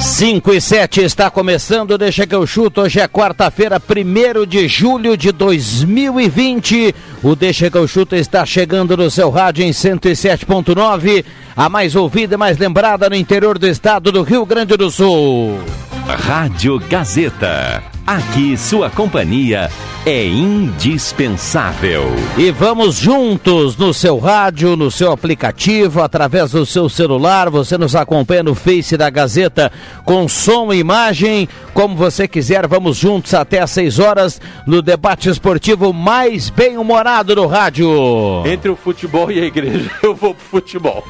Cinco 0.00 0.52
e 0.52 0.60
sete 0.60 1.00
está 1.00 1.30
começando, 1.30 1.96
deixa 1.96 2.26
que 2.26 2.34
eu 2.34 2.46
chuto. 2.46 2.82
Hoje 2.82 3.00
é 3.00 3.06
quarta-feira, 3.06 3.78
primeiro 3.78 4.46
de 4.46 4.66
julho 4.66 5.16
de 5.16 5.30
2020. 5.30 6.94
O 7.22 7.36
Deixa 7.36 7.70
que 7.70 7.76
eu 7.76 7.86
chuto 7.86 8.16
está 8.16 8.44
chegando 8.44 8.96
no 8.96 9.10
seu 9.10 9.30
rádio 9.30 9.64
em 9.64 9.70
107.9, 9.70 11.24
a 11.56 11.68
mais 11.68 11.94
ouvida 11.94 12.34
e 12.34 12.38
mais 12.38 12.58
lembrada 12.58 13.08
no 13.08 13.16
interior 13.16 13.58
do 13.58 13.66
estado 13.68 14.10
do 14.10 14.22
Rio 14.22 14.44
Grande 14.44 14.76
do 14.76 14.90
Sul. 14.90 15.58
Rádio 16.16 16.78
Gazeta. 16.88 17.82
Aqui 18.06 18.56
sua 18.56 18.88
companhia 18.88 19.68
é 20.06 20.24
indispensável. 20.26 22.04
E 22.38 22.50
vamos 22.50 22.96
juntos 22.96 23.76
no 23.76 23.92
seu 23.92 24.18
rádio, 24.18 24.74
no 24.74 24.90
seu 24.90 25.12
aplicativo, 25.12 26.00
através 26.00 26.52
do 26.52 26.64
seu 26.64 26.88
celular. 26.88 27.50
Você 27.50 27.76
nos 27.76 27.94
acompanha 27.94 28.42
no 28.42 28.54
Face 28.54 28.96
da 28.96 29.10
Gazeta 29.10 29.70
com 30.06 30.26
som 30.26 30.72
e 30.72 30.78
imagem, 30.78 31.46
como 31.74 31.94
você 31.94 32.26
quiser. 32.26 32.66
Vamos 32.66 32.96
juntos 32.96 33.34
até 33.34 33.60
às 33.60 33.70
6 33.72 33.98
horas 33.98 34.40
no 34.66 34.80
debate 34.80 35.28
esportivo 35.28 35.92
mais 35.92 36.48
bem-humorado 36.48 37.34
do 37.34 37.46
rádio. 37.46 37.90
Entre 38.46 38.70
o 38.70 38.76
futebol 38.76 39.30
e 39.30 39.40
a 39.40 39.44
igreja, 39.44 39.90
eu 40.02 40.14
vou 40.14 40.34
pro 40.34 40.44
futebol. 40.46 41.04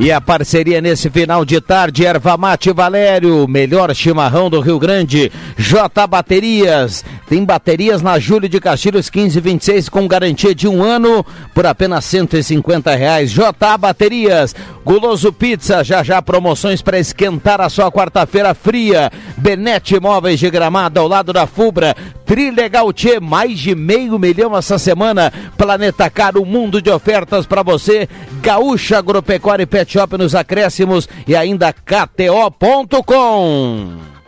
E 0.00 0.12
a 0.12 0.20
parceria 0.20 0.80
nesse 0.80 1.10
final 1.10 1.44
de 1.44 1.60
tarde, 1.60 2.06
Erva 2.06 2.36
Mate 2.36 2.70
Valério, 2.70 3.48
melhor 3.48 3.92
chimarrão 3.92 4.48
do 4.48 4.60
Rio 4.60 4.78
Grande, 4.78 5.32
J 5.56 6.06
Baterias, 6.06 7.04
tem 7.28 7.44
baterias 7.44 8.00
na 8.00 8.18
Júlio 8.18 8.48
de 8.48 8.58
Castilhos 8.58 9.10
1526 9.10 9.88
com 9.90 10.08
garantia 10.08 10.54
de 10.54 10.66
um 10.66 10.82
ano 10.82 11.26
por 11.52 11.66
apenas 11.66 12.06
150 12.06 12.94
reais. 12.94 13.30
J 13.30 13.76
Baterias, 13.76 14.54
Guloso 14.82 15.30
Pizza, 15.30 15.84
já 15.84 16.02
já 16.02 16.22
promoções 16.22 16.80
para 16.80 16.98
esquentar 16.98 17.60
a 17.60 17.68
sua 17.68 17.92
quarta-feira 17.92 18.54
fria. 18.54 19.10
Benete 19.36 20.00
Móveis 20.00 20.40
de 20.40 20.48
Gramado 20.48 21.00
ao 21.00 21.06
lado 21.06 21.32
da 21.32 21.46
Fubra, 21.46 21.94
Trilegal 22.28 22.92
Tchê, 22.92 23.18
mais 23.18 23.58
de 23.58 23.74
meio 23.74 24.18
milhão 24.18 24.54
essa 24.54 24.78
semana. 24.78 25.32
Planeta 25.56 26.10
Caro, 26.10 26.42
um 26.42 26.44
mundo 26.44 26.82
de 26.82 26.90
ofertas 26.90 27.46
para 27.46 27.62
você. 27.62 28.06
Gaúcha 28.42 28.98
Agropecuária 28.98 29.62
e 29.62 29.66
Pet 29.66 29.90
Shop 29.90 30.18
nos 30.18 30.34
acréscimos 30.34 31.08
e 31.26 31.34
ainda 31.34 31.72
KTO.com. 31.72 33.08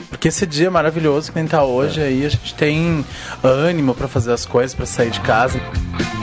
Porque 0.08 0.28
esse 0.28 0.46
dia 0.46 0.68
é 0.68 0.70
maravilhoso 0.70 1.30
que 1.30 1.38
nem 1.38 1.46
tá 1.46 1.62
hoje 1.62 2.00
aí, 2.00 2.24
a 2.24 2.28
gente 2.30 2.54
tem 2.54 3.04
ânimo 3.44 3.94
para 3.94 4.08
fazer 4.08 4.32
as 4.32 4.46
coisas, 4.46 4.74
para 4.74 4.86
sair 4.86 5.10
de 5.10 5.20
casa. 5.20 5.60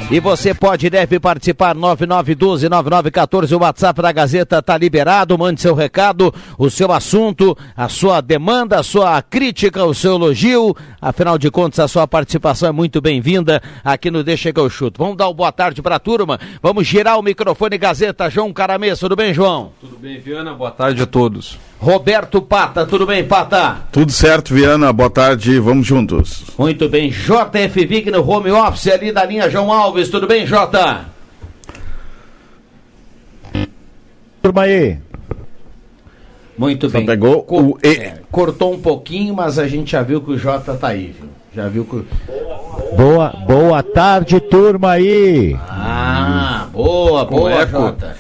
E 0.10 0.22
você 0.22 0.54
pode 0.54 0.88
e 0.88 0.90
deve 0.90 1.20
participar 1.20 1.76
9912-9914, 1.76 3.52
o 3.52 3.60
WhatsApp 3.60 4.02
da 4.02 4.10
Gazeta 4.14 4.62
tá 4.62 4.78
liberado, 4.78 5.38
mande 5.38 5.60
seu 5.60 5.76
recado, 5.76 6.34
o 6.58 6.70
seu 6.70 6.94
assunto, 6.94 7.58
a 7.76 7.90
sua 7.90 8.22
demanda, 8.22 8.80
a 8.80 8.84
sua 8.84 9.22
crítica, 9.22 9.84
o 9.84 9.94
seu 9.94 10.16
elogio, 10.16 10.73
afinal 11.02 11.38
de 11.38 11.52
contas 11.52 11.80
a 11.80 11.90
sua 11.90 12.08
participação 12.08 12.70
é 12.70 12.72
muito 12.72 13.02
bem-vinda 13.02 13.62
aqui 13.84 14.10
no 14.10 14.23
Deixa 14.23 14.54
que 14.54 14.60
eu 14.62 14.70
chuto. 14.70 14.98
Vamos 14.98 15.17
dar 15.17 15.28
uma 15.28 15.34
boa 15.34 15.52
tarde 15.52 15.82
para 15.82 15.98
a 15.98 16.00
turma, 16.00 16.40
vamos 16.64 16.88
girar 16.88 17.20
o 17.20 17.22
microfone 17.22 17.78
Gazeta, 17.78 18.30
João 18.30 18.54
Caramês, 18.54 18.98
tudo 19.00 19.14
bem 19.14 19.34
João? 19.34 19.73
Tudo 19.82 19.98
bem 19.98 20.22
Viana, 20.22 20.54
boa 20.54 20.72
tarde 20.72 21.04
a 21.04 21.06
todos. 21.06 21.60
Roberto 21.80 22.42
Pata, 22.42 22.86
tudo 22.86 23.06
bem 23.06 23.23
Pata? 23.23 23.88
Tudo 23.92 24.12
certo, 24.12 24.54
Viana, 24.54 24.92
boa 24.92 25.10
tarde, 25.10 25.60
vamos 25.60 25.86
juntos. 25.86 26.46
Muito 26.58 26.88
bem, 26.90 27.10
JF 27.10 27.86
Vig 27.86 28.10
no 28.10 28.28
home 28.28 28.52
office 28.52 28.88
ali 28.88 29.12
da 29.12 29.26
linha 29.26 29.50
João 29.50 29.72
Alves, 29.72 29.97
tudo 30.06 30.28
bem, 30.28 30.46
Jota? 30.46 31.06
Turma 34.42 34.62
aí. 34.64 34.98
Muito 36.58 36.90
Só 36.90 36.98
bem. 36.98 37.06
pegou 37.06 37.44
Co- 37.44 37.60
o 37.62 37.78
E. 37.84 37.88
é, 37.90 38.18
cortou 38.32 38.74
um 38.74 38.80
pouquinho, 38.80 39.36
mas 39.36 39.60
a 39.60 39.68
gente 39.68 39.92
já 39.92 40.02
viu 40.02 40.22
que 40.22 40.32
o 40.32 40.38
Jota 40.38 40.74
tá 40.76 40.88
aí, 40.90 41.14
viu? 41.18 41.30
Já 41.54 41.68
viu 41.68 41.86
que. 41.86 42.04
Boa, 42.96 43.30
boa 43.48 43.82
tarde, 43.84 44.40
turma 44.40 44.92
aí. 44.92 45.56
Ah, 45.70 46.68
boa, 46.72 47.26
boa. 47.26 47.66
Jota. 47.66 48.16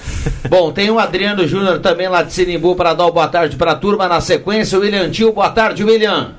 Bom, 0.49 0.71
tem 0.71 0.89
o 0.89 0.99
Adriano 0.99 1.47
Júnior 1.47 1.79
também 1.79 2.07
lá 2.07 2.23
de 2.23 2.33
Sinimbu 2.33 2.75
para 2.75 2.93
dar 2.93 3.09
boa 3.11 3.27
tarde 3.27 3.55
para 3.55 3.71
a 3.71 3.75
turma. 3.75 4.07
Na 4.07 4.21
sequência, 4.21 4.77
o 4.77 4.81
William 4.81 5.09
Tio. 5.09 5.33
Boa 5.33 5.49
tarde, 5.49 5.83
William. 5.83 6.31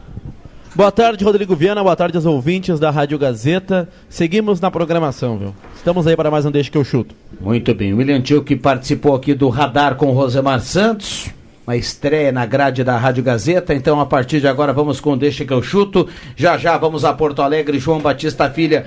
Boa 0.79 0.93
tarde, 0.93 1.25
Rodrigo 1.25 1.57
Viana. 1.57 1.83
Boa 1.83 1.97
tarde 1.97 2.17
aos 2.17 2.25
ouvintes 2.25 2.79
da 2.79 2.89
Rádio 2.89 3.19
Gazeta. 3.19 3.89
Seguimos 4.09 4.61
na 4.61 4.71
programação, 4.71 5.37
viu? 5.37 5.53
Estamos 5.75 6.07
aí 6.07 6.15
para 6.15 6.31
mais 6.31 6.47
um 6.47 6.53
Deixa 6.53 6.71
que 6.71 6.79
eu 6.79 6.85
chuto. 6.85 7.17
Muito 7.41 7.75
bem, 7.75 7.93
o 7.93 7.97
William 7.97 8.21
Tio 8.21 8.45
que 8.45 8.55
participou 8.55 9.17
aqui 9.17 9.35
do 9.35 9.49
Radar 9.49 9.97
com 9.97 10.07
o 10.07 10.13
Rosemar 10.13 10.61
Santos, 10.61 11.31
uma 11.67 11.77
estreia 11.77 12.31
na 12.31 12.47
grade 12.47 12.85
da 12.85 12.97
Rádio 12.97 13.25
Gazeta, 13.25 13.75
então 13.75 13.99
a 13.99 14.07
partir 14.07 14.41
de 14.41 14.47
agora 14.47 14.73
vamos 14.73 15.01
com 15.01 15.19
Deixa 15.19 15.45
que 15.45 15.53
eu 15.53 15.61
chuto, 15.65 16.07
já 16.37 16.57
já 16.57 16.79
vamos 16.79 17.05
a 17.05 17.13
Porto 17.13 17.43
Alegre, 17.43 17.81
João 17.81 17.99
Batista 17.99 18.49
Filha 18.49 18.87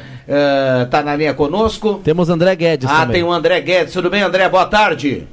está 0.86 1.04
na 1.04 1.14
linha 1.14 1.34
conosco. 1.34 2.00
Temos 2.06 2.30
André 2.30 2.56
Guedes 2.56 2.90
Ah, 2.90 3.02
também. 3.02 3.16
tem 3.16 3.24
o 3.24 3.34
André 3.34 3.60
Guedes, 3.60 3.92
tudo 3.92 4.10
bem 4.10 4.22
André? 4.22 4.48
Boa 4.48 4.66
tarde. 4.66 5.28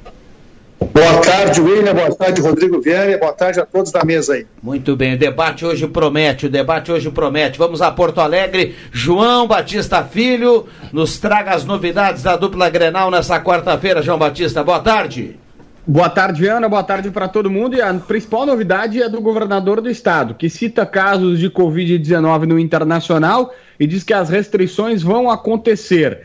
Boa 0.79 1.21
tarde, 1.21 1.59
William. 1.59 1.93
Boa 1.93 2.15
tarde, 2.15 2.41
Rodrigo 2.41 2.79
Viana. 2.79 3.17
Boa 3.17 3.33
tarde 3.33 3.59
a 3.59 3.65
todos 3.65 3.91
da 3.91 4.03
mesa 4.05 4.33
aí. 4.33 4.47
Muito 4.63 4.95
bem, 4.95 5.15
o 5.15 5.17
debate 5.17 5.65
hoje 5.65 5.85
promete, 5.87 6.45
o 6.45 6.49
debate 6.49 6.91
hoje 6.91 7.11
promete. 7.11 7.59
Vamos 7.59 7.81
a 7.81 7.91
Porto 7.91 8.21
Alegre, 8.21 8.75
João 8.91 9.45
Batista 9.45 10.03
Filho, 10.03 10.67
nos 10.93 11.19
traga 11.19 11.51
as 11.51 11.65
novidades 11.65 12.23
da 12.23 12.37
dupla 12.37 12.69
Grenal 12.69 13.11
nessa 13.11 13.41
quarta-feira, 13.41 14.01
João 14.01 14.17
Batista, 14.17 14.63
boa 14.63 14.79
tarde. 14.79 15.37
Boa 15.85 16.09
tarde, 16.09 16.45
Ana. 16.47 16.69
Boa 16.69 16.83
tarde 16.83 17.09
para 17.09 17.27
todo 17.27 17.49
mundo. 17.49 17.75
E 17.75 17.81
a 17.81 17.91
principal 17.95 18.45
novidade 18.45 19.01
é 19.01 19.09
do 19.09 19.19
governador 19.19 19.81
do 19.81 19.89
estado, 19.89 20.35
que 20.35 20.47
cita 20.47 20.85
casos 20.85 21.39
de 21.39 21.49
Covid-19 21.49 22.45
no 22.45 22.59
internacional 22.59 23.53
e 23.79 23.87
diz 23.87 24.03
que 24.03 24.13
as 24.13 24.29
restrições 24.29 25.01
vão 25.01 25.31
acontecer. 25.31 26.19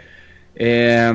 É, 0.57 1.13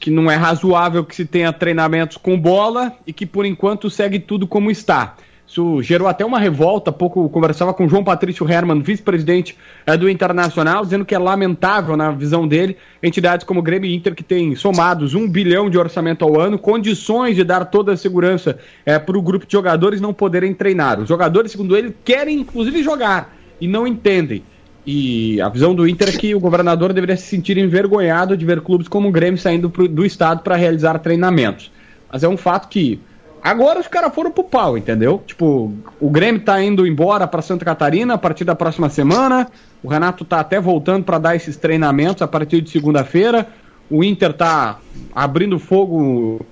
que 0.00 0.10
não 0.10 0.30
é 0.30 0.34
razoável 0.34 1.04
que 1.04 1.14
se 1.14 1.24
tenha 1.24 1.52
treinamentos 1.52 2.16
com 2.16 2.38
bola 2.38 2.92
e 3.06 3.12
que 3.12 3.24
por 3.24 3.46
enquanto 3.46 3.88
segue 3.88 4.18
tudo 4.18 4.46
como 4.46 4.70
está. 4.70 5.14
Isso 5.52 5.82
gerou 5.82 6.08
até 6.08 6.24
uma 6.24 6.38
revolta. 6.38 6.88
Há 6.88 6.92
pouco 6.94 7.28
conversava 7.28 7.74
com 7.74 7.86
João 7.86 8.02
Patrício 8.02 8.50
Herman, 8.50 8.80
vice-presidente 8.80 9.54
é, 9.84 9.94
do 9.98 10.08
Internacional, 10.08 10.82
dizendo 10.82 11.04
que 11.04 11.14
é 11.14 11.18
lamentável, 11.18 11.94
na 11.94 12.10
visão 12.10 12.48
dele, 12.48 12.78
entidades 13.02 13.44
como 13.44 13.60
o 13.60 13.62
Grêmio 13.62 13.90
e 13.90 13.94
Inter, 13.94 14.14
que 14.14 14.22
têm 14.22 14.56
somados 14.56 15.14
um 15.14 15.28
bilhão 15.28 15.68
de 15.68 15.76
orçamento 15.76 16.24
ao 16.24 16.40
ano, 16.40 16.58
condições 16.58 17.36
de 17.36 17.44
dar 17.44 17.66
toda 17.66 17.92
a 17.92 17.96
segurança 17.98 18.58
é, 18.86 18.98
para 18.98 19.18
o 19.18 19.20
grupo 19.20 19.44
de 19.44 19.52
jogadores 19.52 20.00
não 20.00 20.14
poderem 20.14 20.54
treinar. 20.54 20.98
Os 20.98 21.08
jogadores, 21.08 21.52
segundo 21.52 21.76
ele, 21.76 21.94
querem 22.02 22.40
inclusive 22.40 22.82
jogar 22.82 23.36
e 23.60 23.68
não 23.68 23.86
entendem. 23.86 24.42
E 24.84 25.40
a 25.40 25.48
visão 25.48 25.74
do 25.74 25.86
Inter 25.86 26.08
é 26.08 26.12
que 26.12 26.34
o 26.34 26.40
governador 26.40 26.92
deveria 26.92 27.16
se 27.16 27.24
sentir 27.26 27.56
envergonhado 27.56 28.36
de 28.36 28.44
ver 28.44 28.60
clubes 28.60 28.88
como 28.88 29.08
o 29.08 29.12
Grêmio 29.12 29.38
saindo 29.38 29.70
pro- 29.70 29.86
do 29.86 30.04
estado 30.04 30.42
para 30.42 30.56
realizar 30.56 30.98
treinamentos. 30.98 31.70
Mas 32.12 32.24
é 32.24 32.28
um 32.28 32.36
fato 32.36 32.68
que 32.68 32.98
agora 33.40 33.78
os 33.78 33.86
caras 33.86 34.12
foram 34.12 34.32
pro 34.32 34.42
pau, 34.42 34.76
entendeu? 34.76 35.22
Tipo, 35.24 35.72
o 36.00 36.10
Grêmio 36.10 36.40
tá 36.42 36.60
indo 36.62 36.84
embora 36.84 37.28
para 37.28 37.40
Santa 37.42 37.64
Catarina 37.64 38.14
a 38.14 38.18
partir 38.18 38.44
da 38.44 38.56
próxima 38.56 38.88
semana. 38.88 39.48
O 39.84 39.88
Renato 39.88 40.24
tá 40.24 40.40
até 40.40 40.60
voltando 40.60 41.04
para 41.04 41.18
dar 41.18 41.36
esses 41.36 41.56
treinamentos 41.56 42.20
a 42.20 42.26
partir 42.26 42.60
de 42.60 42.70
segunda-feira. 42.70 43.46
O 43.88 44.02
Inter 44.02 44.32
tá 44.32 44.78
abrindo 45.14 45.60
fogo 45.60 46.44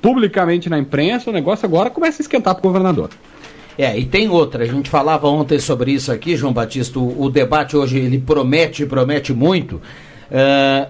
publicamente 0.00 0.70
na 0.70 0.78
imprensa. 0.78 1.30
O 1.30 1.32
negócio 1.32 1.66
agora 1.66 1.90
começa 1.90 2.20
a 2.20 2.24
esquentar 2.24 2.54
pro 2.54 2.62
governador. 2.62 3.10
É, 3.78 3.98
e 3.98 4.04
tem 4.04 4.28
outra, 4.28 4.64
a 4.64 4.66
gente 4.66 4.90
falava 4.90 5.26
ontem 5.28 5.58
sobre 5.58 5.92
isso 5.92 6.12
aqui, 6.12 6.36
João 6.36 6.52
Batista, 6.52 6.98
o, 6.98 7.22
o 7.22 7.30
debate 7.30 7.76
hoje 7.76 7.98
ele 7.98 8.18
promete, 8.18 8.84
promete 8.84 9.32
muito. 9.32 9.80
É, 10.30 10.88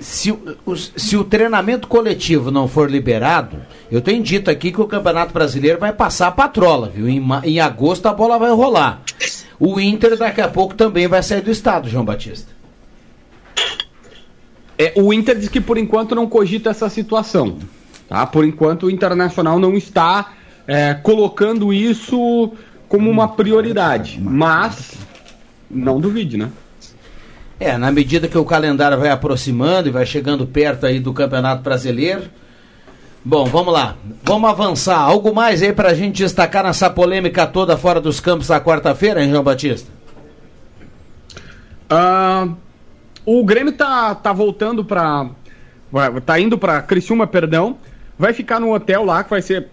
se, 0.00 0.32
o- 0.32 0.76
se 0.76 1.16
o 1.16 1.22
treinamento 1.24 1.86
coletivo 1.86 2.50
não 2.50 2.66
for 2.66 2.90
liberado, 2.90 3.58
eu 3.90 4.00
tenho 4.00 4.22
dito 4.22 4.50
aqui 4.50 4.72
que 4.72 4.80
o 4.80 4.86
Campeonato 4.86 5.32
Brasileiro 5.32 5.78
vai 5.78 5.92
passar 5.92 6.26
a 6.26 6.32
patrola, 6.32 6.90
viu? 6.92 7.08
Em, 7.08 7.22
em 7.44 7.60
agosto 7.60 8.06
a 8.06 8.12
bola 8.12 8.36
vai 8.38 8.50
rolar. 8.50 9.02
O 9.58 9.80
Inter 9.80 10.16
daqui 10.18 10.40
a 10.40 10.48
pouco 10.48 10.74
também 10.74 11.06
vai 11.06 11.22
sair 11.22 11.40
do 11.40 11.50
estado, 11.50 11.88
João 11.88 12.04
Batista. 12.04 12.50
É, 14.78 14.92
o 14.96 15.12
Inter 15.12 15.38
diz 15.38 15.48
que 15.48 15.60
por 15.60 15.78
enquanto 15.78 16.14
não 16.14 16.26
cogita 16.28 16.70
essa 16.70 16.88
situação. 16.90 17.58
Tá? 18.08 18.26
Por 18.26 18.44
enquanto 18.44 18.84
o 18.86 18.90
Internacional 18.90 19.58
não 19.58 19.74
está 19.74 20.32
é, 20.66 20.94
colocando 20.94 21.72
isso 21.72 22.52
como 22.88 23.10
uma 23.10 23.28
prioridade. 23.28 24.20
Mas 24.20 24.96
não 25.70 26.00
duvide, 26.00 26.36
né? 26.36 26.50
É, 27.58 27.76
na 27.78 27.90
medida 27.90 28.28
que 28.28 28.36
o 28.36 28.44
calendário 28.44 28.98
vai 28.98 29.08
aproximando 29.08 29.88
e 29.88 29.92
vai 29.92 30.04
chegando 30.04 30.46
perto 30.46 30.86
aí 30.86 31.00
do 31.00 31.12
Campeonato 31.12 31.62
Brasileiro. 31.62 32.24
Bom, 33.24 33.46
vamos 33.46 33.72
lá. 33.72 33.96
Vamos 34.22 34.48
avançar. 34.48 34.98
Algo 34.98 35.34
mais 35.34 35.62
aí 35.62 35.72
pra 35.72 35.94
gente 35.94 36.18
destacar 36.18 36.62
nessa 36.62 36.90
polêmica 36.90 37.46
toda 37.46 37.76
fora 37.76 38.00
dos 38.00 38.20
campos 38.20 38.48
da 38.48 38.60
quarta-feira, 38.60 39.24
hein, 39.24 39.30
João 39.30 39.42
Batista? 39.42 39.90
Ah, 41.88 42.48
o 43.24 43.44
Grêmio 43.44 43.72
tá, 43.72 44.14
tá 44.14 44.32
voltando 44.32 44.84
pra. 44.84 45.28
Tá 46.24 46.38
indo 46.38 46.58
pra 46.58 46.82
Criciúma, 46.82 47.26
perdão. 47.26 47.78
Vai 48.18 48.32
ficar 48.32 48.60
no 48.60 48.72
hotel 48.74 49.04
lá 49.04 49.24
que 49.24 49.30
vai 49.30 49.42
ser 49.42 49.68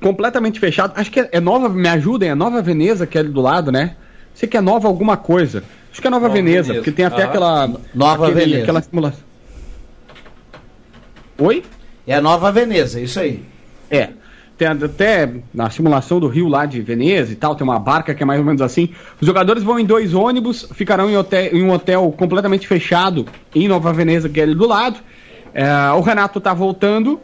completamente 0.00 0.58
fechado. 0.60 0.92
Acho 0.96 1.10
que 1.10 1.20
é, 1.20 1.28
é 1.32 1.40
Nova. 1.40 1.68
Me 1.68 1.88
ajudem, 1.88 2.30
é 2.30 2.34
Nova 2.34 2.60
Veneza 2.62 3.06
que 3.06 3.16
é 3.16 3.20
ali 3.20 3.30
do 3.30 3.40
lado, 3.40 3.70
né? 3.72 3.96
Sei 4.34 4.48
que 4.48 4.56
é 4.56 4.60
Nova 4.60 4.88
alguma 4.88 5.16
coisa. 5.16 5.62
Acho 5.92 6.00
que 6.00 6.06
é 6.06 6.10
Nova, 6.10 6.22
Nova 6.28 6.34
Veneza, 6.34 6.62
Veneza. 6.68 6.74
porque 6.74 6.90
tem 6.90 7.04
até 7.04 7.22
Aham. 7.22 7.28
aquela. 7.30 7.70
Nova 7.94 8.26
aquele- 8.26 8.44
Veneza. 8.44 8.62
Aquela 8.62 8.82
simulação. 8.82 9.20
Oi? 11.38 11.62
É 12.06 12.14
a 12.14 12.20
Nova 12.20 12.52
Veneza, 12.52 13.00
isso 13.00 13.18
aí. 13.18 13.42
É. 13.90 14.10
Tem 14.56 14.68
até 14.68 15.32
na 15.52 15.68
simulação 15.68 16.20
do 16.20 16.28
Rio 16.28 16.46
lá 16.46 16.64
de 16.64 16.80
Veneza 16.80 17.32
e 17.32 17.34
tal, 17.34 17.56
tem 17.56 17.64
uma 17.66 17.78
barca 17.78 18.14
que 18.14 18.22
é 18.22 18.26
mais 18.26 18.38
ou 18.38 18.46
menos 18.46 18.62
assim. 18.62 18.90
Os 19.20 19.26
jogadores 19.26 19.64
vão 19.64 19.80
em 19.80 19.84
dois 19.84 20.14
ônibus, 20.14 20.68
ficarão 20.74 21.10
em, 21.10 21.16
hotel- 21.16 21.50
em 21.56 21.62
um 21.64 21.72
hotel 21.72 22.14
completamente 22.16 22.66
fechado 22.68 23.26
em 23.52 23.66
Nova 23.66 23.92
Veneza, 23.92 24.28
que 24.28 24.38
é 24.38 24.44
ali 24.44 24.54
do 24.54 24.66
lado. 24.68 24.98
É, 25.52 25.66
o 25.96 26.00
Renato 26.00 26.40
tá 26.40 26.54
voltando, 26.54 27.20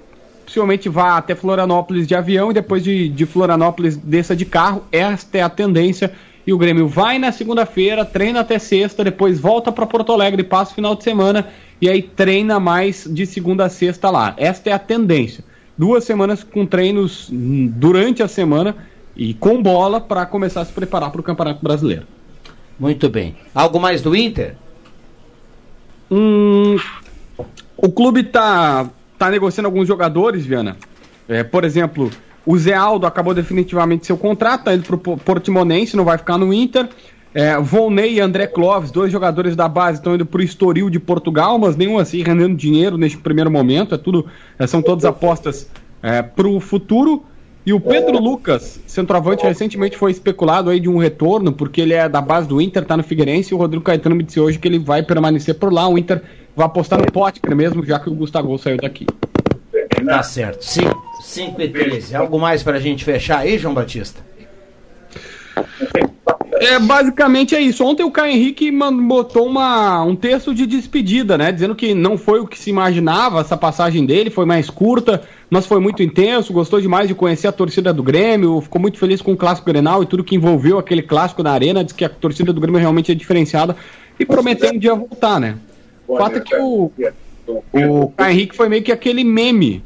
possivelmente 0.51 0.89
vá 0.89 1.17
até 1.17 1.37
Florianópolis 1.37 2.09
de 2.09 2.15
avião 2.17 2.51
e 2.51 2.55
depois 2.55 2.83
de, 2.83 3.09
de 3.09 3.25
Florianópolis 3.25 3.97
desça 3.97 4.35
de 4.35 4.45
carro. 4.45 4.83
Esta 4.91 5.39
é 5.39 5.43
a 5.43 5.49
tendência. 5.49 6.13
E 6.45 6.53
o 6.53 6.59
Grêmio 6.59 6.89
vai 6.89 7.21
na 7.21 7.31
segunda-feira, 7.31 8.05
treina 8.05 8.41
até 8.41 8.59
sexta, 8.59 9.05
depois 9.05 9.39
volta 9.39 9.71
para 9.71 9.87
Porto 9.87 10.13
Alegre, 10.13 10.43
passa 10.43 10.73
o 10.73 10.75
final 10.75 10.97
de 10.97 11.05
semana 11.05 11.47
e 11.81 11.89
aí 11.89 12.03
treina 12.03 12.59
mais 12.59 13.07
de 13.09 13.25
segunda 13.27 13.67
a 13.67 13.69
sexta 13.69 14.11
lá. 14.11 14.35
Esta 14.37 14.71
é 14.71 14.73
a 14.73 14.79
tendência. 14.79 15.45
Duas 15.79 16.03
semanas 16.03 16.43
com 16.43 16.67
treinos 16.67 17.31
hum, 17.31 17.73
durante 17.77 18.21
a 18.21 18.27
semana 18.27 18.77
e 19.15 19.35
com 19.35 19.63
bola 19.63 20.01
para 20.01 20.27
começar 20.27 20.63
a 20.63 20.65
se 20.65 20.73
preparar 20.73 21.13
para 21.13 21.21
o 21.21 21.25
Campeonato 21.25 21.63
Brasileiro. 21.63 22.07
Muito 22.77 23.09
bem. 23.09 23.37
Algo 23.55 23.79
mais 23.79 24.03
do 24.03 24.17
Inter? 24.17 24.57
Hum, 26.11 26.77
o 27.77 27.93
clube 27.93 28.25
tá, 28.25 28.91
tá 29.21 29.31
negociando 29.31 29.67
alguns 29.67 29.87
jogadores, 29.87 30.47
Viana. 30.47 30.79
É, 31.29 31.45
por 31.45 31.63
exemplo, 31.63 32.11
o 32.47 32.57
Zé 32.57 32.73
Aldo 32.73 33.07
acabou 33.07 33.35
definitivamente 33.35 34.07
seu 34.07 34.17
contrato, 34.17 34.65
tá 34.65 34.75
indo 34.75 34.83
pro 34.83 34.97
Po- 34.97 35.19
Portimonense, 35.19 35.95
não 35.95 36.05
vai 36.05 36.17
ficar 36.17 36.39
no 36.39 36.55
Inter. 36.55 36.89
É, 37.35 37.57
Volney 37.61 38.15
e 38.15 38.21
André 38.21 38.47
Clóvis, 38.47 38.91
dois 38.91 39.13
jogadores 39.13 39.55
da 39.55 39.69
base, 39.69 39.99
estão 39.99 40.15
indo 40.15 40.25
pro 40.25 40.43
Estoril 40.43 40.89
de 40.89 40.99
Portugal, 40.99 41.59
mas 41.59 41.77
nenhum 41.77 41.99
assim 41.99 42.23
rendendo 42.23 42.57
dinheiro 42.57 42.97
neste 42.97 43.19
primeiro 43.19 43.51
momento. 43.51 43.95
É 43.95 43.99
tudo, 43.99 44.25
é, 44.59 44.67
são 44.67 44.81
todas 44.81 45.05
apostas 45.05 45.71
é, 46.03 46.23
pro 46.23 46.59
futuro. 46.59 47.23
E 47.65 47.75
o 47.75 47.79
Pedro 47.79 48.19
Lucas, 48.19 48.81
centroavante, 48.87 49.45
recentemente 49.45 49.95
foi 49.95 50.11
especulado 50.11 50.71
aí 50.71 50.81
de 50.81 50.89
um 50.89 50.97
retorno, 50.97 51.53
porque 51.53 51.83
ele 51.83 51.93
é 51.93 52.09
da 52.09 52.23
base 52.23 52.49
do 52.49 52.59
Inter, 52.59 52.87
tá 52.87 52.97
no 52.97 53.03
Figueirense, 53.03 53.53
e 53.53 53.55
o 53.55 53.59
Rodrigo 53.59 53.85
Caetano 53.85 54.17
me 54.17 54.25
disse 54.25 54.41
hoje 54.41 54.59
que 54.59 54.67
ele 54.67 54.79
vai 54.79 55.03
permanecer 55.03 55.55
por 55.57 55.71
lá. 55.71 55.87
O 55.87 55.99
Inter 55.99 56.23
vai 56.61 56.67
apostar 56.67 56.99
no 56.99 57.11
Potker 57.11 57.57
mesmo, 57.57 57.85
já 57.85 57.99
que 57.99 58.11
o 58.11 58.15
Gustavo 58.15 58.57
saiu 58.59 58.77
daqui. 58.77 59.07
Tá 60.05 60.23
certo. 60.23 60.63
5 60.63 61.61
e 61.61 61.69
13. 61.69 62.17
Algo 62.17 62.39
mais 62.39 62.63
pra 62.63 62.79
gente 62.79 63.05
fechar 63.05 63.39
aí, 63.39 63.59
João 63.59 63.75
Batista? 63.75 64.21
É, 66.55 66.79
basicamente 66.79 67.55
é 67.55 67.61
isso. 67.61 67.83
Ontem 67.85 68.03
o 68.03 68.11
Caio 68.11 68.33
Henrique 68.33 68.71
botou 69.07 69.47
uma, 69.47 70.03
um 70.03 70.15
texto 70.15 70.55
de 70.55 70.67
despedida, 70.67 71.39
né? 71.39 71.51
Dizendo 71.51 71.75
que 71.75 71.95
não 71.95 72.19
foi 72.19 72.41
o 72.41 72.47
que 72.47 72.59
se 72.59 72.69
imaginava 72.69 73.41
essa 73.41 73.57
passagem 73.57 74.05
dele, 74.05 74.29
foi 74.29 74.45
mais 74.45 74.69
curta, 74.69 75.23
mas 75.49 75.65
foi 75.65 75.81
muito 75.81 76.03
intenso, 76.03 76.53
gostou 76.53 76.81
demais 76.81 77.09
de 77.09 77.15
conhecer 77.15 77.47
a 77.47 77.53
torcida 77.53 77.93
do 77.93 78.03
Grêmio, 78.03 78.61
ficou 78.61 78.81
muito 78.81 78.99
feliz 78.99 79.23
com 79.23 79.33
o 79.33 79.37
Clássico 79.37 79.71
Grenal 79.71 80.03
e 80.03 80.07
tudo 80.07 80.25
que 80.25 80.37
envolveu 80.37 80.79
aquele 80.79 81.03
clássico 81.03 81.43
na 81.43 81.53
arena, 81.53 81.83
diz 81.83 81.95
que 81.95 82.05
a 82.05 82.09
torcida 82.11 82.53
do 82.53 82.61
Grêmio 82.61 82.81
realmente 82.81 83.11
é 83.11 83.15
diferenciada 83.15 83.75
e 84.19 84.27
prometeu 84.27 84.71
um 84.71 84.79
dia 84.79 84.95
voltar, 84.95 85.41
né? 85.41 85.57
O 86.11 86.17
fato 86.17 86.39
é 86.39 86.41
que 86.41 86.57
o, 86.57 86.93
o 87.73 88.09
Caio 88.17 88.33
Henrique 88.33 88.57
foi 88.57 88.69
meio 88.69 88.83
que 88.83 88.91
aquele 88.91 89.23
meme. 89.23 89.85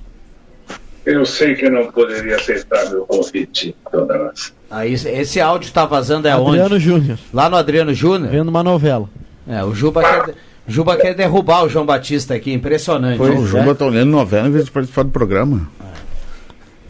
Eu 1.05 1.27
sei 1.27 1.55
que 1.55 1.69
não 1.69 1.93
poderia 1.93 2.37
aceitar 2.37 2.89
meu 2.89 3.05
convite, 3.05 3.77
dona. 3.93 4.33
Aí, 4.71 4.95
esse 4.95 5.39
áudio 5.39 5.71
tá 5.71 5.85
vazando 5.85 6.27
é 6.27 6.33
Adriano 6.33 6.77
onde? 6.77 6.85
Júnior. 6.85 7.19
Lá 7.33 7.51
no 7.51 7.57
Adriano 7.57 7.93
Júnior? 7.93 8.31
Vendo 8.31 8.49
uma 8.49 8.63
novela. 8.63 9.09
É, 9.47 9.63
o 9.63 9.75
Juba 9.75 10.03
quer, 10.03 10.35
Juba 10.67 10.97
quer 10.97 11.15
derrubar 11.15 11.65
o 11.65 11.69
João 11.69 11.85
Batista 11.85 12.35
aqui, 12.35 12.55
impressionante. 12.55 13.19
Pô, 13.19 13.25
o 13.25 13.43
né? 13.43 13.47
Juba 13.47 13.75
tá 13.75 13.85
olhando 13.85 14.11
novela 14.11 14.49
em 14.49 14.51
vez 14.51 14.65
de 14.65 14.71
participar 14.71 15.05
do 15.05 15.11
programa. 15.11 15.69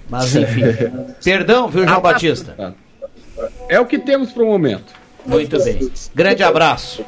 Mas 0.08 0.36
enfim. 0.36 0.62
Perdão, 1.24 1.68
viu, 1.68 1.84
João 1.84 2.00
Batista? 2.00 2.76
É 3.68 3.80
o 3.80 3.86
que 3.86 3.98
temos 3.98 4.30
pro 4.30 4.46
momento. 4.46 4.92
Muito 5.26 5.58
bem. 5.64 5.90
Grande 6.14 6.44
abraço. 6.44 7.04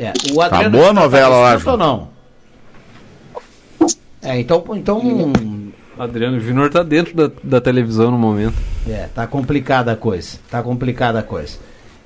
É, 0.00 0.14
o 0.32 0.38
Tá 0.38 0.46
Adriano 0.46 0.70
boa 0.78 0.88
a 0.88 0.92
novela 0.94 1.36
lá, 1.38 1.60
ou 1.66 1.76
não? 1.76 2.08
É, 4.22 4.40
então, 4.40 4.64
então 4.74 5.30
Adriano 5.98 6.40
Júnior 6.40 6.70
tá 6.70 6.82
dentro 6.82 7.14
da, 7.14 7.30
da 7.44 7.60
televisão 7.60 8.10
no 8.10 8.16
momento. 8.16 8.54
é, 8.88 9.08
tá 9.14 9.26
complicada 9.26 9.92
a 9.92 9.96
coisa. 9.96 10.38
Tá 10.50 10.62
complicada 10.62 11.18
a 11.18 11.22
coisa. 11.22 11.58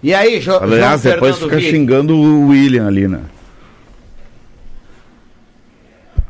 E 0.03 0.13
aí, 0.13 0.41
jo 0.41 0.57
Aliás, 0.57 1.03
João 1.03 1.15
depois 1.15 1.39
Fernando 1.39 1.51
fica 1.53 1.71
xingando 1.71 2.17
o 2.17 2.49
William 2.49 2.89
ali, 2.89 3.07
né? 3.07 3.21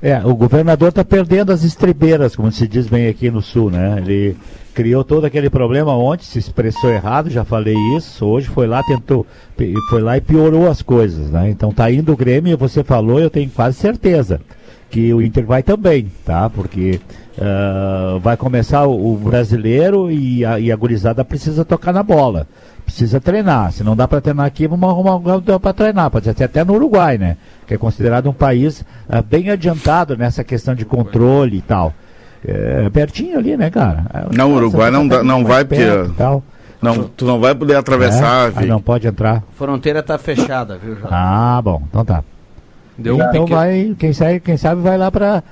É, 0.05 0.19
o 0.23 0.35
governador 0.35 0.91
está 0.91 1.03
perdendo 1.03 1.51
as 1.51 1.65
estribeiras, 1.65 2.37
como 2.37 2.53
se 2.53 2.69
diz 2.69 2.87
bem 2.87 3.09
aqui 3.09 3.31
no 3.31 3.41
sul, 3.41 3.71
né? 3.71 4.03
Ele 4.05 4.37
criou 4.75 5.03
todo 5.03 5.25
aquele 5.25 5.49
problema 5.49 5.97
ontem, 5.97 6.25
se 6.25 6.39
expressou 6.39 6.91
errado, 6.91 7.31
já 7.31 7.43
falei 7.43 7.75
isso. 7.97 8.27
Hoje 8.27 8.47
foi 8.47 8.67
lá, 8.67 8.83
tentou, 8.83 9.27
foi 9.89 10.03
lá 10.03 10.19
e 10.19 10.21
piorou 10.21 10.69
as 10.69 10.83
coisas, 10.83 11.31
né? 11.31 11.49
Então 11.49 11.73
tá 11.73 11.91
indo 11.91 12.13
o 12.13 12.17
Grêmio, 12.19 12.59
você 12.59 12.85
falou, 12.85 13.19
eu 13.19 13.31
tenho 13.31 13.49
quase 13.49 13.79
certeza 13.79 14.43
que 14.91 15.15
o 15.15 15.23
Inter 15.23 15.47
vai 15.47 15.63
também, 15.63 16.13
tá? 16.23 16.51
Porque 16.51 17.01
ah, 17.41 18.19
vai 18.21 18.37
começar 18.37 18.87
o, 18.87 19.15
o 19.15 19.17
brasileiro 19.17 20.11
e 20.11 20.45
a, 20.45 20.61
e 20.61 20.71
a 20.71 20.77
gurizada 20.77 21.25
precisa 21.25 21.65
tocar 21.65 21.95
na 21.95 22.03
bola. 22.03 22.47
Precisa 22.85 23.21
treinar. 23.21 23.73
Se 23.73 23.83
não 23.83 23.97
dá 23.97 24.07
para 24.07 24.21
treinar 24.21 24.47
aqui, 24.47 24.67
vamos 24.67 24.89
arrumar 24.89 25.17
um 25.17 25.37
lugar 25.37 25.59
para 25.59 25.73
treinar. 25.73 26.11
Pode 26.11 26.33
ser 26.33 26.45
até 26.45 26.63
no 26.65 26.75
Uruguai, 26.75 27.17
né? 27.19 27.37
Que 27.67 27.75
é 27.75 27.79
considerado 27.79 28.29
um 28.29 28.33
país 28.33 28.85
ah, 29.09 29.23
bem 29.23 29.51
adiantado 29.51 30.17
nessa 30.17 30.45
questão 30.45 30.75
de 30.75 30.85
controle 30.85 31.57
e 31.59 31.63
tal. 31.63 31.93
É, 32.47 32.91
pertinho 32.91 33.39
ali, 33.39 33.57
né, 33.57 33.71
cara? 33.71 34.05
Não, 34.37 34.53
o 34.53 34.57
Uruguai 34.57 34.91
não, 34.91 35.09
dá, 35.09 35.23
não 35.25 35.45
vai 35.45 35.65
porque. 35.65 35.83
perto 35.83 36.13
tal. 36.17 36.43
Não, 36.83 37.05
tu 37.05 37.25
não 37.25 37.41
vai 37.41 37.55
poder 37.55 37.77
atravessar, 37.77 38.51
É? 38.51 38.53
Ah, 38.57 38.67
não 38.67 38.81
pode 38.81 39.07
entrar. 39.07 39.43
Fronteira 39.57 40.03
tá 40.03 40.19
fechada, 40.19 40.77
viu, 40.77 40.97
João? 40.97 41.09
Ah, 41.11 41.61
bom, 41.65 41.83
então 41.89 42.05
tá. 42.05 42.23
Deu 42.99 43.17
um 43.17 43.23
então 43.23 43.45
pique- 43.45 43.55
vai, 43.55 43.97
quem 43.99 44.13
sabe, 44.13 44.41
quem 44.41 44.57
sabe 44.59 44.83
vai 44.83 44.99
lá 44.99 45.11
para 45.11 45.43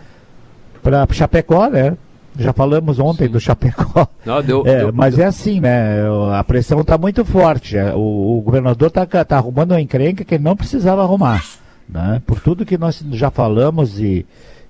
para 0.83 1.07
Chapecó, 1.13 1.69
né? 1.69 1.97
Já 2.39 2.53
falamos 2.53 2.99
ontem 2.99 3.29
do 3.29 3.39
Chapecó. 3.39 4.07
Não, 4.25 4.43
deu, 4.43 4.63
É, 4.67 4.79
deu- 4.79 4.93
mas 4.93 5.19
é 5.19 5.25
assim, 5.27 5.61
né? 5.61 5.99
A 6.35 6.43
pressão 6.43 6.81
está 6.81 6.97
muito 6.97 7.25
forte. 7.25 7.77
É, 7.77 7.95
O, 7.95 8.39
o 8.39 8.41
governador 8.43 8.89
está 8.89 9.05
tá 9.07 9.37
arrumando 9.37 9.73
uma 9.73 9.81
encrenca 9.81 10.25
que 10.25 10.35
ele 10.37 10.45
não 10.45 10.57
precisava 10.57 11.03
arrumar. 11.03 11.45
Né? 11.89 12.23
Por 12.27 12.41
tudo 12.41 12.65
que 12.65 12.79
nós 12.79 13.05
já 13.13 13.31
falamos 13.31 14.01
e, 14.01 14.25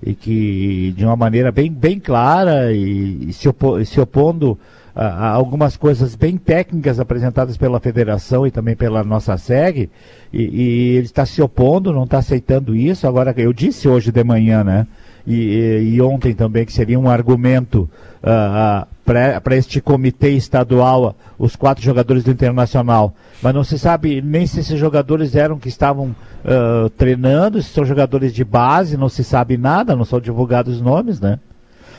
e 0.05 0.13
que 0.13 0.93
de 0.97 1.05
uma 1.05 1.15
maneira 1.15 1.51
bem, 1.51 1.71
bem 1.71 1.99
clara 1.99 2.73
e, 2.73 3.29
e 3.29 3.33
se, 3.33 3.47
opo- 3.47 3.83
se 3.85 3.99
opondo 4.01 4.57
a, 4.93 5.05
a 5.05 5.29
algumas 5.29 5.77
coisas 5.77 6.15
bem 6.15 6.35
técnicas 6.35 6.99
apresentadas 6.99 7.55
pela 7.55 7.79
federação 7.79 8.45
e 8.45 8.51
também 8.51 8.75
pela 8.75 9.03
nossa 9.05 9.37
SEG, 9.37 9.89
e, 10.33 10.41
e 10.41 10.89
ele 10.97 11.05
está 11.05 11.25
se 11.25 11.41
opondo, 11.41 11.93
não 11.93 12.03
está 12.03 12.17
aceitando 12.17 12.75
isso. 12.75 13.07
Agora, 13.07 13.33
eu 13.37 13.53
disse 13.53 13.87
hoje 13.87 14.11
de 14.11 14.23
manhã, 14.23 14.63
né? 14.63 14.85
E, 15.25 15.93
e- 15.95 16.01
ontem 16.01 16.33
também 16.33 16.65
que 16.65 16.73
seria 16.73 16.99
um 16.99 17.09
argumento 17.09 17.89
ah, 18.21 18.85
para 19.05 19.55
este 19.55 19.79
comitê 19.79 20.31
estadual, 20.31 21.15
os 21.39 21.55
quatro 21.55 21.83
jogadores 21.83 22.23
do 22.23 22.31
Internacional. 22.31 23.13
Mas 23.41 23.53
não 23.53 23.63
se 23.63 23.77
sabe 23.79 24.21
nem 24.21 24.45
se 24.47 24.59
esses 24.59 24.77
jogadores 24.79 25.35
eram 25.35 25.57
que 25.57 25.69
estavam 25.69 26.13
ah, 26.45 26.89
treinando, 26.97 27.61
se 27.61 27.69
são 27.69 27.85
jogadores 27.85 28.33
de 28.33 28.43
base, 28.43 28.97
não 28.97 29.07
se 29.09 29.23
sabe 29.23 29.57
nada, 29.57 29.95
não 29.95 30.05
são 30.05 30.19
divulgados 30.19 30.75
os 30.75 30.81
nomes, 30.81 31.19
né? 31.21 31.39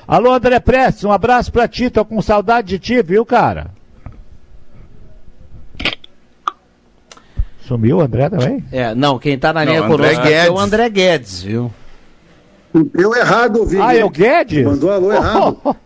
Alô, 0.07 0.35
André 0.35 0.61
Prestes, 0.61 1.05
um 1.05 1.13
abraço 1.13 1.51
pra 1.51 1.67
ti, 1.67 1.89
tô 1.89 2.05
com 2.05 2.21
saudade 2.21 2.69
de 2.69 2.79
ti, 2.79 3.03
viu, 3.03 3.25
cara? 3.25 3.69
Sumiu 7.67 7.97
o 7.97 8.01
André 8.03 8.29
também? 8.29 8.63
É, 8.71 8.95
não, 8.95 9.19
quem 9.19 9.39
tá 9.39 9.51
na 9.53 9.65
Não, 9.65 9.73
linha 9.73 9.85
André 9.87 9.97
conosco 10.15 10.29
é 10.29 10.51
o. 10.51 10.59
André 10.59 10.91
Guedes, 10.91 11.43
viu? 11.43 11.73
Deu 12.93 13.15
errado, 13.15 13.65
Vini. 13.67 13.83
Ah, 13.83 13.95
é 13.95 14.05
o 14.05 14.11
Guedes? 14.11 14.65
Mandou 14.65 14.91
alô 14.91 15.13
errado. 15.13 15.59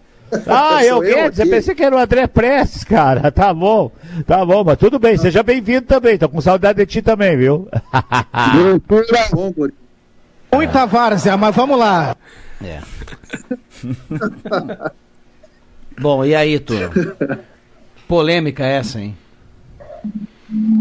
Ah, 0.46 0.84
é 0.84 0.92
o 0.92 1.02
eu 1.02 1.14
Guedes, 1.14 1.38
eu 1.38 1.44
aqui. 1.44 1.54
pensei 1.54 1.74
que 1.74 1.82
era 1.82 1.96
o 1.96 1.98
André 1.98 2.26
Prestes, 2.26 2.84
cara. 2.84 3.28
Tá 3.32 3.54
bom, 3.54 3.90
tá 4.26 4.44
bom, 4.44 4.62
mas 4.62 4.76
tudo 4.76 4.98
bem, 4.98 5.16
seja 5.16 5.42
bem-vindo 5.42 5.86
também. 5.86 6.18
Tô 6.18 6.28
com 6.28 6.38
saudade 6.42 6.80
de 6.80 6.84
ti 6.84 7.00
também, 7.00 7.34
viu? 7.34 7.66
Muita 10.52 10.84
várzea, 10.84 11.34
mas 11.34 11.56
vamos 11.56 11.78
lá. 11.78 12.14
É. 12.62 12.80
Bom, 15.98 16.26
e 16.26 16.34
aí, 16.34 16.58
tu? 16.58 16.74
Polêmica 18.06 18.66
essa, 18.66 19.00
hein? 19.00 19.16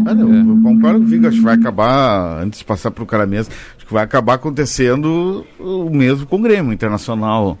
Ah, 0.06 0.14
não, 0.14 0.34
eu 0.34 0.62
concordo 0.62 1.00
comigo, 1.00 1.26
acho 1.26 1.36
que 1.38 1.42
vai 1.42 1.54
acabar, 1.54 2.42
antes 2.42 2.60
de 2.60 2.64
passar 2.64 2.90
para 2.90 3.04
o 3.04 3.06
cara 3.06 3.26
mesmo, 3.26 3.52
que 3.88 3.94
vai 3.94 4.04
acabar 4.04 4.34
acontecendo 4.34 5.46
o 5.58 5.88
mesmo 5.88 6.26
com 6.26 6.36
o 6.36 6.42
Grêmio 6.42 6.74
Internacional, 6.74 7.58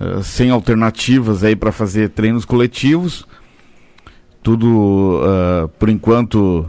eh, 0.00 0.20
sem 0.20 0.50
alternativas 0.50 1.44
aí 1.44 1.54
para 1.54 1.70
fazer 1.70 2.08
treinos 2.10 2.44
coletivos, 2.44 3.24
tudo 4.42 5.20
eh, 5.24 5.68
por 5.78 5.88
enquanto 5.88 6.68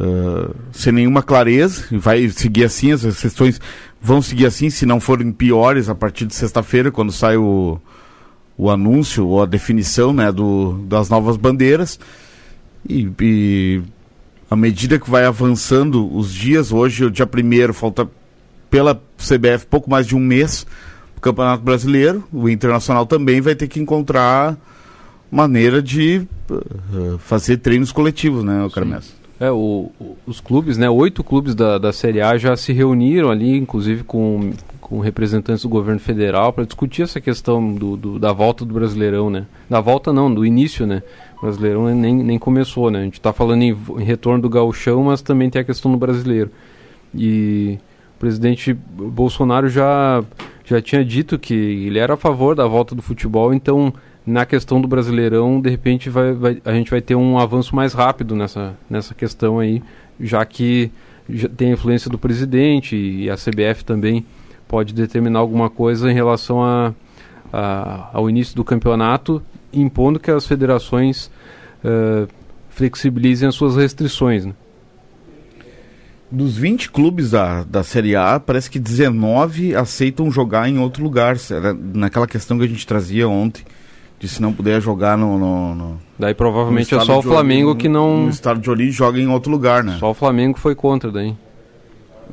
eh, 0.00 0.50
sem 0.72 0.90
nenhuma 0.90 1.22
clareza, 1.22 1.84
vai 1.92 2.26
seguir 2.30 2.64
assim, 2.64 2.92
as 2.92 3.02
questões 3.20 3.60
vão 4.00 4.22
seguir 4.22 4.46
assim, 4.46 4.70
se 4.70 4.86
não 4.86 4.98
forem 4.98 5.30
piores 5.30 5.90
a 5.90 5.94
partir 5.94 6.24
de 6.24 6.34
sexta-feira, 6.34 6.90
quando 6.90 7.12
sai 7.12 7.36
o, 7.36 7.78
o 8.56 8.70
anúncio 8.70 9.26
ou 9.26 9.42
a 9.42 9.46
definição 9.46 10.14
né, 10.14 10.32
do, 10.32 10.78
das 10.88 11.10
novas 11.10 11.36
bandeiras. 11.36 12.00
E, 12.88 13.06
e 13.20 13.82
à 14.52 14.56
medida 14.56 14.98
que 14.98 15.08
vai 15.10 15.24
avançando 15.24 16.14
os 16.14 16.32
dias, 16.32 16.72
hoje, 16.72 17.06
o 17.06 17.10
dia 17.10 17.26
primeiro, 17.26 17.72
falta 17.72 18.06
pela 18.70 18.94
CBF 19.16 19.66
pouco 19.66 19.88
mais 19.90 20.06
de 20.06 20.14
um 20.14 20.20
mês 20.20 20.66
o 21.16 21.20
Campeonato 21.20 21.62
Brasileiro. 21.62 22.22
O 22.30 22.48
Internacional 22.50 23.06
também 23.06 23.40
vai 23.40 23.54
ter 23.54 23.66
que 23.66 23.80
encontrar 23.80 24.56
maneira 25.30 25.80
de 25.80 26.26
eh, 26.50 26.56
fazer 27.18 27.56
treinos 27.58 27.92
coletivos, 27.92 28.44
né, 28.44 28.68
Carmes? 28.74 29.14
É, 29.40 29.50
o- 29.50 29.90
os 30.26 30.38
clubes, 30.40 30.76
né, 30.76 30.88
oito 30.90 31.24
clubes 31.24 31.54
da, 31.54 31.78
da 31.78 31.92
Série 31.92 32.20
A 32.20 32.36
já 32.36 32.54
se 32.56 32.72
reuniram 32.74 33.30
ali, 33.30 33.56
inclusive 33.56 34.04
com, 34.04 34.52
com 34.80 35.00
representantes 35.00 35.62
do 35.62 35.68
governo 35.68 35.98
federal, 35.98 36.52
para 36.52 36.64
discutir 36.64 37.02
essa 37.02 37.20
questão 37.20 37.72
do, 37.74 37.96
do- 37.96 38.18
da 38.18 38.32
volta 38.32 38.64
do 38.66 38.74
Brasileirão, 38.74 39.30
né? 39.30 39.46
Da 39.70 39.80
volta 39.80 40.12
não, 40.12 40.32
do 40.32 40.44
início, 40.44 40.86
né? 40.86 41.02
Brasileirão 41.42 41.94
nem, 41.94 42.14
nem 42.14 42.38
começou, 42.38 42.90
né? 42.90 43.00
A 43.00 43.04
gente 43.04 43.14
está 43.18 43.32
falando 43.32 43.62
em, 43.62 43.76
em 43.98 44.04
retorno 44.04 44.40
do 44.42 44.48
gauchão, 44.48 45.04
mas 45.04 45.20
também 45.20 45.50
tem 45.50 45.60
a 45.60 45.64
questão 45.64 45.90
do 45.90 45.98
brasileiro. 45.98 46.50
E 47.14 47.78
o 48.16 48.18
presidente 48.20 48.72
Bolsonaro 48.72 49.68
já, 49.68 50.22
já 50.64 50.80
tinha 50.80 51.04
dito 51.04 51.38
que 51.38 51.52
ele 51.54 51.98
era 51.98 52.14
a 52.14 52.16
favor 52.16 52.54
da 52.54 52.66
volta 52.66 52.94
do 52.94 53.02
futebol, 53.02 53.52
então 53.52 53.92
na 54.24 54.46
questão 54.46 54.80
do 54.80 54.86
Brasileirão, 54.86 55.60
de 55.60 55.68
repente 55.68 56.08
vai, 56.08 56.32
vai- 56.32 56.62
a 56.64 56.72
gente 56.72 56.90
vai 56.92 57.00
ter 57.00 57.16
um 57.16 57.36
avanço 57.38 57.74
mais 57.74 57.92
rápido 57.92 58.36
nessa, 58.36 58.74
nessa 58.88 59.14
questão 59.14 59.58
aí, 59.58 59.82
já 60.20 60.44
que 60.44 60.92
já 61.28 61.48
tem 61.48 61.70
a 61.70 61.72
influência 61.72 62.08
do 62.08 62.16
presidente 62.16 62.94
e 62.96 63.28
a 63.28 63.34
CBF 63.34 63.84
também 63.84 64.24
pode 64.68 64.94
determinar 64.94 65.40
alguma 65.40 65.68
coisa 65.68 66.08
em 66.08 66.14
relação 66.14 66.62
a, 66.62 66.92
a- 67.52 68.10
ao 68.12 68.30
início 68.30 68.54
do 68.54 68.62
campeonato, 68.62 69.42
impondo 69.72 70.18
que 70.20 70.30
as 70.30 70.46
federações 70.46 71.30
eh, 71.84 72.26
flexibilizem 72.70 73.48
as 73.48 73.54
suas 73.54 73.76
restrições. 73.76 74.44
Né? 74.46 74.52
Dos 76.30 76.56
20 76.56 76.90
clubes 76.90 77.32
da, 77.32 77.62
da 77.62 77.82
Série 77.82 78.16
A, 78.16 78.40
parece 78.40 78.70
que 78.70 78.78
19 78.78 79.74
aceitam 79.74 80.30
jogar 80.30 80.66
em 80.68 80.78
outro 80.78 81.02
lugar. 81.02 81.36
Era 81.50 81.74
naquela 81.74 82.26
questão 82.26 82.58
que 82.58 82.64
a 82.64 82.68
gente 82.68 82.86
trazia 82.86 83.28
ontem, 83.28 83.62
de 84.18 84.26
se 84.28 84.40
não 84.40 84.50
puder 84.52 84.80
jogar 84.80 85.18
no. 85.18 85.38
no, 85.38 85.74
no 85.74 85.98
Daí 86.18 86.32
provavelmente 86.32 86.94
no 86.94 87.00
é 87.02 87.04
só 87.04 87.18
o 87.18 87.22
Flamengo 87.22 87.70
origem- 87.70 87.80
que 87.82 87.88
não- 87.88 88.22
No 88.22 88.30
estado 88.30 88.60
de 88.60 88.70
origem 88.70 88.92
joga 88.92 89.18
em 89.20 89.26
outro 89.28 89.50
lugar, 89.52 89.84
né? 89.84 89.96
Só 90.00 90.10
o 90.10 90.14
Flamengo 90.14 90.58
foi 90.58 90.74
contra 90.74 91.10
daí. 91.12 91.34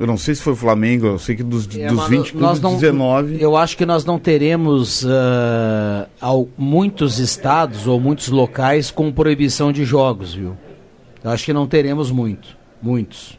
Eu 0.00 0.06
não 0.06 0.16
sei 0.16 0.34
se 0.34 0.40
foi 0.40 0.54
o 0.54 0.56
Flamengo, 0.56 1.06
eu 1.06 1.18
sei 1.18 1.36
que 1.36 1.42
dos, 1.42 1.68
É, 1.76 1.86
dos 1.88 1.96
mas 1.98 2.08
20 2.08 2.32
nós 2.36 2.58
clubes, 2.58 2.60
não- 2.62 2.74
19. 2.74 3.36
Eu 3.38 3.54
acho 3.54 3.76
que 3.76 3.84
nós 3.84 4.02
não 4.02 4.18
teremos 4.18 5.04
ah, 5.06 6.06
ao- 6.20 6.48
muitos 6.56 7.18
estados 7.18 7.86
ou 7.86 8.00
muitos 8.00 8.28
locais 8.28 8.90
com 8.90 9.12
proibição 9.12 9.70
de 9.70 9.84
jogos, 9.84 10.32
viu? 10.34 10.56
Eu 11.22 11.30
acho 11.30 11.44
que 11.44 11.52
não 11.52 11.66
teremos 11.66 12.10
muito, 12.10 12.56
muitos. 12.82 13.38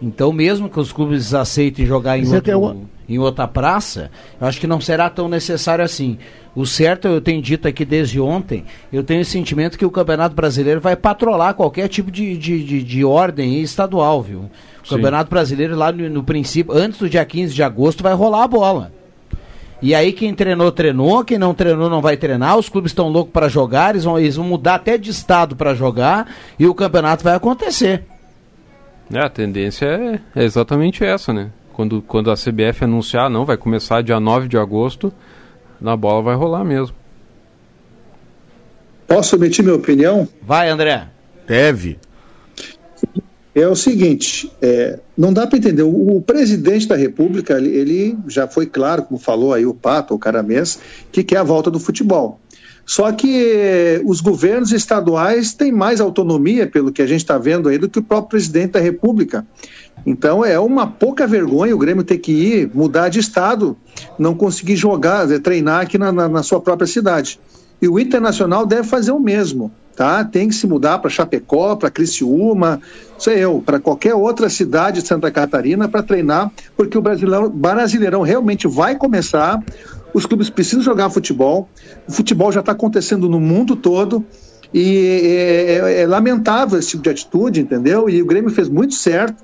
Então, 0.00 0.32
mesmo 0.32 0.68
que 0.70 0.80
os 0.80 0.92
clubes 0.92 1.34
aceitem 1.34 1.84
jogar 1.84 2.18
em, 2.18 2.24
é 2.24 2.34
outro- 2.34 2.50
eu- 2.50 2.86
em 3.08 3.18
outra 3.18 3.46
praça, 3.46 4.10
eu 4.40 4.46
acho 4.46 4.58
que 4.58 4.66
não 4.66 4.80
será 4.80 5.10
tão 5.10 5.28
necessário 5.28 5.84
assim. 5.84 6.16
O 6.56 6.64
certo, 6.64 7.06
eu 7.06 7.20
tenho 7.20 7.42
dito 7.42 7.68
aqui 7.68 7.84
desde 7.84 8.18
ontem, 8.18 8.64
eu 8.90 9.04
tenho 9.04 9.20
o 9.20 9.24
sentimento 9.26 9.76
que 9.76 9.84
o 9.84 9.90
Campeonato 9.90 10.34
Brasileiro 10.34 10.80
vai 10.80 10.96
patrolar 10.96 11.52
qualquer 11.52 11.86
tipo 11.86 12.10
de, 12.10 12.34
de, 12.34 12.64
de, 12.64 12.82
de 12.82 13.04
ordem 13.04 13.60
estadual, 13.60 14.22
viu? 14.22 14.50
O 14.82 14.88
Sim. 14.88 14.94
Campeonato 14.96 15.28
Brasileiro, 15.28 15.76
lá 15.76 15.92
no, 15.92 16.08
no 16.08 16.24
princípio, 16.24 16.72
antes 16.74 16.98
do 16.98 17.10
dia 17.10 17.22
15 17.26 17.54
de 17.54 17.62
agosto, 17.62 18.02
vai 18.02 18.14
rolar 18.14 18.44
a 18.44 18.48
bola. 18.48 18.92
E 19.82 19.94
aí 19.94 20.14
quem 20.14 20.32
treinou, 20.34 20.72
treinou, 20.72 21.22
quem 21.22 21.36
não 21.36 21.52
treinou 21.52 21.90
não 21.90 22.00
vai 22.00 22.16
treinar, 22.16 22.56
os 22.56 22.70
clubes 22.70 22.90
estão 22.90 23.08
loucos 23.08 23.34
para 23.34 23.48
jogar, 23.48 23.90
eles 23.90 24.04
vão, 24.04 24.18
eles 24.18 24.36
vão 24.36 24.46
mudar 24.46 24.76
até 24.76 24.96
de 24.96 25.10
estado 25.10 25.54
para 25.54 25.74
jogar 25.74 26.26
e 26.58 26.66
o 26.66 26.74
campeonato 26.74 27.22
vai 27.22 27.34
acontecer. 27.34 28.02
É, 29.12 29.20
a 29.20 29.28
tendência 29.28 29.84
é, 29.84 30.20
é 30.34 30.44
exatamente 30.44 31.04
essa, 31.04 31.34
né? 31.34 31.50
Quando, 31.74 32.00
quando 32.00 32.30
a 32.30 32.34
CBF 32.34 32.84
anunciar, 32.84 33.28
não, 33.28 33.44
vai 33.44 33.58
começar 33.58 34.02
dia 34.02 34.18
9 34.18 34.48
de 34.48 34.56
agosto, 34.56 35.12
na 35.80 35.96
bola 35.96 36.22
vai 36.22 36.34
rolar 36.34 36.64
mesmo. 36.64 36.94
Posso 39.06 39.36
emitir 39.36 39.64
minha 39.64 39.76
opinião? 39.76 40.28
Vai, 40.42 40.68
André. 40.68 41.08
Deve. 41.46 41.98
É 43.54 43.66
o 43.66 43.74
seguinte, 43.74 44.52
é, 44.60 44.98
não 45.16 45.32
dá 45.32 45.46
para 45.46 45.56
entender. 45.56 45.82
O, 45.82 46.16
o 46.16 46.20
presidente 46.20 46.86
da 46.86 46.96
República, 46.96 47.56
ele, 47.56 47.70
ele 47.70 48.18
já 48.28 48.46
foi 48.46 48.66
claro, 48.66 49.04
como 49.04 49.18
falou 49.18 49.54
aí 49.54 49.64
o 49.64 49.72
Pato, 49.72 50.12
o 50.12 50.18
Caramês, 50.18 50.78
que 51.10 51.24
quer 51.24 51.38
a 51.38 51.42
volta 51.42 51.70
do 51.70 51.80
futebol. 51.80 52.38
Só 52.84 53.10
que 53.10 53.44
eh, 53.44 54.00
os 54.04 54.20
governos 54.20 54.72
estaduais 54.72 55.52
têm 55.54 55.72
mais 55.72 56.00
autonomia, 56.00 56.68
pelo 56.68 56.92
que 56.92 57.02
a 57.02 57.06
gente 57.06 57.20
está 57.20 57.36
vendo 57.36 57.68
aí, 57.68 57.78
do 57.78 57.88
que 57.88 57.98
o 57.98 58.02
próprio 58.02 58.30
presidente 58.30 58.72
da 58.72 58.80
República. 58.80 59.44
Então 60.06 60.44
é 60.44 60.58
uma 60.58 60.86
pouca 60.86 61.26
vergonha 61.26 61.74
o 61.74 61.78
Grêmio 61.78 62.04
ter 62.04 62.18
que 62.18 62.30
ir, 62.32 62.70
mudar 62.72 63.08
de 63.08 63.18
estado, 63.18 63.76
não 64.16 64.34
conseguir 64.34 64.76
jogar, 64.76 65.28
eh, 65.30 65.38
treinar 65.40 65.80
aqui 65.82 65.98
na, 65.98 66.12
na- 66.12 66.28
na 66.28 66.42
sua 66.44 66.60
própria 66.60 66.86
cidade. 66.86 67.40
E 67.82 67.88
o 67.88 67.98
Internacional 67.98 68.64
deve 68.64 68.84
fazer 68.84 69.10
o 69.10 69.18
mesmo, 69.20 69.70
tá? 69.96 70.24
Tem 70.24 70.48
que 70.48 70.54
se 70.54 70.66
mudar 70.66 70.98
para 71.00 71.10
Chapecó, 71.10 71.74
para 71.76 71.90
Criciúma, 71.90 72.80
sei 73.18 73.38
eu, 73.44 73.60
para 73.66 73.80
qualquer 73.80 74.14
outra 74.14 74.48
cidade 74.48 75.02
de 75.02 75.08
Santa 75.08 75.30
Catarina 75.30 75.88
para 75.88 76.02
treinar, 76.02 76.50
porque 76.76 76.96
o 76.96 77.02
Brasileirão, 77.02 77.50
Brasileirão 77.50 78.22
realmente 78.22 78.66
vai 78.68 78.94
começar. 78.96 79.60
Os 80.14 80.24
clubes 80.24 80.48
precisam 80.48 80.82
jogar 80.82 81.10
futebol. 81.10 81.68
O 82.08 82.12
futebol 82.12 82.50
já 82.52 82.60
está 82.60 82.72
acontecendo 82.72 83.28
no 83.28 83.40
mundo 83.40 83.74
todo. 83.76 84.24
E 84.72 85.24
é, 85.26 85.72
é- 85.74 86.00
é 86.02 86.06
lamentável 86.06 86.78
esse 86.78 86.90
tipo 86.90 87.02
de 87.02 87.10
atitude, 87.10 87.60
entendeu? 87.60 88.08
E 88.08 88.22
o 88.22 88.26
Grêmio 88.26 88.50
fez 88.50 88.68
muito 88.68 88.94
certo 88.94 89.42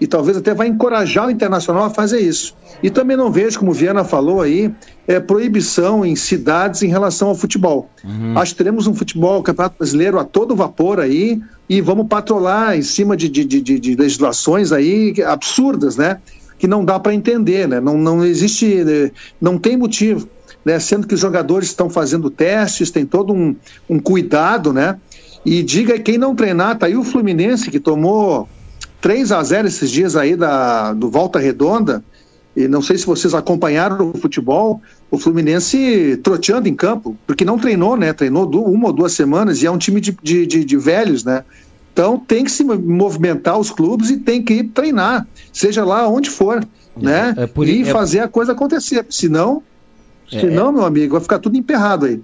e 0.00 0.06
talvez 0.06 0.36
até 0.36 0.52
vai 0.52 0.66
encorajar 0.68 1.26
o 1.28 1.30
Internacional 1.30 1.84
a 1.84 1.90
fazer 1.90 2.20
isso. 2.20 2.54
E 2.82 2.90
também 2.90 3.16
não 3.16 3.30
vejo, 3.30 3.58
como 3.58 3.70
o 3.70 3.74
Viana 3.74 4.04
falou 4.04 4.42
aí, 4.42 4.70
é, 5.06 5.20
proibição 5.20 6.04
em 6.04 6.16
cidades 6.16 6.82
em 6.82 6.88
relação 6.88 7.28
ao 7.28 7.34
futebol. 7.34 7.88
Acho 8.36 8.52
que 8.52 8.58
teremos 8.58 8.86
um 8.86 8.94
futebol, 8.94 9.42
campeonato 9.42 9.76
brasileiro 9.78 10.18
a 10.18 10.24
todo 10.24 10.54
vapor 10.56 11.00
aí 11.00 11.40
e 11.68 11.80
vamos 11.80 12.06
patrolar 12.08 12.76
em 12.76 12.82
cima 12.82 13.16
de, 13.16 13.28
de, 13.28 13.44
de, 13.44 13.60
de- 13.60 13.94
legislações 13.96 14.72
aí 14.72 15.14
absurdas, 15.24 15.96
né? 15.96 16.18
Que 16.58 16.66
não 16.66 16.84
dá 16.84 16.98
para 16.98 17.14
entender, 17.14 17.66
né? 17.68 17.80
Não, 17.80 17.96
não 17.96 18.24
existe, 18.24 18.66
eh, 18.86 19.10
não 19.40 19.58
tem 19.58 19.76
motivo. 19.76 20.28
Né, 20.64 20.78
sendo 20.78 21.06
que 21.06 21.12
os 21.12 21.20
jogadores 21.20 21.68
estão 21.68 21.90
fazendo 21.90 22.30
testes, 22.30 22.90
tem 22.90 23.04
todo 23.04 23.34
um, 23.34 23.54
um 23.86 23.98
cuidado, 23.98 24.72
né? 24.72 24.96
E 25.44 25.62
diga 25.62 25.98
quem 25.98 26.16
não 26.16 26.34
treinar, 26.34 26.78
tá 26.78 26.86
aí 26.86 26.96
o 26.96 27.04
Fluminense 27.04 27.70
que 27.70 27.78
tomou 27.78 28.48
3 29.04 29.32
a 29.32 29.42
0 29.42 29.68
esses 29.68 29.90
dias 29.90 30.16
aí 30.16 30.34
da, 30.34 30.94
do 30.94 31.10
Volta 31.10 31.38
Redonda. 31.38 32.02
E 32.56 32.66
não 32.66 32.80
sei 32.80 32.96
se 32.96 33.04
vocês 33.04 33.34
acompanharam 33.34 34.12
o 34.14 34.18
futebol, 34.18 34.80
o 35.10 35.18
Fluminense 35.18 36.18
troteando 36.22 36.68
em 36.70 36.74
campo, 36.74 37.14
porque 37.26 37.44
não 37.44 37.58
treinou, 37.58 37.98
né? 37.98 38.14
Treinou 38.14 38.48
uma 38.72 38.86
ou 38.86 38.92
duas 38.94 39.12
semanas 39.12 39.62
e 39.62 39.66
é 39.66 39.70
um 39.70 39.76
time 39.76 40.00
de, 40.00 40.16
de, 40.22 40.46
de- 40.46 40.64
de 40.64 40.76
velhos, 40.78 41.22
né? 41.22 41.44
Então 41.92 42.16
tem 42.18 42.44
que 42.44 42.50
se 42.50 42.64
movimentar 42.64 43.58
os 43.58 43.70
clubes 43.70 44.08
e 44.08 44.16
tem 44.16 44.42
que 44.42 44.54
ir 44.54 44.64
treinar, 44.68 45.26
seja 45.52 45.84
lá 45.84 46.08
onde 46.08 46.30
for, 46.30 46.66
né? 46.96 47.34
é 47.36 47.46
por 47.46 47.68
e 47.68 47.82
é- 47.82 47.92
fazer 47.92 48.20
a 48.20 48.28
coisa 48.28 48.52
acontecer. 48.52 49.04
Senão, 49.10 49.62
É, 50.32 50.40
senão, 50.40 50.72
meu 50.72 50.84
amigo, 50.86 51.12
vai 51.12 51.20
ficar 51.20 51.38
tudo 51.40 51.58
emperrado 51.58 52.06
aí. 52.06 52.22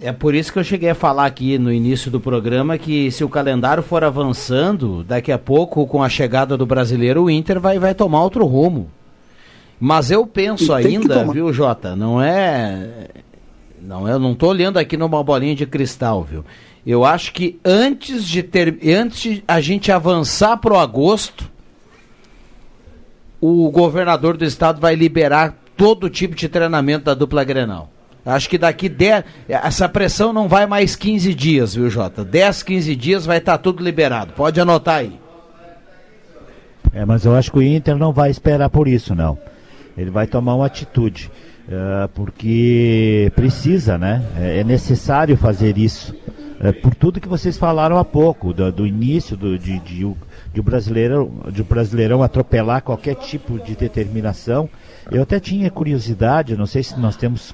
É 0.00 0.12
por 0.12 0.34
isso 0.34 0.52
que 0.52 0.58
eu 0.58 0.64
cheguei 0.64 0.90
a 0.90 0.94
falar 0.94 1.26
aqui 1.26 1.58
no 1.58 1.72
início 1.72 2.10
do 2.10 2.18
programa 2.18 2.78
que 2.78 3.10
se 3.10 3.22
o 3.22 3.28
calendário 3.28 3.82
for 3.82 4.02
avançando, 4.02 5.04
daqui 5.04 5.30
a 5.30 5.38
pouco, 5.38 5.86
com 5.86 6.02
a 6.02 6.08
chegada 6.08 6.56
do 6.56 6.64
brasileiro, 6.64 7.24
o 7.24 7.30
Inter 7.30 7.60
vai, 7.60 7.78
vai 7.78 7.94
tomar 7.94 8.22
outro 8.22 8.46
rumo. 8.46 8.90
Mas 9.78 10.10
eu 10.10 10.26
penso 10.26 10.72
ainda, 10.72 11.24
viu, 11.24 11.52
Jota, 11.52 11.96
não 11.96 12.22
é. 12.22 13.08
Não, 13.80 14.08
eu 14.08 14.18
não 14.18 14.32
estou 14.32 14.50
olhando 14.50 14.78
aqui 14.78 14.96
numa 14.96 15.22
bolinha 15.24 15.56
de 15.56 15.66
cristal, 15.66 16.22
viu? 16.22 16.44
Eu 16.86 17.04
acho 17.04 17.32
que 17.32 17.58
antes 17.64 18.24
de 18.24 18.42
ter. 18.42 18.78
Antes 18.96 19.20
de 19.20 19.44
a 19.46 19.60
gente 19.60 19.90
avançar 19.90 20.56
para 20.56 20.72
o 20.72 20.78
agosto, 20.78 21.50
o 23.40 23.70
governador 23.70 24.36
do 24.36 24.44
estado 24.44 24.80
vai 24.80 24.94
liberar 24.94 25.58
todo 25.76 26.08
tipo 26.08 26.36
de 26.36 26.48
treinamento 26.48 27.04
da 27.04 27.14
dupla 27.14 27.42
Grenal. 27.42 27.91
Acho 28.24 28.48
que 28.48 28.56
daqui 28.56 28.88
10. 28.88 29.24
Essa 29.48 29.88
pressão 29.88 30.32
não 30.32 30.48
vai 30.48 30.66
mais 30.66 30.94
15 30.94 31.34
dias, 31.34 31.74
viu, 31.74 31.90
Jota? 31.90 32.24
10, 32.24 32.62
15 32.62 32.96
dias 32.96 33.26
vai 33.26 33.38
estar 33.38 33.52
tá 33.52 33.58
tudo 33.58 33.82
liberado. 33.82 34.32
Pode 34.34 34.60
anotar 34.60 34.96
aí. 34.96 35.20
É, 36.92 37.04
mas 37.04 37.24
eu 37.24 37.34
acho 37.34 37.50
que 37.50 37.58
o 37.58 37.62
Inter 37.62 37.96
não 37.96 38.12
vai 38.12 38.30
esperar 38.30 38.68
por 38.70 38.86
isso, 38.86 39.14
não. 39.14 39.38
Ele 39.96 40.10
vai 40.10 40.26
tomar 40.26 40.54
uma 40.54 40.66
atitude. 40.66 41.30
Uh, 41.62 42.08
porque 42.08 43.32
precisa, 43.34 43.96
né? 43.96 44.22
É, 44.36 44.60
é 44.60 44.64
necessário 44.64 45.36
fazer 45.36 45.78
isso. 45.78 46.14
Uh, 46.60 46.72
por 46.80 46.94
tudo 46.94 47.20
que 47.20 47.28
vocês 47.28 47.56
falaram 47.56 47.98
há 47.98 48.04
pouco, 48.04 48.52
do, 48.52 48.70
do 48.70 48.86
início 48.86 49.36
do, 49.36 49.58
de, 49.58 49.78
de, 49.80 50.14
de, 50.52 50.62
de 51.52 51.62
brasileirão 51.62 52.22
atropelar 52.22 52.82
qualquer 52.82 53.14
tipo 53.14 53.58
de 53.58 53.74
determinação 53.74 54.68
eu 55.10 55.22
até 55.22 55.40
tinha 55.40 55.70
curiosidade, 55.70 56.56
não 56.56 56.66
sei 56.66 56.82
se 56.82 56.98
nós 56.98 57.16
temos, 57.16 57.52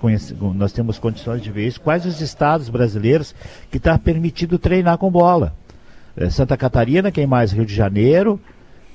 nós 0.54 0.72
temos 0.72 0.98
condições 0.98 1.40
de 1.40 1.50
ver 1.50 1.66
isso, 1.66 1.80
quais 1.80 2.04
os 2.04 2.20
estados 2.20 2.68
brasileiros 2.68 3.34
que 3.70 3.78
está 3.78 3.98
permitido 3.98 4.58
treinar 4.58 4.98
com 4.98 5.10
bola. 5.10 5.54
É, 6.16 6.28
Santa 6.28 6.56
Catarina, 6.56 7.10
quem 7.10 7.26
mais? 7.26 7.52
Rio 7.52 7.64
de 7.64 7.74
Janeiro, 7.74 8.38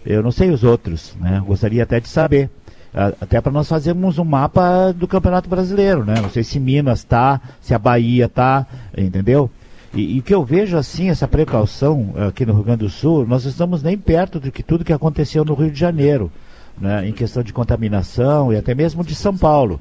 eu 0.05 0.21
não 0.21 0.31
sei 0.31 0.51
os 0.51 0.63
outros, 0.63 1.15
né? 1.19 1.41
Gostaria 1.45 1.83
até 1.83 1.99
de 1.99 2.09
saber. 2.09 2.49
Até 2.93 3.41
para 3.41 3.51
nós 3.51 3.67
fazermos 3.67 4.19
um 4.19 4.23
mapa 4.23 4.93
do 4.93 5.07
Campeonato 5.07 5.49
Brasileiro, 5.49 6.05
né? 6.05 6.15
Não 6.21 6.29
sei 6.29 6.43
se 6.43 6.59
Minas 6.59 6.99
está, 6.99 7.41
se 7.59 7.73
a 7.73 7.79
Bahia 7.79 8.25
está, 8.25 8.67
entendeu? 8.95 9.49
E, 9.95 10.19
o 10.19 10.21
que 10.21 10.33
eu 10.33 10.43
vejo 10.43 10.77
assim, 10.77 11.09
essa 11.09 11.27
precaução 11.27 12.13
aqui 12.27 12.45
no 12.45 12.53
Rio 12.53 12.63
Grande 12.63 12.85
do 12.85 12.89
Sul, 12.89 13.25
nós 13.25 13.45
estamos 13.45 13.81
nem 13.81 13.97
perto 13.97 14.39
do 14.39 14.51
que 14.51 14.61
tudo 14.61 14.83
que 14.83 14.93
aconteceu 14.93 15.43
no 15.43 15.55
Rio 15.55 15.71
de 15.71 15.79
Janeiro 15.79 16.31
né, 16.79 17.07
em 17.07 17.11
questão 17.11 17.43
de 17.43 17.53
contaminação 17.53 18.51
e 18.51 18.57
até 18.57 18.73
mesmo 18.73 19.03
de 19.03 19.15
São 19.15 19.37
Paulo. 19.37 19.79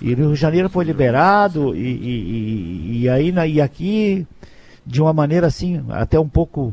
E 0.00 0.14
Rio 0.14 0.32
de 0.32 0.36
Janeiro 0.36 0.68
foi 0.68 0.84
liberado 0.84 1.74
e, 1.74 1.80
e, 1.80 3.02
e, 3.02 3.08
aí 3.08 3.32
e 3.48 3.60
aqui 3.60 4.26
de 4.84 5.02
uma 5.02 5.12
maneira 5.12 5.46
assim 5.46 5.84
até 5.88 6.18
um 6.18 6.28
pouco 6.28 6.72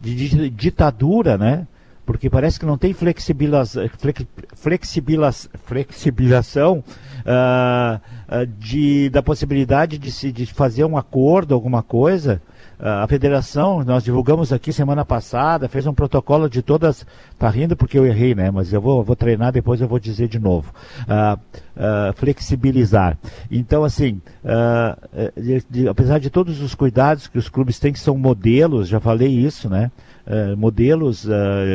de 0.00 0.50
ditadura, 0.50 1.36
né? 1.36 1.66
Porque 2.06 2.28
parece 2.28 2.58
que 2.58 2.66
não 2.66 2.76
tem 2.76 2.92
flexibilização, 2.92 3.88
flexibilização 4.56 6.82
uh, 7.20 8.00
uh, 8.30 8.46
de, 8.46 9.10
da 9.10 9.22
possibilidade 9.22 9.98
de 9.98 10.10
se 10.10 10.32
de 10.32 10.46
fazer 10.46 10.84
um 10.84 10.96
acordo, 10.96 11.54
alguma 11.54 11.82
coisa 11.82 12.40
a 12.82 13.06
federação, 13.06 13.84
nós 13.84 14.02
divulgamos 14.02 14.54
aqui 14.54 14.72
semana 14.72 15.04
passada, 15.04 15.68
fez 15.68 15.86
um 15.86 15.92
protocolo 15.92 16.48
de 16.48 16.62
todas. 16.62 17.06
Tá 17.38 17.48
rindo 17.50 17.76
porque 17.76 17.98
eu 17.98 18.06
errei, 18.06 18.34
né? 18.34 18.50
Mas 18.50 18.72
eu 18.72 18.80
vou, 18.80 19.04
vou 19.04 19.14
treinar, 19.14 19.52
depois 19.52 19.82
eu 19.82 19.88
vou 19.88 19.98
dizer 19.98 20.28
de 20.28 20.38
novo. 20.38 20.72
Uh, 21.02 21.38
uh, 21.76 22.12
flexibilizar. 22.14 23.18
Então, 23.50 23.84
assim, 23.84 24.20
uh, 24.42 25.40
de, 25.40 25.62
de, 25.68 25.88
apesar 25.88 26.18
de 26.18 26.30
todos 26.30 26.62
os 26.62 26.74
cuidados 26.74 27.28
que 27.28 27.38
os 27.38 27.50
clubes 27.50 27.78
têm, 27.78 27.92
que 27.92 28.00
são 28.00 28.16
modelos, 28.16 28.88
já 28.88 28.98
falei 28.98 29.28
isso, 29.28 29.68
né? 29.68 29.90
modelos 30.56 31.26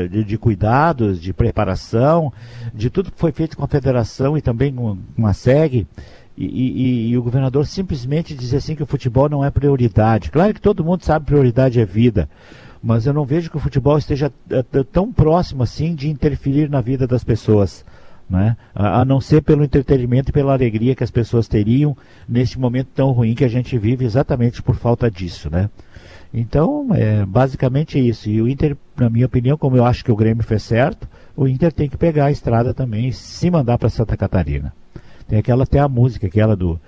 de, 0.10 0.24
de, 0.24 0.38
cuidados, 0.38 1.20
de 1.20 1.34
preparação, 1.34 2.32
de 2.74 2.90
tudo 2.90 3.12
que 3.12 3.20
foi 3.20 3.34
feito 3.34 3.58
com 3.58 3.66
a 3.66 3.68
federação 3.68 4.38
e 4.38 4.42
também 4.42 4.74
com, 4.74 4.98
com 5.14 5.28
a 5.28 5.34
SEG, 5.34 5.86
e, 6.38 6.46
e, 6.46 7.10
e, 7.10 7.18
o 7.18 7.24
governador 7.24 7.66
simplesmente 7.66 8.36
diz 8.36 8.54
assim 8.54 8.76
que 8.76 8.84
o 8.84 8.88
futebol 8.88 9.30
não 9.30 9.44
é 9.44 9.50
prioridade. 9.50 10.30
Claro 10.32 10.54
que 10.54 10.62
todo 10.62 10.84
mundo 10.84 11.04
sabe 11.04 11.26
que 11.26 11.32
prioridade 11.32 11.80
é 11.80 11.86
vida, 11.86 12.30
mas 12.84 13.06
eu 13.06 13.14
não 13.14 13.26
vejo 13.26 13.50
que 13.50 13.58
o 13.58 13.60
futebol 13.60 13.98
esteja 13.98 14.32
eh, 14.50 14.64
tão 14.92 15.12
próximo 15.12 15.64
assim 15.64 15.96
de 15.96 16.10
interferir 16.10 16.70
na 16.70 16.82
vida 16.82 17.08
das 17.08 17.24
pessoas. 17.24 17.86
Né? 18.30 18.58
A, 18.74 19.02
a, 19.02 19.06
não 19.06 19.22
ser 19.22 19.42
pelo 19.42 19.64
entretenimento 19.64 20.30
e 20.30 20.34
pela 20.34 20.54
alegria 20.54 20.96
que 20.96 21.04
as 21.04 21.12
pessoas 21.12 21.48
teriam 21.48 21.96
neste 22.28 22.60
momento 22.60 22.88
tão 22.94 23.12
ruim 23.12 23.36
que 23.36 23.46
a 23.46 23.48
gente 23.48 23.78
vive 23.78 24.04
exatamente 24.04 24.62
por 24.62 24.76
falta 24.76 25.10
disso. 25.10 25.50
Né? 25.50 25.70
Então, 26.34 26.88
é 26.94 27.26
basicamente 27.26 27.98
isso. 27.98 28.30
E 28.30 28.42
o 28.42 28.48
Inter, 28.48 28.76
na 28.98 29.10
minha 29.10 29.26
opinião, 29.26 29.58
como 29.58 29.78
eu 29.78 29.86
acho 29.86 30.04
que 30.04 30.12
o 30.12 30.16
Grêmio 30.16 30.44
fez 30.44 30.64
certo, 30.64 31.08
o 31.36 31.48
Inter 31.48 31.72
tem 31.72 31.88
que 31.88 31.98
pegar 31.98 32.26
a 32.26 32.32
estrada 32.32 32.74
também 32.74 33.08
e 33.08 33.14
se 33.14 33.50
mandar 33.50 33.78
para 33.78 33.90
Santa 33.90 34.18
Catarina. 34.18 34.74
Tem 35.28 35.40
aquela 35.40 35.64
até 35.64 35.80
a 35.80 35.88
música, 35.88 36.28
aquela 36.28 36.56
do. 36.56 36.80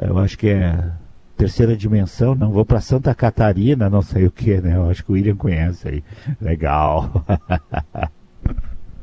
Eu 0.00 0.18
acho 0.18 0.38
que 0.38 0.48
é 0.48 0.90
terceira 1.36 1.76
dimensão, 1.76 2.34
não 2.34 2.50
vou 2.50 2.64
para 2.64 2.80
Santa 2.80 3.14
Catarina, 3.14 3.90
não 3.90 4.02
sei 4.02 4.26
o 4.26 4.30
que, 4.30 4.60
né? 4.60 4.76
Eu 4.76 4.88
acho 4.88 5.04
que 5.04 5.10
o 5.10 5.14
William 5.14 5.34
conhece 5.34 5.88
aí. 5.88 6.04
Legal. 6.40 7.24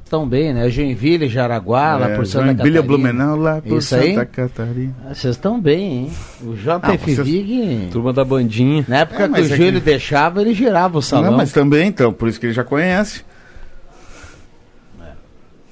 Estão 0.09 0.27
bem, 0.27 0.53
né? 0.53 0.67
Joinville, 0.71 1.27
Jaraguá, 1.27 1.91
é, 1.91 1.97
lá 1.97 2.15
por 2.15 2.25
Santa 2.25 2.45
Joinville, 2.45 2.77
Catarina. 2.77 2.81
Blumenau, 2.81 3.35
lá 3.35 3.61
por 3.61 3.77
Isso 3.77 3.89
Santa 3.89 4.21
aí? 4.21 4.25
Catarina. 4.25 4.95
Ah, 5.05 5.13
vocês 5.13 5.35
estão 5.35 5.61
bem, 5.61 5.91
hein? 5.91 6.11
O 6.41 6.55
JF 6.55 7.21
ah. 7.21 7.91
Turma 7.91 8.11
da 8.11 8.25
bandinha. 8.25 8.83
Na 8.87 8.99
época 8.99 9.25
é, 9.25 9.27
que 9.27 9.41
o 9.41 9.45
é 9.45 9.47
Júlio 9.55 9.73
que... 9.73 9.85
deixava, 9.85 10.41
ele 10.41 10.55
girava 10.55 10.97
o 10.97 11.01
salão. 11.01 11.29
Não, 11.29 11.37
mas 11.37 11.51
também, 11.51 11.89
então, 11.89 12.11
por 12.11 12.27
isso 12.27 12.39
que 12.39 12.47
ele 12.47 12.53
já 12.53 12.63
conhece. 12.63 13.23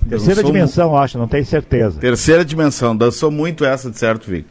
Terceira 0.09 0.43
dimensão, 0.43 0.89
mu... 0.91 0.97
acho, 0.97 1.17
não 1.17 1.27
tenho 1.27 1.45
certeza. 1.45 1.99
Terceira 1.99 2.45
dimensão, 2.45 2.95
dançou 2.95 3.29
muito 3.31 3.65
essa 3.65 3.89
de 3.89 3.97
certo, 3.97 4.29
Vic. 4.29 4.47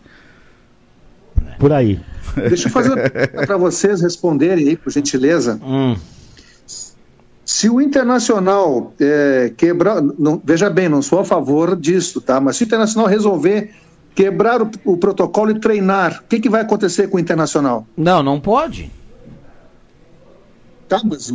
Por 1.59 1.73
aí. 1.73 2.01
Deixa 2.37 2.69
eu 2.69 2.73
fazer 2.73 3.31
para 3.47 3.57
vocês 3.57 4.01
responderem 4.01 4.69
aí, 4.69 4.77
por 4.77 4.93
gentileza. 4.93 5.59
Hum. 5.63 5.97
Se 7.45 7.71
o 7.71 7.81
Internacional 7.81 8.93
é, 9.01 9.53
quebrar. 9.57 10.03
Não, 10.03 10.41
veja 10.45 10.69
bem, 10.69 10.89
não 10.89 11.01
sou 11.01 11.21
a 11.21 11.25
favor 11.25 11.77
disso, 11.77 12.21
tá? 12.21 12.41
Mas 12.41 12.57
se 12.57 12.65
o 12.65 12.67
Internacional 12.67 13.09
resolver 13.09 13.71
quebrar 14.15 14.63
o, 14.63 14.71
o 14.85 14.97
protocolo 14.97 15.53
e 15.53 15.61
treinar, 15.61 16.23
o 16.25 16.29
que, 16.29 16.41
que 16.41 16.49
vai 16.49 16.63
acontecer 16.63 17.09
com 17.09 17.17
o 17.17 17.21
Internacional? 17.21 17.87
Não, 17.97 18.23
não 18.23 18.41
pode. 18.41 18.91
Tá, 20.89 21.01
mas, 21.05 21.33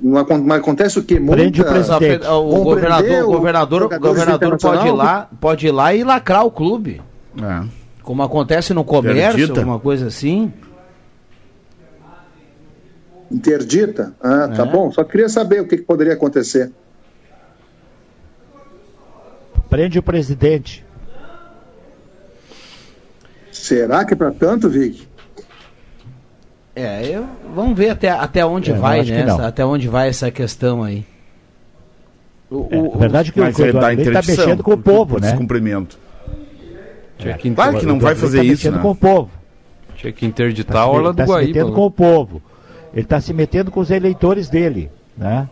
mas 0.00 0.58
acontece 0.58 0.98
o 0.98 1.04
quê? 1.04 1.20
Prende 1.20 1.62
o 1.62 1.64
presidente. 1.64 2.26
O 2.26 2.64
governador, 2.64 3.24
o 3.24 3.32
governador, 3.32 3.82
o 3.84 4.00
governador 4.00 4.58
pode 4.58 4.88
ir 4.88 4.92
lá, 4.92 5.28
pode 5.40 5.66
ir 5.68 5.70
lá 5.70 5.94
e 5.94 6.02
lacrar 6.02 6.44
o 6.44 6.50
clube. 6.50 7.00
É. 7.40 7.66
Como 8.02 8.22
acontece 8.22 8.74
no 8.74 8.84
comércio, 8.84 9.38
Interdita. 9.38 9.60
alguma 9.60 9.78
coisa 9.78 10.08
assim. 10.08 10.52
Interdita? 13.30 14.12
Ah, 14.20 14.48
tá 14.48 14.64
é. 14.64 14.66
bom. 14.66 14.90
Só 14.90 15.04
queria 15.04 15.28
saber 15.28 15.60
o 15.60 15.68
que, 15.68 15.76
que 15.76 15.84
poderia 15.84 16.14
acontecer. 16.14 16.72
Prende 19.68 20.00
o 20.00 20.02
presidente. 20.02 20.84
Será 23.52 24.04
que 24.04 24.14
é 24.14 24.16
para 24.16 24.32
tanto, 24.32 24.68
Vic? 24.68 25.06
É, 26.74 27.04
eu, 27.04 27.26
vamos 27.54 27.76
ver 27.76 27.90
até, 27.90 28.10
até 28.10 28.46
onde 28.46 28.70
é, 28.70 28.74
vai, 28.74 29.02
né? 29.02 29.26
Até 29.44 29.64
onde 29.64 29.88
vai 29.88 30.08
essa 30.08 30.30
questão 30.30 30.82
aí. 30.82 31.04
O, 32.50 32.68
é, 32.70 32.76
o, 32.78 32.98
verdade 32.98 33.30
é 33.30 33.32
que 33.32 33.40
o, 33.40 33.44
o 33.44 33.90
ele 33.90 34.02
está 34.02 34.22
mexendo 34.22 34.62
com 34.62 34.72
o 34.72 34.78
povo, 34.78 35.20
né? 35.20 35.28
Descumprimento. 35.28 35.98
É. 37.18 37.34
Que 37.34 37.50
claro 37.50 37.78
que 37.78 37.86
não 37.86 37.98
vai 37.98 38.14
fazer 38.14 38.38
tá 38.38 38.44
isso, 38.44 38.52
mexendo 38.52 38.76
né? 38.76 38.82
com 38.82 38.90
o 38.90 38.96
povo. 38.96 39.30
Tinha 39.96 40.12
que 40.12 40.24
interditar 40.24 40.76
tá 40.76 40.82
a 40.82 40.86
orla 40.86 41.12
do 41.12 41.22
Guaíba. 41.22 41.42
Ele 41.42 41.50
está 41.50 41.60
se 41.60 41.62
metendo 41.62 41.70
né? 41.70 41.76
com 41.76 41.86
o 41.86 41.90
povo. 41.90 42.42
Ele 42.92 43.02
está 43.02 43.20
se 43.20 43.34
metendo 43.34 43.70
com 43.70 43.80
os 43.80 43.90
eleitores 43.90 44.48
dele, 44.48 44.90
né? 45.16 45.48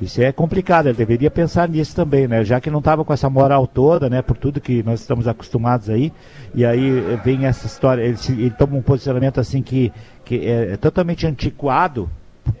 Isso 0.00 0.20
é 0.20 0.32
complicado, 0.32 0.86
ele 0.86 0.96
deveria 0.96 1.30
pensar 1.30 1.68
nisso 1.68 1.94
também, 1.94 2.26
né? 2.26 2.44
Já 2.44 2.60
que 2.60 2.70
não 2.70 2.80
estava 2.80 3.04
com 3.04 3.12
essa 3.12 3.30
moral 3.30 3.66
toda, 3.66 4.10
né? 4.10 4.22
Por 4.22 4.36
tudo 4.36 4.60
que 4.60 4.82
nós 4.82 5.00
estamos 5.00 5.28
acostumados 5.28 5.88
aí, 5.88 6.12
e 6.54 6.64
aí 6.64 7.16
vem 7.24 7.46
essa 7.46 7.66
história, 7.66 8.02
ele, 8.02 8.16
ele 8.30 8.50
toma 8.50 8.76
um 8.76 8.82
posicionamento 8.82 9.38
assim 9.38 9.62
que, 9.62 9.92
que 10.24 10.46
é, 10.46 10.72
é 10.72 10.76
totalmente 10.76 11.26
antiquado. 11.26 12.10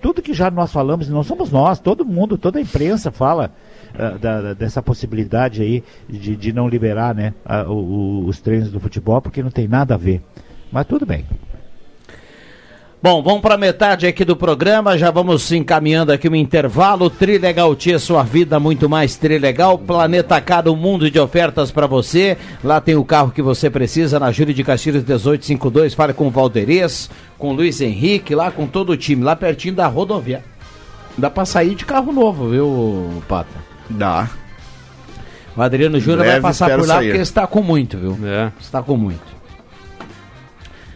Tudo 0.00 0.22
que 0.22 0.32
já 0.32 0.50
nós 0.50 0.72
falamos, 0.72 1.08
não 1.08 1.22
somos 1.22 1.50
nós, 1.50 1.80
todo 1.80 2.04
mundo, 2.04 2.38
toda 2.38 2.58
a 2.58 2.62
imprensa 2.62 3.10
fala 3.10 3.50
uh, 3.94 4.18
da, 4.18 4.54
dessa 4.54 4.82
possibilidade 4.82 5.60
aí 5.60 5.84
de, 6.08 6.36
de 6.36 6.52
não 6.52 6.68
liberar 6.68 7.14
né, 7.14 7.34
o, 7.66 8.24
os 8.26 8.40
treinos 8.40 8.70
do 8.70 8.80
futebol, 8.80 9.20
porque 9.20 9.42
não 9.42 9.50
tem 9.50 9.68
nada 9.68 9.94
a 9.94 9.98
ver. 9.98 10.22
Mas 10.72 10.86
tudo 10.86 11.04
bem. 11.04 11.26
Bom, 13.04 13.22
vamos 13.22 13.42
para 13.42 13.58
metade 13.58 14.06
aqui 14.06 14.24
do 14.24 14.34
programa, 14.34 14.96
já 14.96 15.10
vamos 15.10 15.52
encaminhando 15.52 16.10
aqui 16.10 16.26
um 16.26 16.34
intervalo. 16.34 17.10
Trilegal 17.10 17.76
Tia, 17.76 17.98
sua 17.98 18.22
vida 18.22 18.58
muito 18.58 18.88
mais 18.88 19.14
Trilegal. 19.14 19.76
Planeta 19.76 20.40
Caro, 20.40 20.72
um 20.72 20.76
mundo 20.76 21.10
de 21.10 21.20
ofertas 21.20 21.70
para 21.70 21.86
você. 21.86 22.38
Lá 22.64 22.80
tem 22.80 22.94
o 22.94 23.04
carro 23.04 23.30
que 23.30 23.42
você 23.42 23.68
precisa, 23.68 24.18
na 24.18 24.32
Júlio 24.32 24.54
de 24.54 24.64
Castilhos 24.64 25.02
1852. 25.02 25.92
Fale 25.92 26.14
com 26.14 26.28
o 26.28 26.30
Valderez, 26.30 27.10
com 27.36 27.50
o 27.50 27.52
Luiz 27.52 27.78
Henrique, 27.82 28.34
lá 28.34 28.50
com 28.50 28.66
todo 28.66 28.92
o 28.92 28.96
time, 28.96 29.22
lá 29.22 29.36
pertinho 29.36 29.74
da 29.74 29.86
rodoviária. 29.86 30.46
Dá 31.18 31.28
para 31.28 31.44
sair 31.44 31.74
de 31.74 31.84
carro 31.84 32.10
novo, 32.10 32.48
viu, 32.48 33.22
Pata? 33.28 33.54
Dá. 33.90 34.30
O 35.54 35.60
Adriano 35.60 36.00
Júnior 36.00 36.24
vai 36.24 36.40
passar 36.40 36.70
por 36.70 36.88
lá 36.88 36.94
sair. 36.94 37.08
porque 37.08 37.20
está 37.20 37.46
com 37.46 37.60
muito, 37.60 37.98
viu? 37.98 38.18
É. 38.26 38.50
Está 38.58 38.82
com 38.82 38.96
muito. 38.96 39.33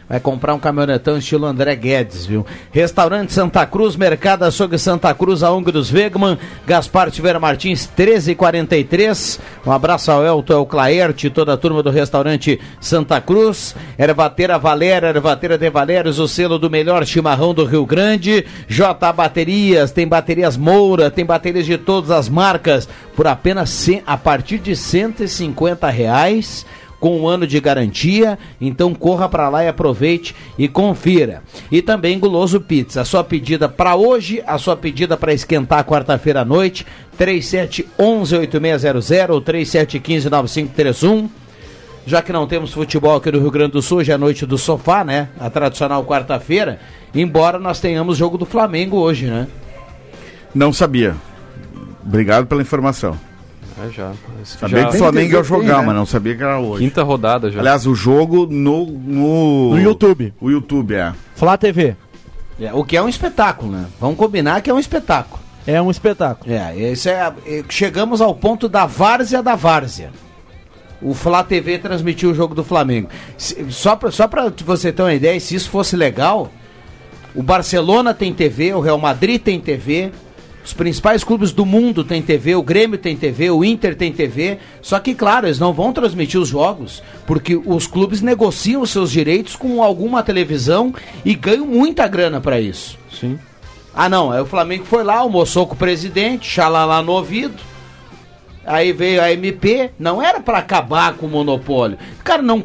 Vai 0.09 0.19
comprar 0.19 0.55
um 0.55 0.59
caminhonetão 0.59 1.19
estilo 1.19 1.45
André 1.45 1.77
Guedes, 1.77 2.25
viu? 2.25 2.47
Restaurante 2.71 3.31
Santa 3.33 3.67
Cruz, 3.67 3.95
Mercado 3.95 4.45
Açougue 4.45 4.79
Santa 4.79 5.13
Cruz, 5.13 5.43
a 5.43 5.51
dos 5.71 5.93
Wegman, 5.93 6.39
Gaspar 6.67 7.11
Tiveira 7.11 7.39
Martins, 7.39 7.87
1343. 7.95 9.39
Um 9.67 9.73
abraço 9.73 10.11
ao 10.11 10.25
Elton, 10.25 10.55
ao 10.55 10.67
Claerte 10.67 11.29
toda 11.29 11.53
a 11.53 11.57
turma 11.59 11.83
do 11.83 11.91
restaurante 11.91 12.59
Santa 12.81 13.21
Cruz. 13.21 13.75
Ervateira 13.99 14.59
Valéria, 14.59 15.09
Ervateira 15.09 15.59
de 15.59 15.69
Valérios, 15.69 16.19
o 16.19 16.27
selo 16.27 16.59
do 16.59 16.71
melhor 16.71 17.05
chimarrão 17.05 17.53
do 17.53 17.65
Rio 17.65 17.85
Grande. 17.85 18.47
J 18.67 19.13
Baterias, 19.13 19.91
tem 19.93 20.09
baterias 20.09 20.57
Moura, 20.57 21.11
tem 21.11 21.25
baterias 21.27 21.67
de 21.67 21.77
todas 21.77 22.11
as 22.11 22.29
marcas 22.31 22.89
por 23.15 23.27
apenas 23.27 23.69
cem- 23.71 24.03
a 24.07 24.17
partir 24.17 24.59
de 24.59 24.75
150 24.75 25.89
reais 25.91 26.65
com 27.01 27.21
um 27.21 27.29
ano 27.29 27.47
de 27.47 27.61
garantia, 27.61 28.37
então 28.61 28.93
corra 28.95 29.29
para 29.29 29.49
lá 29.49 29.65
e 29.65 29.69
aproveite 29.69 30.35
e 30.57 30.67
confira. 30.69 31.43
E 31.71 31.81
também 31.81 32.19
Guloso 32.19 32.61
Pizza, 32.61 33.03
a 33.03 33.05
sua 33.05 33.23
pedida 33.23 33.69
para 33.69 33.95
hoje, 33.95 34.43
a 34.47 34.59
sua 34.59 34.77
pedida 34.77 35.17
para 35.17 35.33
esquentar 35.33 35.85
quarta-feira 35.85 36.41
à 36.41 36.45
noite, 36.45 36.85
3711-8600 37.19 39.31
ou 39.31 39.41
3715-9531. 39.43 41.29
Já 42.07 42.23
que 42.23 42.33
não 42.33 42.47
temos 42.47 42.73
futebol 42.73 43.17
aqui 43.17 43.31
no 43.31 43.39
Rio 43.39 43.51
Grande 43.51 43.73
do 43.73 43.83
Sul, 43.83 43.99
hoje 43.99 44.11
é 44.11 44.15
a 44.15 44.19
noite 44.19 44.47
do 44.47 44.57
sofá, 44.57 45.05
né? 45.05 45.29
A 45.39 45.51
tradicional 45.51 46.03
quarta-feira, 46.07 46.81
embora 47.15 47.59
nós 47.59 47.81
tenhamos 47.81 48.17
jogo 48.17 48.39
do 48.39 48.47
Flamengo 48.47 48.97
hoje, 48.97 49.27
né? 49.27 49.47
Não 50.55 50.73
sabia. 50.73 51.15
Obrigado 52.03 52.47
pela 52.47 52.63
informação. 52.63 53.28
É, 53.87 53.91
já. 53.91 54.13
Sabia 54.45 54.81
Já- 54.83 54.89
que 54.89 54.97
o 54.97 54.99
Flamengo 54.99 55.33
ia 55.37 55.43
jogar, 55.43 55.79
né? 55.81 55.87
mas 55.87 55.95
não 55.97 56.07
sabia 56.07 56.35
que 56.37 56.43
era 56.43 56.59
hoje. 56.59 56.85
Quinta 56.85 57.03
rodada 57.03 57.51
já. 57.51 57.61
Aliás, 57.61 57.87
o 57.87 57.95
jogo 57.95 58.47
no. 58.47 58.87
No, 58.87 59.71
No 59.71 59.81
YouTube. 59.81 60.33
O 60.41 60.51
YouTube, 60.51 60.95
é. 60.95 61.13
Flá 61.37 61.57
TV. 61.57 61.97
É, 62.61 62.73
o 62.75 62.85
que 62.85 62.97
é 62.97 63.03
um 63.03 63.09
espetáculo, 63.09 63.71
né? 63.71 63.87
Vamos 64.01 64.17
combinar 64.17 64.61
que 64.63 64.69
é 64.71 64.75
um 64.75 64.79
espetáculo. 64.81 65.41
É 65.67 65.81
um 65.81 65.91
espetáculo. 65.91 66.53
É, 66.53 66.75
isso 66.77 67.09
é, 67.09 67.33
é, 67.47 67.65
chegamos 67.69 68.21
ao 68.21 68.35
ponto 68.35 68.69
da 68.69 68.85
várzea 68.87 69.43
da 69.43 69.55
várzea. 69.55 70.11
O 71.01 71.15
Flá 71.15 71.45
TV 71.45 71.79
transmitiu 71.79 72.31
o 72.31 72.35
jogo 72.35 72.55
do 72.57 72.65
Flamengo. 72.65 73.09
Se- 73.37 73.67
só 73.71 73.95
pra, 73.95 74.11
só 74.11 74.27
pra 74.27 74.51
você 74.65 74.91
ter 74.91 75.03
uma 75.03 75.15
ideia, 75.15 75.39
se 75.39 75.55
isso 75.55 75.71
fosse 75.71 75.95
legal, 75.95 76.51
o 77.35 77.43
Barcelona 77.43 78.13
tem 78.13 78.33
TV, 78.35 78.73
o 78.75 78.81
Real 78.81 78.99
Madrid 78.99 79.41
tem 79.41 79.61
TV, 79.61 80.11
os 80.65 80.73
principais 80.73 81.25
clubes 81.25 81.53
do 81.53 81.65
mundo 81.65 82.05
têm 82.05 82.21
TV, 82.21 82.55
o 82.55 82.63
Grêmio 82.63 82.99
tem 82.99 83.17
TV, 83.17 83.51
o 83.51 83.65
Inter 83.65 83.97
tem 83.97 84.13
TV. 84.13 84.59
Só 84.83 84.99
que, 84.99 85.15
claro, 85.15 85.47
eles 85.47 85.59
não 85.59 85.73
vão 85.73 85.93
transmitir 85.93 86.41
os 86.41 86.49
jogos, 86.49 87.03
porque 87.27 87.57
os 87.57 87.87
clubes 87.87 88.21
negociam 88.21 88.83
os 88.83 88.91
seus 88.91 89.11
direitos 89.11 89.57
com 89.57 89.83
alguma 89.83 90.23
televisão 90.23 90.95
e 91.25 91.35
ganham 91.35 91.67
muita 91.67 92.07
grana 92.07 92.41
pra 92.41 92.61
isso. 92.61 92.99
Sim. 93.11 93.39
Ah, 93.95 94.09
não, 94.09 94.31
aí 94.31 94.41
o 94.41 94.47
Flamengo 94.47 94.85
foi 94.85 95.03
lá, 95.03 95.17
almoçou 95.17 95.67
com 95.67 95.75
o 95.75 95.79
presidente, 95.79 96.49
xalala 96.49 97.03
no 97.03 97.13
ouvido. 97.13 97.57
Aí 98.65 98.93
veio 98.93 99.23
a 99.23 99.33
MP, 99.33 99.91
não 99.99 100.23
era 100.23 100.41
pra 100.41 100.59
acabar 100.59 101.15
com 101.15 101.27
o 101.27 101.31
monopólio. 101.31 101.99
Cara, 102.23 102.43
não. 102.43 102.63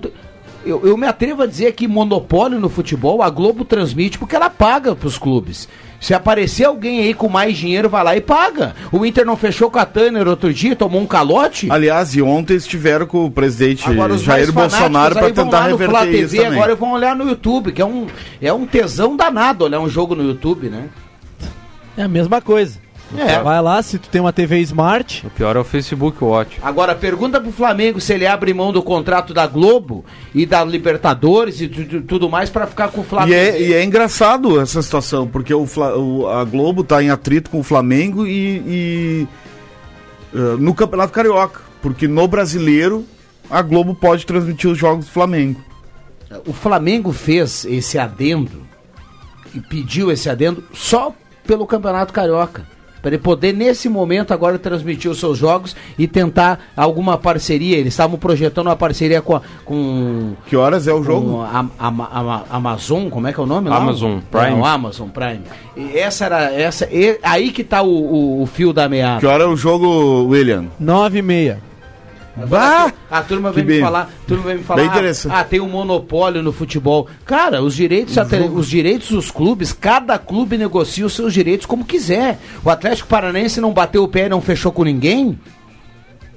Eu, 0.65 0.86
eu 0.86 0.97
me 0.97 1.08
atrevo 1.08 1.41
a 1.41 1.47
dizer 1.47 1.71
que 1.73 1.88
monopólio 1.88 2.60
no 2.60 2.69
futebol, 2.69 3.21
a 3.21 3.29
Globo 3.29 3.65
transmite 3.65 4.19
porque 4.19 4.36
ela 4.36 4.49
paga 4.49 4.95
pros 4.95 5.17
clubes. 5.17 5.67
Se 6.04 6.13
aparecer 6.13 6.66
alguém 6.66 7.00
aí 7.00 7.13
com 7.13 7.30
mais 7.30 7.58
dinheiro, 7.58 7.88
vai 7.88 8.04
lá 8.04 8.13
e 8.13 8.20
paga. 8.20 8.76
O 8.92 9.06
Inter 9.06 9.26
não 9.26 9.38
fechou 9.38 9.72
com 9.72 9.80
a 9.80 9.86
Tanner 9.86 10.28
outro 10.28 10.54
dia, 10.54 10.76
tomou 10.76 11.00
um 11.00 11.06
calote. 11.08 11.72
Aliás, 11.72 12.13
e 12.13 12.22
ontem 12.22 12.58
estiveram 12.58 13.08
com 13.08 13.24
o 13.24 13.32
presidente 13.32 13.89
Agora, 13.89 14.13
os 14.13 14.22
Jair 14.22 14.52
Bolsonaro 14.52 15.16
para 15.16 15.32
tentar 15.32 15.62
reverter 15.62 15.89
Flá 15.89 16.06
isso 16.06 16.32
TV, 16.32 16.44
também. 16.44 16.60
agora 16.60 16.76
vão 16.76 16.92
olhar 16.92 17.16
no 17.16 17.26
YouTube, 17.26 17.72
que 17.72 17.82
é 17.82 17.86
um, 17.86 18.08
é 18.42 18.52
um 18.52 18.66
tesão 18.66 19.16
danado 19.16 19.63
olhar 19.63 19.80
um 19.80 19.88
jogo 19.88 20.13
no 20.13 20.26
YouTube, 20.26 20.68
né? 20.68 20.89
É 21.96 22.04
a 22.04 22.08
mesma 22.10 22.42
coisa. 22.42 22.83
É. 23.17 23.39
Vai 23.41 23.62
lá, 23.62 23.82
se 23.82 23.97
tu 23.99 24.10
tem 24.10 24.19
uma 24.21 24.34
TV 24.34 24.60
Smart. 24.62 25.26
O 25.26 25.30
pior 25.30 25.56
é 25.56 25.60
o 25.60 25.63
Facebook 25.63 26.23
Watch. 26.23 26.58
Agora, 26.62 26.95
pergunta 26.95 27.39
pro 27.39 27.52
Flamengo 27.52 27.99
se 28.02 28.13
ele 28.13 28.26
abre 28.26 28.54
mão 28.54 28.71
do 28.73 28.82
contrato 28.82 29.34
da 29.34 29.45
Globo 29.47 30.04
e 30.34 30.45
da 30.45 30.63
Libertadores 30.63 31.62
e 31.62 31.67
tu- 31.67 31.86
tu- 31.86 32.02
tudo 32.02 32.30
mais 32.30 32.49
pra 32.49 32.65
ficar 32.67 32.89
com 32.89 33.02
o 33.02 33.04
E 33.04 33.08
Flamengo. 33.08 33.34
é, 33.36 33.62
e 33.62 33.73
é 33.73 33.84
engraçado 33.84 34.60
essa 34.60 34.82
situação, 34.82 35.28
porque 35.28 35.54
o, 35.54 35.65
o- 35.97 36.28
a 36.28 36.43
Globo 36.43 36.82
está 36.82 37.02
em 37.04 37.10
atrito 37.10 37.49
com 37.49 37.60
o 37.60 37.63
Flamengo 37.63 38.26
e, 38.26 38.58
e, 38.65 39.28
eh, 40.34 40.56
no 40.60 40.73
Campeonato 40.73 41.13
Carioca. 41.13 41.62
Porque 41.82 42.08
no 42.08 42.28
brasileiro 42.30 43.06
a 43.49 43.62
Globo 43.62 43.93
pode 43.93 44.26
transmitir 44.26 44.69
os 44.69 44.78
jogos 44.78 45.06
do 45.06 45.12
Flamengo. 45.12 45.60
O 46.47 46.54
Flamengo 46.54 47.12
fez 47.12 47.65
esse 47.65 47.99
adendo 47.99 48.63
e 49.54 49.60
pediu 49.60 50.10
esse 50.10 50.30
adendo 50.30 50.63
só 50.73 51.13
pelo 51.45 51.67
Campeonato 51.67 52.13
Carioca. 52.13 52.65
Para 53.04 53.10
ele 53.16 53.18
poder, 53.22 53.54
nesse 53.54 53.89
momento, 53.89 54.34
agora 54.34 54.58
transmitir 54.58 55.12
os 55.12 55.20
seus 55.20 55.38
jogos 55.38 55.76
e 56.00 56.08
tentar 56.08 56.68
alguma 56.76 57.18
parceria. 57.18 57.78
Eles 57.78 57.94
estavam 57.94 58.18
projetando 58.18 58.68
uma 58.68 58.76
parceria 58.78 59.22
com. 59.22 59.36
A, 59.36 59.42
com 59.66 60.34
que 60.48 60.56
horas 60.56 60.88
é 60.88 60.94
o 60.94 61.04
jogo? 61.04 61.42
A, 61.42 61.66
a- 61.78 61.88
a- 61.89 62.22
a- 62.22 62.44
Amazon, 62.50 63.10
como 63.10 63.28
é 63.28 63.34
que 63.34 63.39
é 63.42 63.44
o 63.44 63.46
nome 63.46 63.68
lá? 63.68 63.76
Amazon 63.76 64.20
É, 64.20 64.22
Prime. 64.32 64.60
o 64.62 64.66
Amazon 64.66 65.10
Prime. 65.10 65.42
E 65.76 65.98
essa 66.00 66.24
era. 66.26 66.54
Essa, 66.54 66.86
e- 66.89 67.20
aí 67.22 67.52
que 67.52 67.63
tá 67.66 67.82
o, 67.82 67.89
o- 67.89 68.42
o 68.42 68.46
fio 68.46 68.72
da 68.72 68.88
meada. 68.88 69.20
Que 69.20 69.26
hora 69.26 69.44
é 69.44 69.48
o 69.48 69.56
jogo, 69.58 70.24
William? 70.30 70.68
9 70.80 71.20
e 71.20 71.22
meia. 71.22 71.60
Bah! 72.36 72.91
A 73.12 73.22
turma 73.22 73.52
vem 73.52 73.63
me 73.63 73.69
falar, 73.82 74.02
a 74.02 74.28
turma 74.28 74.43
vem 74.46 74.58
me 74.58 74.63
falar, 74.63 74.82
ah, 74.82 74.93
ah, 75.32 75.43
tem 75.43 75.60
um 75.60 75.69
monopólio 75.69 76.41
no 76.41 76.52
futebol. 76.52 77.08
Cara, 77.26 77.62
os 77.62 77.76
direitos, 77.76 78.17
a 78.17 78.26
tele- 78.26 78.50
os 78.56 78.67
direitos 78.67 79.10
dos 79.12 79.30
clubes, 79.30 79.72
cada 79.72 80.17
clube 80.17 80.58
negocia 80.58 81.06
os 81.06 81.13
seus 81.13 81.32
direitos 81.34 81.67
como 81.67 81.86
quiser. 81.86 82.39
O 82.65 82.69
Atlético 82.72 83.08
Paranaense 83.08 83.62
não 83.62 83.72
bateu 83.72 84.04
o 84.04 84.08
pé 84.08 84.26
e 84.26 84.30
não 84.30 84.41
fechou 84.41 84.72
com 84.72 84.84
ninguém. 84.84 85.38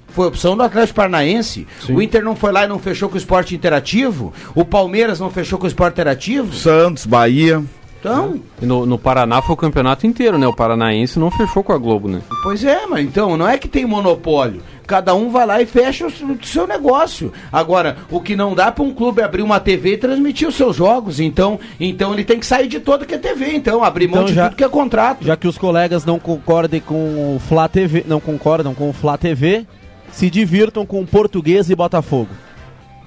Foi 0.08 0.26
opção 0.28 0.56
do 0.56 0.62
Atlético 0.62 0.96
Paranaense. 0.96 1.66
O 1.90 2.00
Inter 2.00 2.22
não 2.24 2.34
foi 2.36 2.50
lá 2.50 2.64
e 2.64 2.68
não 2.68 2.78
fechou 2.78 3.08
com 3.08 3.16
o 3.16 3.18
esporte 3.18 3.54
interativo. 3.54 4.32
O 4.54 4.64
Palmeiras 4.64 5.20
não 5.20 5.30
fechou 5.30 5.58
com 5.58 5.64
o 5.64 5.68
esporte 5.68 5.92
interativo. 5.94 6.54
Santos, 6.54 7.04
Bahia. 7.04 7.62
Então, 8.12 8.40
E 8.62 8.66
no, 8.66 8.86
no 8.86 8.98
Paraná 8.98 9.42
foi 9.42 9.54
o 9.54 9.56
campeonato 9.56 10.06
inteiro, 10.06 10.38
né? 10.38 10.46
O 10.46 10.52
Paranaense 10.52 11.18
não 11.18 11.30
fechou 11.30 11.62
com 11.62 11.72
a 11.72 11.78
Globo, 11.78 12.08
né? 12.08 12.20
Pois 12.42 12.62
é, 12.64 12.86
mas 12.86 13.04
então, 13.04 13.36
não 13.36 13.48
é 13.48 13.58
que 13.58 13.68
tem 13.68 13.84
monopólio. 13.84 14.62
Cada 14.86 15.14
um 15.16 15.30
vai 15.30 15.44
lá 15.44 15.60
e 15.60 15.66
fecha 15.66 16.06
o 16.06 16.10
seu 16.44 16.64
negócio. 16.66 17.32
Agora, 17.52 17.96
o 18.08 18.20
que 18.20 18.36
não 18.36 18.54
dá 18.54 18.70
para 18.70 18.84
um 18.84 18.94
clube 18.94 19.20
abrir 19.20 19.42
uma 19.42 19.58
TV 19.58 19.94
e 19.94 19.96
transmitir 19.98 20.46
os 20.46 20.54
seus 20.54 20.76
jogos. 20.76 21.18
Então, 21.18 21.58
então 21.80 22.12
ele 22.14 22.24
tem 22.24 22.38
que 22.38 22.46
sair 22.46 22.68
de 22.68 22.78
toda 22.78 23.04
que 23.04 23.14
é 23.14 23.18
TV, 23.18 23.52
então, 23.56 23.82
abrir 23.82 24.06
mão 24.06 24.18
Então 24.20 24.26
de 24.28 24.34
já- 24.34 24.44
tudo 24.48 24.56
que 24.56 24.62
é 24.64 24.68
contrato. 24.68 25.24
Já 25.24 25.36
que 25.36 25.48
os 25.48 25.58
colegas 25.58 26.04
não 26.04 26.20
concordem 26.20 26.80
com 26.80 27.34
o 27.34 27.40
Flá 27.48 27.66
TV, 27.68 28.04
não 28.06 28.20
concordam 28.20 28.72
com 28.74 28.88
o 28.88 28.92
Flá 28.92 29.18
TV, 29.18 29.66
se 30.12 30.30
divirtam 30.30 30.86
com 30.86 31.00
o 31.02 31.06
Português 31.06 31.68
e 31.68 31.74
Botafogo. 31.74 32.28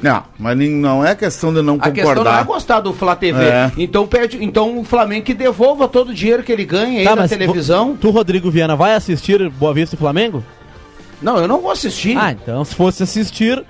Não, 0.01 0.23
mas 0.38 0.57
nem- 0.57 0.69
não 0.69 1.03
é 1.05 1.13
questão 1.13 1.53
de 1.53 1.62
não 1.62 1.75
A 1.75 1.91
questão 1.91 2.03
não 2.15 2.21
é 2.21 2.23
concordar. 2.23 2.43
gostar 2.45 2.79
do 2.79 2.93
Flá 2.93 3.15
TV. 3.17 3.43
É. 3.43 3.71
Então, 3.77 4.07
pede, 4.07 4.41
então 4.43 4.79
o 4.79 4.83
Flamengo 4.85 5.25
que 5.25 5.33
devolva 5.33 5.88
todo 5.89 6.09
o 6.09 6.13
dinheiro 6.13 6.41
que 6.41 6.51
ele 6.51 6.63
ganha 6.63 6.99
aí 6.99 7.03
Tá, 7.05 7.15
na 7.17 7.27
televisão. 7.27 7.97
Tu, 7.99 8.09
Rodrigo 8.09 8.49
Viana, 8.49 8.75
vai 8.77 8.93
assistir 8.93 9.49
Boa 9.49 9.73
Vista 9.73 9.95
e 9.95 9.99
Flamengo? 9.99 10.41
Não, 11.21 11.38
eu 11.38 11.47
não 11.49 11.59
vou 11.62 11.71
assistir. 11.71 12.15
Ah, 12.17 12.31
então 12.31 12.63
se 12.63 12.73
fosse 12.75 13.03
assistir, 13.03 13.62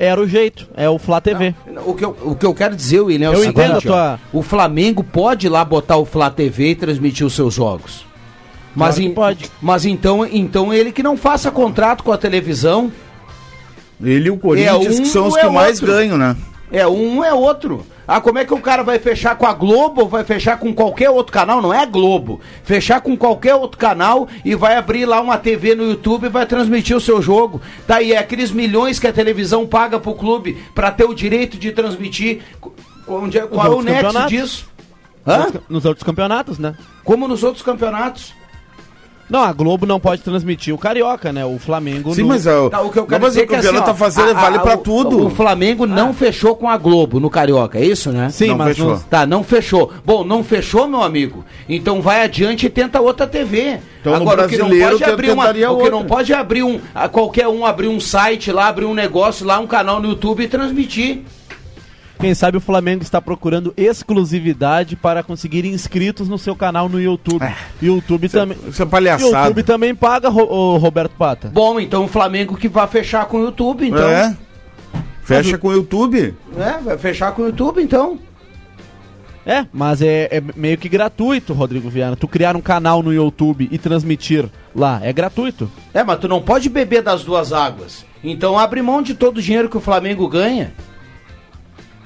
era 0.00 0.20
o 0.20 0.26
jeito. 0.26 0.66
É 0.76 0.88
o 0.88 0.98
Flá 0.98 1.20
TV. 1.20 1.54
O 1.86 1.94
que, 1.94 2.04
eu, 2.04 2.16
o 2.24 2.34
que 2.34 2.44
eu 2.44 2.52
quero 2.54 2.74
dizer, 2.74 3.00
William, 3.00 3.28
é 3.28 3.30
o 3.30 3.34
Eu 3.34 3.38
seguinte, 3.42 3.60
entendo 3.60 3.78
a 3.78 3.80
tua- 3.80 4.20
o 4.32 4.42
Flamengo 4.42 5.04
pode 5.04 5.46
ir 5.46 5.50
lá 5.50 5.64
botar 5.64 5.96
o 5.96 6.04
Flá 6.04 6.28
TV 6.28 6.70
e 6.70 6.74
transmitir 6.74 7.24
os 7.24 7.34
seus 7.34 7.54
jogos. 7.54 8.04
Mas, 8.74 8.96
Claro 8.96 9.10
em- 9.10 9.14
pode. 9.14 9.44
mas 9.62 9.84
então, 9.86 10.26
então 10.26 10.74
ele 10.74 10.90
que 10.90 11.02
não 11.04 11.16
faça 11.16 11.52
contrato 11.52 12.02
com 12.02 12.10
a 12.12 12.18
televisão. 12.18 12.90
Ele 14.02 14.28
e 14.28 14.30
o 14.30 14.38
Corinthians 14.38 14.86
É 14.86 14.90
um 14.90 15.02
que 15.02 15.08
são 15.08 15.26
os 15.26 15.34
ou 15.34 15.40
que 15.40 15.46
é 15.46 15.50
mais 15.50 15.80
outro? 15.80 15.94
ganham, 15.94 16.16
né? 16.16 16.36
É 16.70 16.86
um 16.86 17.24
é 17.24 17.32
outro. 17.32 17.84
Ah, 18.06 18.20
como 18.20 18.38
é 18.38 18.44
que 18.44 18.54
o 18.54 18.60
cara 18.60 18.82
vai 18.82 18.98
fechar 18.98 19.36
com 19.36 19.46
a 19.46 19.52
Globo 19.52 20.02
ou 20.02 20.08
vai 20.08 20.24
fechar 20.24 20.58
com 20.58 20.72
qualquer 20.72 21.10
outro 21.10 21.32
canal? 21.32 21.60
Não 21.60 21.74
é 21.74 21.84
Globo. 21.84 22.40
Fechar 22.62 23.00
com 23.00 23.16
qualquer 23.16 23.54
outro 23.54 23.78
canal 23.78 24.28
e 24.44 24.54
vai 24.54 24.76
abrir 24.76 25.04
lá 25.04 25.20
uma 25.20 25.36
TV 25.36 25.74
no 25.74 25.84
YouTube 25.84 26.24
e 26.24 26.30
vai 26.30 26.46
transmitir 26.46 26.96
o 26.96 27.00
seu 27.00 27.20
jogo. 27.20 27.60
Daí 27.86 28.12
é 28.12 28.18
aqueles 28.18 28.50
milhões 28.50 28.98
que 28.98 29.06
a 29.06 29.12
televisão 29.12 29.66
paga 29.66 29.98
pro 29.98 30.14
clube 30.14 30.56
pra 30.74 30.90
ter 30.90 31.04
o 31.04 31.14
direito 31.14 31.58
de 31.58 31.70
transmitir. 31.72 32.40
Onde 33.06 33.38
é, 33.38 33.46
qual 33.46 33.66
é 33.66 33.76
o 33.76 33.82
nexo 33.82 34.26
disso? 34.26 34.68
Nos, 35.26 35.62
nos 35.68 35.84
outros 35.84 36.02
campeonatos, 36.02 36.58
né? 36.58 36.74
Como 37.04 37.28
nos 37.28 37.42
outros 37.42 37.62
campeonatos? 37.62 38.32
Não, 39.28 39.40
a 39.42 39.52
Globo 39.52 39.84
não 39.84 40.00
pode 40.00 40.22
transmitir 40.22 40.74
o 40.74 40.78
Carioca, 40.78 41.32
né? 41.32 41.44
O 41.44 41.58
Flamengo 41.58 42.14
Sim, 42.14 42.22
no- 42.22 42.28
mas 42.28 42.46
é 42.46 42.56
o- 42.56 42.70
Tá, 42.70 42.80
o 42.80 42.90
que 42.90 42.98
eu 42.98 43.02
Não, 43.02 43.08
quero 43.08 43.22
mas 43.22 43.32
dizer 43.32 43.40
o 43.40 43.44
é 43.44 43.46
que 43.46 43.54
assim, 43.54 43.66
campeonato 43.66 43.90
ó, 43.90 43.92
tá 43.92 43.98
fazendo- 43.98 44.34
vale 44.34 44.58
pra 44.58 44.74
o- 44.74 44.78
tudo. 44.78 45.26
O 45.26 45.30
Flamengo 45.30 45.86
não 45.86 46.14
fechou 46.14 46.56
com 46.56 46.68
a 46.68 46.76
Globo 46.78 47.20
no 47.20 47.28
Carioca, 47.28 47.78
é 47.78 47.84
isso, 47.84 48.10
né? 48.10 48.30
Sim, 48.30 48.48
Não 48.48 48.56
mas 48.56 48.68
fechou. 48.76 48.90
nos- 48.92 49.02
Tá, 49.04 49.26
não 49.26 49.44
fechou. 49.44 49.92
Bom, 50.04 50.24
não 50.24 50.42
fechou, 50.42 50.88
meu 50.88 51.02
amigo. 51.02 51.44
Então 51.68 52.00
vai 52.00 52.22
adiante 52.22 52.66
e 52.66 52.70
tenta 52.70 53.00
outra 53.00 53.26
TV. 53.26 53.78
Então, 54.00 54.14
Agora 54.14 54.46
o 54.46 54.48
que 54.48 54.56
não 54.56 54.68
pode 54.68 55.02
eu 55.02 55.12
abrir 55.12 55.30
uma, 55.32 55.50
o 55.72 55.78
que 55.78 55.90
não 55.90 56.04
pode 56.04 56.32
é 56.32 56.36
abrir 56.36 56.62
um, 56.62 56.80
a 56.94 57.08
qualquer 57.08 57.48
um 57.48 57.66
abrir 57.66 57.88
um 57.88 58.00
site 58.00 58.50
lá, 58.50 58.68
abrir 58.68 58.86
um 58.86 58.94
negócio 58.94 59.44
lá, 59.44 59.58
um 59.58 59.66
canal 59.66 60.00
no 60.00 60.08
YouTube 60.08 60.44
e 60.44 60.48
transmitir. 60.48 61.22
Quem 62.18 62.34
sabe 62.34 62.56
o 62.56 62.60
Flamengo 62.60 63.02
está 63.02 63.22
procurando 63.22 63.72
exclusividade 63.76 64.96
para 64.96 65.22
conseguir 65.22 65.64
inscritos 65.64 66.28
no 66.28 66.36
seu 66.36 66.56
canal 66.56 66.88
no 66.88 67.00
YouTube. 67.00 67.46
YouTube 67.80 68.28
também. 68.28 68.58
Isso 68.68 68.82
é 68.82 68.86
palhaçada. 68.86 69.48
YouTube 69.48 69.62
também 69.62 69.94
paga, 69.94 70.28
Roberto 70.28 71.12
Pata. 71.12 71.48
Bom, 71.48 71.78
então 71.78 72.04
o 72.04 72.08
Flamengo 72.08 72.56
que 72.56 72.68
vai 72.68 72.88
fechar 72.88 73.26
com 73.26 73.38
o 73.38 73.44
YouTube, 73.44 73.86
então. 73.86 74.08
É. 74.08 74.36
Fecha 75.22 75.58
com 75.58 75.68
o 75.68 75.72
YouTube. 75.72 76.34
É, 76.56 76.78
vai 76.80 76.98
fechar 76.98 77.32
com 77.32 77.42
o 77.42 77.46
YouTube, 77.46 77.82
então. 77.82 78.18
É, 79.46 79.64
mas 79.72 80.02
é, 80.02 80.28
é 80.30 80.42
meio 80.56 80.76
que 80.76 80.88
gratuito, 80.88 81.52
Rodrigo 81.52 81.88
Viana. 81.88 82.16
Tu 82.16 82.26
criar 82.26 82.56
um 82.56 82.60
canal 82.60 83.02
no 83.02 83.12
YouTube 83.12 83.68
e 83.70 83.78
transmitir 83.78 84.46
lá, 84.74 85.00
é 85.02 85.12
gratuito. 85.12 85.70
É, 85.94 86.02
mas 86.02 86.18
tu 86.18 86.28
não 86.28 86.42
pode 86.42 86.68
beber 86.68 87.02
das 87.02 87.22
duas 87.24 87.52
águas. 87.52 88.04
Então 88.22 88.58
abre 88.58 88.82
mão 88.82 89.00
de 89.00 89.14
todo 89.14 89.38
o 89.38 89.42
dinheiro 89.42 89.68
que 89.68 89.76
o 89.76 89.80
Flamengo 89.80 90.28
ganha. 90.28 90.74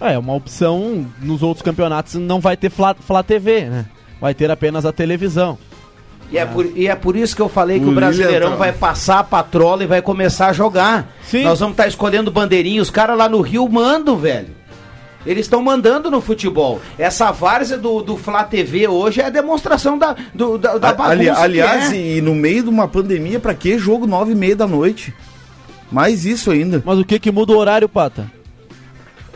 É, 0.02 0.18
uma 0.18 0.34
opção 0.34 1.06
nos 1.20 1.42
outros 1.42 1.62
campeonatos 1.62 2.14
não 2.14 2.40
vai 2.40 2.56
ter 2.56 2.70
Flá, 2.70 2.94
Flá 2.94 3.22
TV, 3.22 3.62
né? 3.66 3.86
Vai 4.20 4.34
ter 4.34 4.50
apenas 4.50 4.84
a 4.84 4.92
televisão. 4.92 5.58
E 6.30 6.38
é, 6.38 6.46
por, 6.46 6.64
e 6.74 6.88
é 6.88 6.94
por 6.94 7.14
isso 7.14 7.36
que 7.36 7.42
eu 7.42 7.48
falei 7.48 7.78
que 7.78 7.84
O 7.86 7.90
o 7.90 7.94
Brasileirão 7.94 8.50
tá- 8.52 8.56
vai 8.56 8.72
passar 8.72 9.18
a 9.18 9.24
patrola 9.24 9.84
e 9.84 9.86
vai 9.86 10.00
começar 10.00 10.48
a 10.48 10.52
jogar. 10.52 11.12
Sim. 11.24 11.44
Nós 11.44 11.60
vamos 11.60 11.74
estar 11.74 11.86
escolhendo 11.86 12.30
bandeirinha. 12.30 12.80
Os 12.80 12.88
caras 12.90 13.18
lá 13.18 13.28
no 13.28 13.40
Rio 13.42 13.68
mandam, 13.68 14.16
velho. 14.16 14.48
Eles 15.26 15.44
estão 15.44 15.62
mandando 15.62 16.10
no 16.10 16.20
futebol. 16.20 16.80
Essa 16.98 17.30
várzea 17.30 17.76
do, 17.78 18.02
do 18.02 18.16
Flá 18.16 18.42
TV 18.44 18.88
hoje 18.88 19.20
é 19.20 19.26
a 19.26 19.30
demonstração 19.30 19.96
da, 19.98 20.16
do, 20.34 20.56
da, 20.58 20.78
da 20.78 20.92
bagunça 20.92 21.12
Ali- 21.12 21.24
que 21.26 21.30
aliás, 21.30 21.92
é. 21.92 21.96
e 22.16 22.20
no 22.20 22.34
meio 22.34 22.62
de 22.64 22.68
uma 22.70 22.88
pandemia, 22.88 23.38
pra 23.38 23.54
que 23.54 23.78
jogo 23.78 24.06
nove 24.06 24.32
e 24.32 24.34
meia 24.34 24.56
da 24.56 24.66
noite? 24.66 25.14
Mais 25.92 26.24
isso 26.24 26.50
ainda. 26.50 26.82
Mas 26.84 26.98
o 26.98 27.04
que 27.04 27.20
que 27.20 27.30
muda 27.30 27.52
o 27.52 27.56
horário, 27.58 27.88
Pata? 27.88 28.28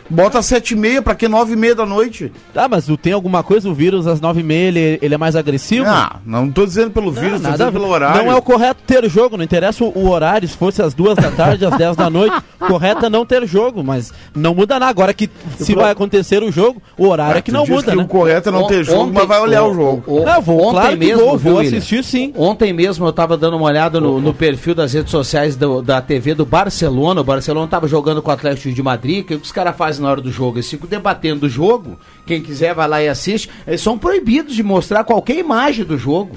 Bota 0.09 0.41
sete 0.41 0.73
e 0.73 0.77
meia, 0.77 1.01
pra 1.01 1.15
que 1.15 1.27
nove 1.27 1.53
e 1.53 1.55
meia 1.55 1.75
da 1.75 1.85
noite? 1.85 2.31
Tá, 2.53 2.67
mas 2.67 2.85
tu 2.85 2.95
tem 2.97 3.13
alguma 3.13 3.43
coisa? 3.43 3.69
O 3.69 3.73
vírus 3.73 4.07
às 4.07 4.21
nove 4.21 4.41
e 4.41 4.43
meia, 4.43 4.67
ele, 4.67 4.99
ele 5.01 5.13
é 5.15 5.17
mais 5.17 5.35
agressivo? 5.35 5.85
Ah, 5.87 6.17
não 6.25 6.49
tô 6.51 6.65
dizendo 6.65 6.91
pelo 6.91 7.11
vírus, 7.11 7.41
tô 7.41 7.47
Nada 7.49 7.71
pelo 7.71 7.87
horário. 7.87 8.23
Não 8.23 8.31
é 8.31 8.35
o 8.35 8.41
correto 8.41 8.81
ter 8.85 9.07
jogo, 9.09 9.37
não 9.37 9.43
interessa 9.43 9.83
o, 9.83 9.91
o 9.97 10.09
horário, 10.09 10.47
se 10.47 10.55
fosse 10.57 10.81
às 10.81 10.93
duas 10.93 11.15
da 11.15 11.31
tarde, 11.31 11.65
às 11.65 11.77
dez 11.77 11.95
da 11.95 12.09
noite, 12.09 12.35
correto 12.59 13.05
é 13.05 13.09
não 13.09 13.25
ter 13.25 13.45
jogo, 13.47 13.83
mas 13.83 14.13
não 14.35 14.53
muda 14.55 14.79
nada. 14.79 14.89
Agora 14.89 15.13
que 15.13 15.29
se 15.59 15.75
vai 15.75 15.91
acontecer 15.91 16.41
o 16.43 16.51
jogo, 16.51 16.81
o 16.97 17.07
horário 17.07 17.37
é 17.39 17.41
que 17.41 17.51
tu 17.51 17.53
não 17.53 17.65
muda, 17.65 17.91
que 17.91 17.97
né? 17.97 18.03
o 18.03 18.07
correto 18.07 18.49
é 18.49 18.51
não 18.51 18.67
ter 18.67 18.83
jogo, 18.83 19.11
mas 19.13 19.27
vai 19.27 19.39
olhar 19.39 19.63
o 19.65 19.73
jogo. 19.73 20.23
Não, 20.25 20.41
vou- 20.41 20.71
claro 20.71 20.97
que 20.97 21.15
vou, 21.15 21.37
vou 21.37 21.55
William? 21.57 21.77
assistir 21.77 22.03
sim. 22.03 22.33
Ontem 22.35 22.71
mesmo 22.73 23.05
eu 23.05 23.13
tava 23.13 23.35
dando 23.37 23.57
uma 23.57 23.65
olhada 23.65 23.99
no, 23.99 24.19
no 24.21 24.33
perfil 24.33 24.73
das 24.73 24.93
redes 24.93 25.11
sociais 25.11 25.55
do- 25.55 25.81
da 25.81 26.01
TV 26.01 26.33
do 26.33 26.45
Barcelona. 26.45 27.21
O 27.21 27.23
Barcelona 27.23 27.67
tava 27.67 27.87
jogando 27.87 28.21
com 28.21 28.29
o 28.29 28.33
Atlético 28.33 28.73
de 28.73 28.83
Madrid. 28.83 29.21
O 29.23 29.27
que 29.27 29.35
os 29.35 29.51
caras 29.51 29.75
fazem 29.75 29.96
na 29.99 30.09
hora 30.09 30.21
do 30.21 30.31
jogo? 30.31 30.57
Eles 30.57 30.69
ficam 30.69 30.87
debatendo 30.87 31.45
o 31.45 31.49
jogo. 31.49 31.97
Quem 32.25 32.41
quiser 32.41 32.73
vai 32.73 32.87
lá 32.87 33.01
e 33.01 33.07
assiste. 33.07 33.49
Eles 33.65 33.81
são 33.81 33.97
proibidos 33.97 34.55
de 34.55 34.63
mostrar 34.63 35.03
qualquer 35.03 35.37
imagem 35.37 35.85
do 35.85 35.97
jogo. 35.97 36.35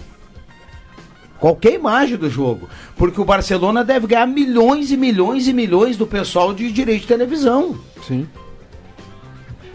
Qualquer 1.39 1.75
imagem 1.75 2.17
do 2.19 2.29
jogo. 2.29 2.69
Porque 2.97 3.21
o 3.21 3.25
Barcelona 3.25 3.83
deve 3.83 4.07
ganhar 4.07 4.27
milhões 4.27 4.91
e 4.93 4.97
milhões 4.97 5.49
e 5.49 5.53
milhões 5.55 5.97
do 5.97 6.07
pessoal 6.07 6.53
de 6.53 6.71
direito 6.71 7.03
de 7.03 7.07
televisão. 7.09 7.79
Sim. 8.07 8.27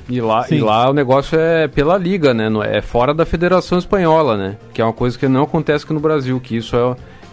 E 0.07 0.21
lá, 0.21 0.43
Sim. 0.43 0.57
e 0.57 0.61
lá 0.61 0.87
o 0.89 0.93
negócio 0.93 1.37
é 1.39 1.67
pela 1.67 1.97
liga, 1.97 2.33
né? 2.33 2.47
Não 2.49 2.63
É 2.63 2.77
é 2.77 2.81
fora 2.81 3.13
da 3.13 3.25
Federação 3.25 3.79
Espanhola, 3.79 4.37
né? 4.37 4.57
Que 4.73 4.81
é 4.81 4.85
uma 4.85 4.93
coisa 4.93 5.17
que 5.17 5.27
não 5.27 5.43
acontece 5.43 5.83
aqui 5.83 5.93
no 5.93 5.99
Brasil, 5.99 6.39
que 6.39 6.55
isso 6.57 6.75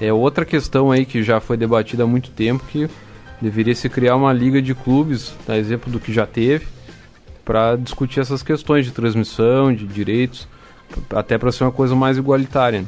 é, 0.00 0.06
é 0.06 0.12
outra 0.12 0.44
questão 0.46 0.90
aí 0.90 1.04
que 1.04 1.22
já 1.22 1.38
foi 1.38 1.58
debatida 1.58 2.04
há 2.04 2.06
muito 2.06 2.30
tempo, 2.30 2.64
que 2.72 2.88
deveria 3.42 3.74
se 3.74 3.88
criar 3.88 4.14
uma 4.16 4.32
liga 4.32 4.62
de 4.62 4.74
clubes, 4.74 5.34
a 5.48 5.56
exemplo 5.56 5.90
do 5.90 5.98
que 5.98 6.12
já 6.12 6.24
teve, 6.24 6.66
para 7.44 7.76
discutir 7.76 8.20
essas 8.20 8.42
questões 8.42 8.86
de 8.86 8.92
transmissão, 8.92 9.74
de 9.74 9.86
direitos, 9.86 10.46
até 11.10 11.36
para 11.36 11.50
ser 11.50 11.64
uma 11.64 11.72
coisa 11.72 11.94
mais 11.94 12.16
igualitária. 12.16 12.82
né? 12.82 12.86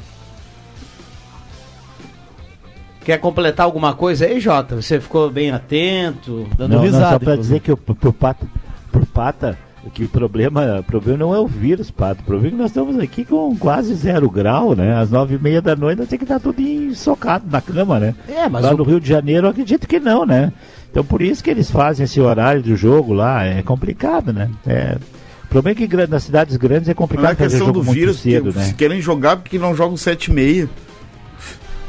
Quer 3.04 3.18
completar 3.18 3.66
alguma 3.66 3.94
coisa 3.94 4.24
aí, 4.24 4.40
Jota? 4.40 4.80
Você 4.80 4.98
ficou 4.98 5.28
bem 5.30 5.50
atento, 5.50 6.48
dando 6.56 6.70
não, 6.70 6.78
não, 6.78 6.84
risada. 6.84 7.10
só 7.10 7.18
pra 7.18 7.32
inclusive. 7.34 7.42
dizer 7.42 7.60
que 7.60 7.72
o, 7.72 7.76
pro 7.76 8.12
Pata, 8.12 8.46
pro 8.90 9.04
Pata, 9.04 9.58
que 9.92 10.04
o 10.04 10.08
problema, 10.08 10.78
o 10.80 10.82
problema 10.82 11.18
não 11.18 11.34
é 11.34 11.38
o 11.38 11.46
vírus, 11.46 11.90
Pato. 11.90 12.22
O 12.22 12.24
problema 12.24 12.48
é 12.48 12.50
que 12.52 12.56
nós 12.56 12.70
estamos 12.70 12.98
aqui 12.98 13.24
com 13.24 13.56
quase 13.56 13.94
zero 13.94 14.28
grau, 14.30 14.74
né? 14.74 14.96
Às 14.96 15.10
nove 15.10 15.34
e 15.34 15.38
meia 15.38 15.60
da 15.60 15.76
noite 15.76 15.98
nós 15.98 16.08
temos 16.08 16.18
que 16.26 16.32
estar 16.32 16.40
tudo 16.40 16.94
socado 16.94 17.44
na 17.50 17.60
cama, 17.60 18.00
né? 18.00 18.14
É, 18.28 18.48
mas 18.48 18.62
Lá 18.64 18.72
o- 18.72 18.76
no 18.76 18.84
Rio 18.84 19.00
de 19.00 19.08
Janeiro 19.08 19.46
eu 19.46 19.50
acredito 19.50 19.86
que 19.86 20.00
não, 20.00 20.24
né? 20.24 20.52
Então 20.90 21.04
por 21.04 21.20
isso 21.22 21.42
que 21.42 21.50
eles 21.50 21.70
fazem 21.70 22.04
esse 22.04 22.20
horário 22.20 22.62
do 22.62 22.74
jogo 22.76 23.12
lá, 23.12 23.44
é 23.44 23.62
complicado, 23.62 24.32
né? 24.32 24.50
É... 24.66 24.96
O 25.44 25.48
problema 25.54 25.78
é 25.80 25.86
que 25.86 26.06
nas 26.08 26.24
cidades 26.24 26.56
grandes 26.56 26.88
é 26.88 26.90
Não 26.90 26.92
é 26.92 26.94
complicado 26.94 27.36
fazer 27.36 27.50
questão 27.50 27.66
jogo 27.68 27.78
do 27.80 27.84
muito 27.84 27.96
vírus, 27.98 28.16
cedo, 28.18 28.50
que 28.52 28.58
né? 28.58 28.64
se 28.64 28.74
querem 28.74 29.00
jogar 29.00 29.36
porque 29.36 29.58
não 29.58 29.74
jogam 29.76 29.96
sete 29.96 30.30
e 30.30 30.34
meia. 30.34 30.68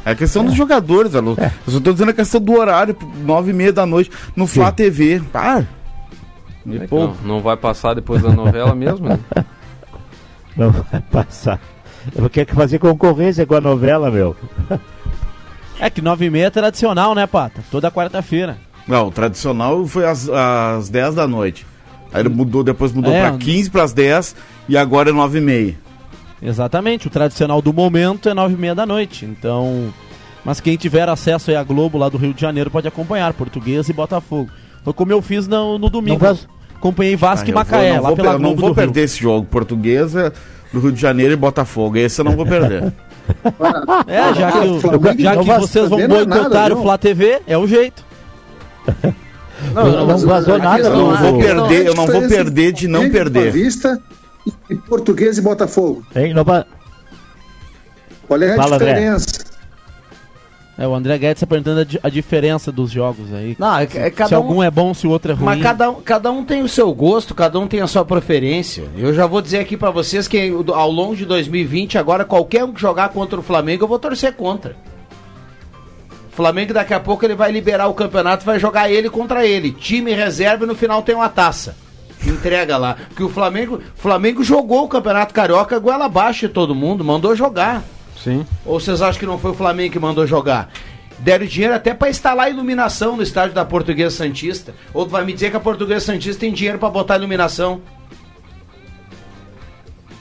É 0.04 0.14
questão 0.14 0.44
dos 0.44 0.54
jogadores, 0.54 1.16
Alô. 1.16 1.34
Eu 1.66 1.72
só 1.72 1.80
tô 1.80 1.92
dizendo 1.92 2.10
a 2.10 2.14
questão 2.14 2.40
do 2.40 2.52
horário, 2.52 2.96
nove 3.24 3.50
e 3.50 3.54
meia 3.54 3.72
da 3.72 3.84
noite, 3.84 4.08
no 4.36 4.46
Flá 4.46 4.70
TV. 4.70 5.20
Ah, 5.34 5.64
É 6.68 6.86
que 6.86 6.94
não, 6.94 7.14
não 7.24 7.40
vai 7.40 7.56
passar 7.56 7.94
depois 7.94 8.22
da 8.22 8.30
novela 8.30 8.74
mesmo, 8.74 9.08
né? 9.08 9.18
Não 10.56 10.70
vai 10.70 11.02
passar. 11.12 11.60
Eu 12.14 12.30
quero 12.30 12.54
fazer 12.54 12.78
concorrência 12.78 13.44
com 13.44 13.54
a 13.54 13.60
novela, 13.60 14.10
meu. 14.10 14.34
É 15.78 15.90
que 15.90 16.00
nove 16.00 16.24
e 16.24 16.30
meia 16.30 16.46
é 16.46 16.50
tradicional, 16.50 17.14
né, 17.14 17.26
Pata? 17.26 17.62
Toda 17.70 17.90
quarta-feira. 17.90 18.56
Não, 18.88 19.08
o 19.08 19.10
tradicional 19.10 19.86
foi 19.86 20.06
às, 20.06 20.26
às 20.26 20.88
10 20.88 21.14
da 21.16 21.28
noite. 21.28 21.66
Aí 22.10 22.22
ele 22.22 22.30
mudou, 22.30 22.64
depois 22.64 22.92
mudou 22.92 23.12
É, 23.12 23.28
pra 23.28 23.36
15 23.36 23.70
pras 23.70 23.92
10 23.92 24.34
e 24.70 24.76
agora 24.78 25.10
é 25.10 25.12
9 25.12 25.36
e 25.36 25.40
meia. 25.42 25.78
Exatamente, 26.40 27.08
o 27.08 27.10
tradicional 27.10 27.60
do 27.60 27.74
momento 27.74 28.28
é 28.28 28.32
nove 28.32 28.54
e 28.54 28.56
meia 28.56 28.74
da 28.74 28.86
noite. 28.86 29.26
Então, 29.26 29.92
mas 30.42 30.60
quem 30.60 30.76
tiver 30.76 31.08
acesso 31.08 31.50
aí 31.50 31.56
à 31.56 31.62
Globo 31.62 31.98
lá 31.98 32.08
do 32.08 32.16
Rio 32.16 32.32
de 32.32 32.40
Janeiro 32.40 32.70
pode 32.70 32.88
acompanhar 32.88 33.34
Português 33.34 33.88
e 33.88 33.92
Botafogo. 33.92 34.50
Foi 34.86 34.92
como 34.94 35.10
eu 35.10 35.20
fiz 35.20 35.48
no, 35.48 35.80
no 35.80 35.90
domingo. 35.90 36.24
Acompanhei 36.76 37.16
Vasco 37.16 37.44
Ah, 37.44 37.48
e 37.48 37.50
eu 37.50 37.54
vou- 37.54 37.64
Macaé, 37.64 37.94
não 37.96 38.02
lá 38.02 38.08
vou, 38.10 38.16
pela 38.16 38.28
eu 38.28 38.32
não 38.34 38.38
Globo 38.50 38.60
vou 38.60 38.70
do 38.70 38.74
Rio. 38.74 38.86
perder 38.86 39.00
esse 39.02 39.18
jogo. 39.20 39.44
Portuguesa 39.50 40.32
do 40.72 40.78
Rio 40.78 40.92
de 40.92 41.00
Janeiro 41.00 41.32
e 41.32 41.36
Botafogo. 41.36 41.96
Esse 41.96 42.20
eu 42.20 42.24
não 42.24 42.36
vou 42.36 42.46
perder. 42.46 42.92
É, 44.06 44.32
já 44.34 44.52
que, 44.52 44.58
o- 44.58 44.80
já 45.18 45.34
não 45.34 45.42
que 45.44 45.52
vocês 45.58 45.88
vão 45.88 46.06
boicotar 46.06 46.72
o 46.72 46.80
Flá 46.80 46.96
TV, 46.96 47.42
é 47.48 47.58
o 47.58 47.66
jeito. 47.66 48.04
Não, 49.74 50.06
não, 50.06 50.18
vazou 50.18 50.56
nada 50.58 50.88
do- 50.88 51.10
é- 51.12 51.16
vou 51.16 51.38
perder, 51.40 51.86
eu 51.86 51.94
não 51.96 52.06
vou 52.06 52.28
perder 52.28 52.70
de 52.72 52.86
não 52.86 53.10
perder. 53.10 53.50
Vista 53.50 54.00
e 54.70 54.76
Português 54.76 55.38
e 55.38 55.42
Botafogo. 55.42 56.04
Não 56.32 56.44
va- 56.44 56.64
Qual 58.28 58.40
é 58.40 58.52
a 58.52 58.56
Fala, 58.56 58.78
diferença? 58.78 59.26
É, 60.78 60.86
o 60.86 60.94
André 60.94 61.16
Guedes 61.16 61.40
tá 61.40 61.46
perguntando 61.46 61.80
a, 62.02 62.06
a 62.06 62.10
diferença 62.10 62.70
dos 62.70 62.90
jogos 62.90 63.32
aí. 63.32 63.56
Não, 63.58 63.78
é, 63.78 63.84
é 63.84 63.86
se 63.86 64.10
cada 64.10 64.38
um, 64.38 64.42
algum 64.42 64.62
é 64.62 64.70
bom, 64.70 64.92
se 64.92 65.06
o 65.06 65.10
outro 65.10 65.32
é 65.32 65.34
ruim. 65.34 65.44
Mas 65.46 65.62
cada, 65.62 65.90
um- 65.90 66.02
cada 66.02 66.30
um 66.30 66.44
tem 66.44 66.62
o 66.62 66.68
seu 66.68 66.92
gosto, 66.92 67.34
cada 67.34 67.58
um 67.58 67.66
tem 67.66 67.80
a 67.80 67.86
sua 67.86 68.04
preferência. 68.04 68.84
Eu 68.96 69.14
já 69.14 69.26
vou 69.26 69.40
dizer 69.40 69.58
aqui 69.60 69.74
pra 69.76 69.90
vocês 69.90 70.28
que 70.28 70.52
ao 70.74 70.90
longo 70.90 71.16
de 71.16 71.24
2020, 71.24 71.96
agora 71.96 72.26
qualquer 72.26 72.62
um 72.64 72.72
que 72.74 72.80
jogar 72.80 73.08
contra 73.08 73.38
o 73.40 73.42
Flamengo, 73.42 73.84
eu 73.84 73.88
vou 73.88 73.98
torcer 73.98 74.34
contra. 74.34 74.76
O 76.30 76.36
Flamengo 76.36 76.74
daqui 76.74 76.92
a 76.92 77.00
pouco 77.00 77.24
ele 77.24 77.34
vai 77.34 77.50
liberar 77.50 77.88
o 77.88 77.94
campeonato, 77.94 78.44
vai 78.44 78.58
jogar 78.58 78.90
ele 78.90 79.08
contra 79.08 79.46
ele. 79.46 79.72
Time 79.72 80.12
reserva 80.12 80.64
e 80.64 80.66
no 80.66 80.74
final 80.74 81.00
tem 81.02 81.14
uma 81.14 81.30
taça. 81.30 81.74
Entrega 82.26 82.76
lá. 82.76 82.96
Porque 83.08 83.22
o 83.22 83.28
Flamengo, 83.30 83.80
Flamengo 83.94 84.44
jogou 84.44 84.84
o 84.84 84.88
Campeonato 84.88 85.32
Carioca 85.32 85.78
goela 85.78 86.04
abaixo 86.04 86.46
de 86.48 86.52
todo 86.52 86.74
mundo, 86.74 87.02
mandou 87.02 87.34
jogar. 87.34 87.82
Sim. 88.22 88.46
Ou 88.64 88.80
vocês 88.80 89.02
acham 89.02 89.18
que 89.20 89.26
não 89.26 89.38
foi 89.38 89.50
o 89.52 89.54
Flamengo 89.54 89.92
que 89.92 89.98
mandou 89.98 90.26
jogar? 90.26 90.70
Deram 91.18 91.46
dinheiro 91.46 91.74
até 91.74 91.94
pra 91.94 92.10
instalar 92.10 92.50
iluminação 92.50 93.16
no 93.16 93.22
estádio 93.22 93.54
da 93.54 93.64
Portuguesa 93.64 94.16
Santista. 94.16 94.74
Ou 94.92 95.04
tu 95.06 95.10
vai 95.10 95.24
me 95.24 95.32
dizer 95.32 95.50
que 95.50 95.56
a 95.56 95.60
Portuguesa 95.60 96.06
Santista 96.06 96.40
tem 96.40 96.52
dinheiro 96.52 96.78
pra 96.78 96.90
botar 96.90 97.16
iluminação? 97.16 97.80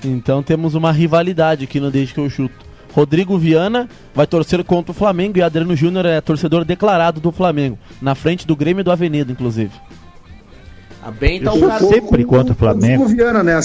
Então 0.03 0.43
temos 0.43 0.75
uma 0.75 0.91
rivalidade 0.91 1.63
aqui 1.63 1.79
no 1.79 1.91
Desde 1.91 2.13
que 2.13 2.19
eu 2.19 2.29
chuto. 2.29 2.65
Rodrigo 2.93 3.37
Viana 3.37 3.89
vai 4.13 4.25
torcer 4.25 4.63
contra 4.63 4.91
o 4.91 4.95
Flamengo 4.95 5.37
e 5.37 5.41
Adriano 5.41 5.75
Júnior 5.75 6.05
é 6.05 6.21
torcedor 6.21 6.63
declarado 6.63 7.19
do 7.19 7.29
Flamengo. 7.29 7.77
Na 8.01 8.15
frente 8.15 8.47
do 8.47 8.55
Grêmio 8.55 8.79
e 8.81 8.83
do 8.83 8.91
Avenida, 8.91 9.31
inclusive. 9.31 9.71
A 11.03 11.11
bem 11.11 11.41
tá 11.41 11.51
Eu 11.51 11.55
o 11.55 11.59
sou 11.59 11.67
cara. 11.67 11.85
sempre 11.85 12.23
contra 12.23 12.53
o 12.53 12.55
Flamengo. 12.55 13.03
O 13.03 13.07
Viana, 13.07 13.43
né? 13.43 13.59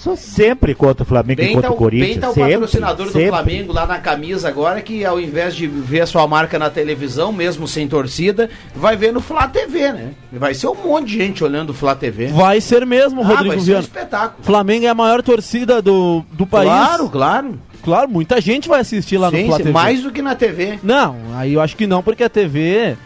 Sou 0.00 0.16
sempre 0.16 0.74
contra 0.74 1.02
o 1.02 1.06
Flamengo 1.06 1.42
e 1.42 1.44
Bem 1.44 1.54
contra 1.54 1.68
tá, 1.68 1.74
o 1.74 1.76
Corinthians. 1.76 2.08
bem 2.08 2.20
tá 2.20 2.30
o 2.30 2.32
sempre, 2.32 2.52
patrocinador 2.52 3.06
do 3.08 3.12
sempre. 3.12 3.28
Flamengo 3.28 3.70
lá 3.70 3.86
na 3.86 3.98
camisa 3.98 4.48
agora, 4.48 4.80
que 4.80 5.04
ao 5.04 5.20
invés 5.20 5.54
de 5.54 5.66
ver 5.66 6.00
a 6.00 6.06
sua 6.06 6.26
marca 6.26 6.58
na 6.58 6.70
televisão, 6.70 7.30
mesmo 7.30 7.68
sem 7.68 7.86
torcida, 7.86 8.48
vai 8.74 8.96
ver 8.96 9.12
no 9.12 9.20
Flá 9.20 9.46
TV, 9.46 9.92
né? 9.92 10.12
Vai 10.32 10.54
ser 10.54 10.68
um 10.68 10.74
monte 10.74 11.08
de 11.08 11.18
gente 11.18 11.44
olhando 11.44 11.68
o 11.68 11.74
Flá 11.74 11.94
TV. 11.94 12.28
Vai 12.28 12.62
ser 12.62 12.86
mesmo, 12.86 13.20
Ah, 13.20 13.26
Rodrigo 13.26 13.56
vai 13.56 13.60
ser 13.60 13.76
um 13.76 13.80
espetáculo. 13.80 14.42
Flamengo 14.42 14.86
é 14.86 14.88
a 14.88 14.94
maior 14.94 15.22
torcida 15.22 15.82
do, 15.82 16.24
do 16.32 16.46
país. 16.46 16.70
Claro, 16.70 17.10
claro. 17.10 17.58
Claro, 17.84 18.08
muita 18.08 18.40
gente 18.40 18.70
vai 18.70 18.80
assistir 18.80 19.18
lá 19.18 19.28
Sim, 19.28 19.42
no 19.42 19.46
Flá 19.48 19.56
TV. 19.58 19.70
mais 19.70 20.02
do 20.02 20.10
que 20.10 20.22
na 20.22 20.34
TV. 20.34 20.78
Não, 20.82 21.14
aí 21.34 21.52
eu 21.52 21.60
acho 21.60 21.76
que 21.76 21.86
não, 21.86 22.02
porque 22.02 22.24
a 22.24 22.30
TV 22.30 22.96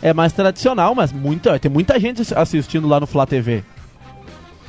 é 0.00 0.12
mais 0.14 0.32
tradicional, 0.32 0.94
mas 0.94 1.12
muita, 1.12 1.58
tem 1.58 1.68
muita 1.68 1.98
gente 1.98 2.22
assistindo 2.32 2.86
lá 2.86 3.00
no 3.00 3.08
Flá 3.08 3.26
TV. 3.26 3.64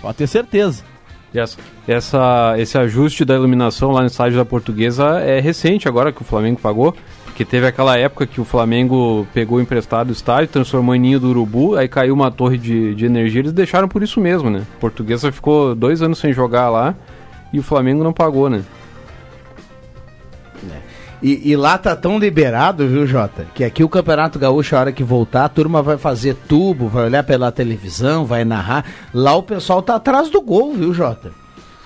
Pode 0.02 0.18
ter 0.18 0.26
certeza. 0.26 0.95
Essa, 1.40 1.58
essa- 1.88 2.56
esse 2.58 2.78
ajuste 2.78 3.24
da 3.26 3.36
iluminação 3.36 3.92
lá 3.92 4.02
no 4.02 4.08
estádio 4.08 4.38
da 4.38 4.46
Portuguesa 4.46 5.20
é 5.20 5.40
recente 5.40 5.88
agora 5.88 6.12
que 6.12 6.22
o 6.22 6.26
Flamengo 6.26 6.60
pagou. 6.62 6.96
Porque 7.26 7.44
teve 7.44 7.68
aquela 7.68 7.98
época 7.98 8.26
que 8.26 8.40
o 8.40 8.46
Flamengo 8.46 9.28
pegou 9.34 9.60
emprestado 9.60 10.08
o 10.10 10.14
estádio, 10.14 10.48
transformou 10.48 10.96
em 10.96 11.00
Ninho 11.00 11.20
do 11.20 11.30
Urubu, 11.32 11.76
aí 11.76 11.86
caiu 11.86 12.14
uma 12.14 12.32
torre 12.32 12.58
de, 12.58 12.96
de 12.96 13.06
energia, 13.06 13.42
eles 13.42 13.52
deixaram 13.52 13.90
por 13.90 14.02
isso 14.02 14.22
mesmo, 14.22 14.50
né? 14.50 14.64
A 14.78 14.80
Portuguesa 14.80 15.30
ficou 15.34 15.76
dois 15.76 16.02
anos 16.02 16.18
sem 16.18 16.32
jogar 16.32 16.70
lá 16.70 16.96
e 17.52 17.60
o 17.60 17.64
Flamengo 17.64 18.06
não 18.06 18.14
pagou, 18.14 18.50
né? 18.50 18.62
E, 21.28 21.42
e 21.44 21.56
lá 21.56 21.76
tá 21.76 21.96
tão 21.96 22.20
liberado, 22.20 22.88
viu, 22.88 23.08
Jota? 23.08 23.48
Que 23.56 23.64
aqui 23.64 23.84
o 23.84 23.90
Campeonato 23.90 24.38
Gaúcho, 24.38 24.76
a 24.76 24.80
hora 24.82 24.92
que 24.92 25.04
voltar, 25.04 25.46
a 25.46 25.50
turma 25.50 25.82
vai 25.82 25.98
fazer 25.98 26.36
tubo, 26.48 26.88
vai 26.88 27.06
olhar 27.06 27.24
pela 27.24 27.52
televisão, 27.52 28.26
vai 28.28 28.46
narrar. 28.46 28.86
Lá 29.12 29.34
o 29.34 29.42
pessoal 29.42 29.82
tá 29.82 29.96
atrás 29.96 30.30
do 30.30 30.40
gol, 30.40 30.76
viu, 30.76 30.94
Jota? 30.94 31.32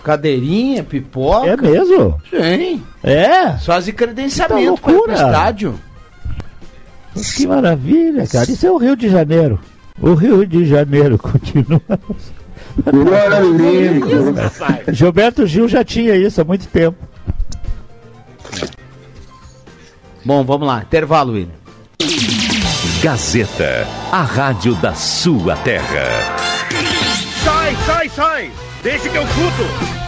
Cadeirinha, 0.04 0.84
pipoca. 0.84 1.48
É 1.48 1.56
mesmo? 1.56 2.20
Sim. 2.30 2.84
É? 3.02 3.58
Só 3.60 3.80
de 3.80 3.94
credenciamento 3.94 4.74
Que 4.76 4.82
para 4.82 4.92
loucura. 4.92 5.14
estádio. 5.14 5.80
Que 7.38 7.48
maravilha, 7.48 8.28
cara. 8.28 8.52
Isso 8.52 8.68
é 8.68 8.72
o 8.72 8.78
Rio 8.78 8.98
de 8.98 9.08
Janeiro. 9.08 9.58
O 10.02 10.16
Rio 10.16 10.46
de 10.46 10.66
Janeiro 10.66 11.16
continua. 11.20 11.82
Gilberto 14.92 15.48
Gil 15.48 15.70
já 15.70 15.82
tinha 15.86 16.14
isso 16.18 16.42
há 16.42 16.44
muito 16.44 16.68
tempo. 16.68 16.98
Bom, 20.26 20.44
vamos 20.44 20.68
lá. 20.68 20.82
Intervalo, 20.82 21.34
William. 21.34 21.60
Gazeta, 23.02 23.88
a 24.12 24.22
rádio 24.22 24.76
da 24.76 24.94
sua 24.94 25.56
terra. 25.58 26.06
Sai, 27.44 27.76
sai, 27.86 28.10
sai! 28.10 28.52
Deixa 28.84 29.10
que 29.10 29.18
eu 29.18 29.24
chuto! 29.28 30.00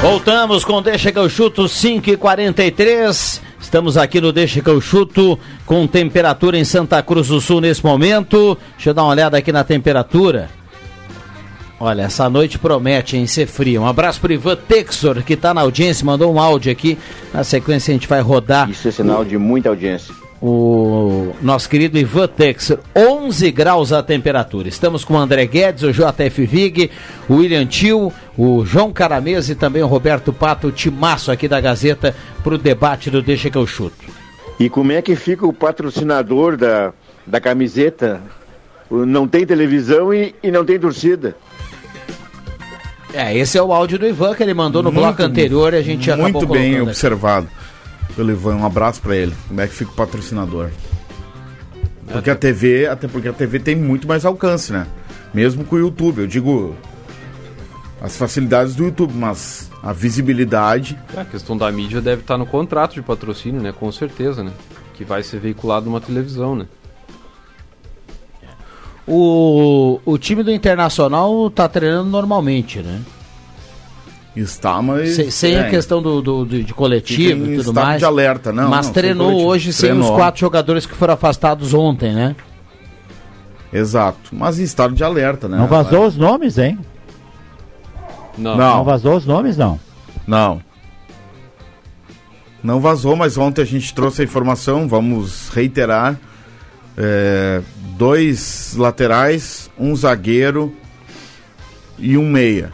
Voltamos 0.00 0.64
com 0.64 0.80
Deixa 0.80 1.12
que 1.12 1.18
eu 1.18 1.28
chuto 1.28 1.68
5 1.68 2.10
e 2.10 2.16
43 2.16 3.42
Estamos 3.68 3.98
aqui 3.98 4.18
no 4.18 4.32
Deixa 4.32 4.62
que 4.62 4.70
eu 4.70 4.80
chuto 4.80 5.38
com 5.66 5.86
temperatura 5.86 6.56
em 6.56 6.64
Santa 6.64 7.02
Cruz 7.02 7.28
do 7.28 7.38
Sul 7.38 7.60
nesse 7.60 7.84
momento. 7.84 8.56
Deixa 8.72 8.88
eu 8.88 8.94
dar 8.94 9.02
uma 9.02 9.10
olhada 9.10 9.36
aqui 9.36 9.52
na 9.52 9.62
temperatura. 9.62 10.48
Olha, 11.78 12.00
essa 12.00 12.30
noite 12.30 12.58
promete 12.58 13.18
em 13.18 13.26
ser 13.26 13.46
fria. 13.46 13.78
Um 13.78 13.86
abraço 13.86 14.22
pro 14.22 14.32
Ivan 14.32 14.56
Texor, 14.56 15.22
que 15.22 15.36
tá 15.36 15.52
na 15.52 15.60
audiência, 15.60 16.06
mandou 16.06 16.32
um 16.32 16.40
áudio 16.40 16.72
aqui. 16.72 16.96
Na 17.30 17.44
sequência 17.44 17.92
a 17.92 17.94
gente 17.94 18.08
vai 18.08 18.22
rodar. 18.22 18.70
Isso 18.70 18.88
é 18.88 18.90
sinal 18.90 19.22
de 19.22 19.36
muita 19.36 19.68
audiência. 19.68 20.14
O 20.40 21.34
nosso 21.42 21.68
querido 21.68 21.98
Ivan 21.98 22.28
Texer, 22.28 22.78
11 22.96 23.50
graus 23.50 23.92
a 23.92 24.02
temperatura. 24.02 24.68
Estamos 24.68 25.04
com 25.04 25.12
o 25.12 25.18
André 25.18 25.44
Guedes, 25.44 25.82
o 25.82 25.92
JF 25.92 26.46
Vig, 26.46 26.90
o 27.28 27.34
William 27.34 27.66
Tio, 27.66 28.12
o 28.38 28.64
João 28.64 28.92
Caramês 28.92 29.50
e 29.50 29.54
também 29.56 29.82
o 29.82 29.86
Roberto 29.88 30.32
Pato, 30.32 30.68
o 30.68 30.72
timaço 30.72 31.30
aqui 31.32 31.48
da 31.48 31.60
Gazeta, 31.60 32.14
para 32.42 32.54
o 32.54 32.58
debate 32.58 33.10
do 33.10 33.20
Deixa 33.20 33.50
que 33.50 33.58
eu 33.58 33.66
chuto. 33.66 33.96
E 34.60 34.70
como 34.70 34.92
é 34.92 35.02
que 35.02 35.14
fica 35.16 35.44
o 35.46 35.52
patrocinador 35.52 36.56
da, 36.56 36.92
da 37.26 37.40
camiseta? 37.40 38.22
Não 38.90 39.26
tem 39.28 39.44
televisão 39.44 40.14
e, 40.14 40.34
e 40.42 40.50
não 40.50 40.64
tem 40.64 40.78
torcida. 40.78 41.36
É, 43.12 43.36
esse 43.36 43.56
é 43.58 43.62
o 43.62 43.72
áudio 43.72 43.98
do 43.98 44.06
Ivan 44.06 44.34
que 44.34 44.42
ele 44.42 44.54
mandou 44.54 44.82
no 44.82 44.92
Muito- 44.92 45.04
bloco 45.04 45.22
anterior 45.22 45.72
e 45.74 45.76
a 45.78 45.82
gente 45.82 46.10
acabou 46.10 46.32
Muito 46.32 46.46
bem 46.52 46.72
aqui. 46.74 46.80
observado 46.82 47.48
pelo 48.14 48.30
Ivan. 48.30 48.56
Um 48.56 48.66
abraço 48.66 49.00
pra 49.00 49.16
ele. 49.16 49.32
Como 49.48 49.60
é 49.60 49.66
que 49.66 49.74
fica 49.74 49.90
o 49.90 49.94
patrocinador? 49.94 50.68
Porque 52.06 52.30
a 52.30 52.34
TV, 52.36 52.86
até 52.86 53.08
porque 53.08 53.28
a 53.28 53.32
TV 53.32 53.58
tem 53.58 53.76
muito 53.76 54.06
mais 54.06 54.24
alcance, 54.24 54.72
né? 54.72 54.86
Mesmo 55.32 55.64
com 55.64 55.76
o 55.76 55.78
YouTube. 55.78 56.20
Eu 56.20 56.26
digo 56.26 56.74
as 58.00 58.16
facilidades 58.16 58.74
do 58.74 58.84
YouTube, 58.84 59.12
mas 59.14 59.70
a 59.82 59.92
visibilidade. 59.92 60.98
É, 61.16 61.20
a 61.20 61.24
questão 61.24 61.56
da 61.56 61.70
mídia 61.72 62.00
deve 62.00 62.22
estar 62.22 62.38
no 62.38 62.46
contrato 62.46 62.94
de 62.94 63.02
patrocínio, 63.02 63.60
né? 63.60 63.72
Com 63.72 63.90
certeza, 63.90 64.42
né? 64.44 64.52
Que 64.94 65.04
vai 65.04 65.22
ser 65.22 65.40
veiculado 65.40 65.86
numa 65.86 66.00
televisão, 66.00 66.54
né? 66.56 66.66
O, 69.06 70.00
o 70.04 70.18
time 70.18 70.42
do 70.42 70.50
Internacional 70.52 71.50
tá 71.50 71.66
treinando 71.68 72.10
normalmente, 72.10 72.80
né? 72.80 73.00
Está, 74.36 74.80
mas. 74.82 75.16
Sem, 75.16 75.30
sem 75.30 75.54
é, 75.54 75.60
a 75.60 75.70
questão 75.70 76.00
do, 76.02 76.20
do- 76.20 76.44
do- 76.44 76.62
de 76.62 76.74
coletivo 76.74 77.44
e 77.46 77.56
tudo 77.56 77.70
estado 77.70 77.84
mais. 77.86 77.98
de 77.98 78.04
alerta, 78.04 78.52
não, 78.52 78.68
Mas 78.68 78.86
não, 78.86 78.92
sem 78.92 78.92
treinou 78.92 79.26
coletivo. 79.28 79.48
hoje 79.50 79.72
sem 79.72 79.88
Treinou. 79.90 80.10
os 80.10 80.16
quatro 80.16 80.40
jogadores 80.40 80.86
que 80.86 80.94
foram 80.94 81.14
afastados 81.14 81.72
ontem, 81.74 82.14
né? 82.14 82.36
Exato. 83.72 84.18
Mas 84.32 84.60
em 84.60 84.62
estado 84.62 84.94
de 84.94 85.02
alerta, 85.02 85.48
né? 85.48 85.56
Não 85.56 85.66
vazou 85.66 86.06
os 86.06 86.16
nomes, 86.16 86.58
hein? 86.58 86.78
Não. 88.38 88.56
Não 88.56 88.84
vazou 88.84 89.16
os 89.16 89.26
nomes, 89.26 89.56
não. 89.56 89.78
Não. 90.26 90.62
Não 92.62 92.80
vazou, 92.80 93.14
mas 93.16 93.36
ontem 93.36 93.62
a 93.62 93.64
gente 93.64 93.92
trouxe 93.94 94.22
a 94.22 94.24
informação, 94.24 94.88
vamos 94.88 95.48
reiterar. 95.50 96.18
É, 96.96 97.62
dois 97.96 98.74
laterais, 98.76 99.70
um 99.78 99.94
zagueiro 99.94 100.74
e 101.98 102.16
um 102.16 102.28
meia. 102.28 102.72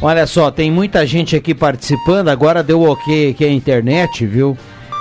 Olha 0.00 0.26
só, 0.26 0.50
tem 0.50 0.70
muita 0.70 1.04
gente 1.04 1.34
aqui 1.34 1.54
participando. 1.54 2.28
Agora 2.28 2.62
deu 2.62 2.82
ok 2.82 3.30
aqui 3.30 3.44
a 3.44 3.50
internet, 3.50 4.24
viu? 4.24 4.56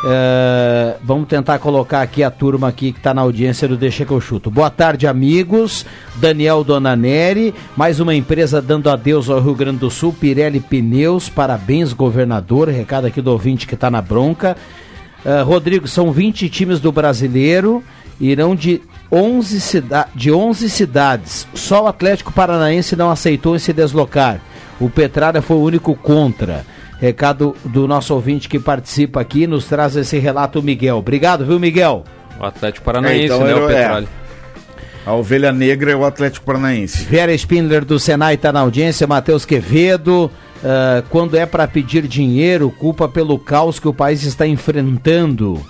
É, 0.05 0.95
vamos 1.03 1.27
tentar 1.27 1.57
colocar 1.57 2.01
aqui 2.01 2.23
a 2.23 2.29
turma 2.29 2.67
aqui 2.67 2.91
que 2.91 2.99
está 2.99 3.13
na 3.13 3.21
audiência 3.21 3.67
do 3.67 3.75
Deixa 3.75 4.05
que 4.05 4.11
eu 4.11 4.21
chuto. 4.21 4.51
Boa 4.51 4.69
tarde, 4.69 5.07
amigos. 5.07 5.85
Daniel 6.15 6.63
Donaneri, 6.63 7.53
mais 7.75 7.99
uma 7.99 8.13
empresa 8.13 8.61
dando 8.61 8.89
adeus 8.89 9.29
ao 9.29 9.41
Rio 9.41 9.55
Grande 9.55 9.79
do 9.79 9.89
Sul, 9.89 10.13
Pirelli 10.13 10.59
Pneus. 10.59 11.29
Parabéns, 11.29 11.93
governador. 11.93 12.69
Recado 12.69 13.07
aqui 13.07 13.21
do 13.21 13.31
ouvinte 13.31 13.65
que 13.65 13.73
está 13.73 13.89
na 13.89 14.01
bronca. 14.01 14.55
É, 15.25 15.41
Rodrigo, 15.41 15.87
são 15.87 16.11
20 16.11 16.47
times 16.47 16.79
do 16.79 16.91
brasileiro, 16.91 17.83
irão 18.19 18.55
de 18.55 18.81
11, 19.11 19.59
cida 19.59 20.07
de 20.13 20.31
11 20.31 20.69
cidades. 20.69 21.47
Só 21.55 21.85
o 21.85 21.87
Atlético 21.87 22.31
Paranaense 22.31 22.95
não 22.95 23.09
aceitou 23.09 23.55
em 23.55 23.59
se 23.59 23.73
deslocar. 23.73 24.39
O 24.79 24.89
Petralha 24.91 25.41
foi 25.41 25.57
o 25.57 25.63
único 25.63 25.95
contra. 25.95 26.63
Recado 26.99 27.55
do 27.63 27.87
nosso 27.87 28.13
ouvinte 28.13 28.49
que 28.49 28.57
participa 28.59 29.21
aqui, 29.21 29.45
nos 29.45 29.65
traz 29.65 29.95
esse 29.95 30.17
relato 30.17 30.63
Miguel. 30.63 30.97
Obrigado, 30.97 31.45
viu, 31.45 31.59
Miguel? 31.59 32.03
O 32.39 32.45
Atlético 32.45 32.85
Paranaense, 32.85 33.21
É, 33.21 33.25
então 33.25 33.43
né? 33.43 33.53
O 33.53 33.69
é. 33.69 33.75
Petralha. 33.75 34.07
A 35.05 35.13
ovelha 35.13 35.51
negra 35.53 35.91
é 35.91 35.95
o 35.95 36.03
Atlético 36.03 36.45
Paranaense. 36.45 37.05
Vera 37.05 37.33
Spindler 37.33 37.85
do 37.85 37.97
Senai 37.99 38.33
está 38.33 38.51
na 38.51 38.59
audiência, 38.61 39.07
Matheus 39.07 39.45
Quevedo. 39.45 40.29
ah, 40.63 41.03
quando 41.09 41.37
é 41.37 41.45
para 41.45 41.67
pedir 41.67 42.07
dinheiro, 42.07 42.69
culpa 42.71 43.07
pelo 43.07 43.37
caos 43.39 43.79
que 43.79 43.87
o 43.87 43.93
país 43.93 44.23
está 44.23 44.45
enfrentando. 44.47 45.63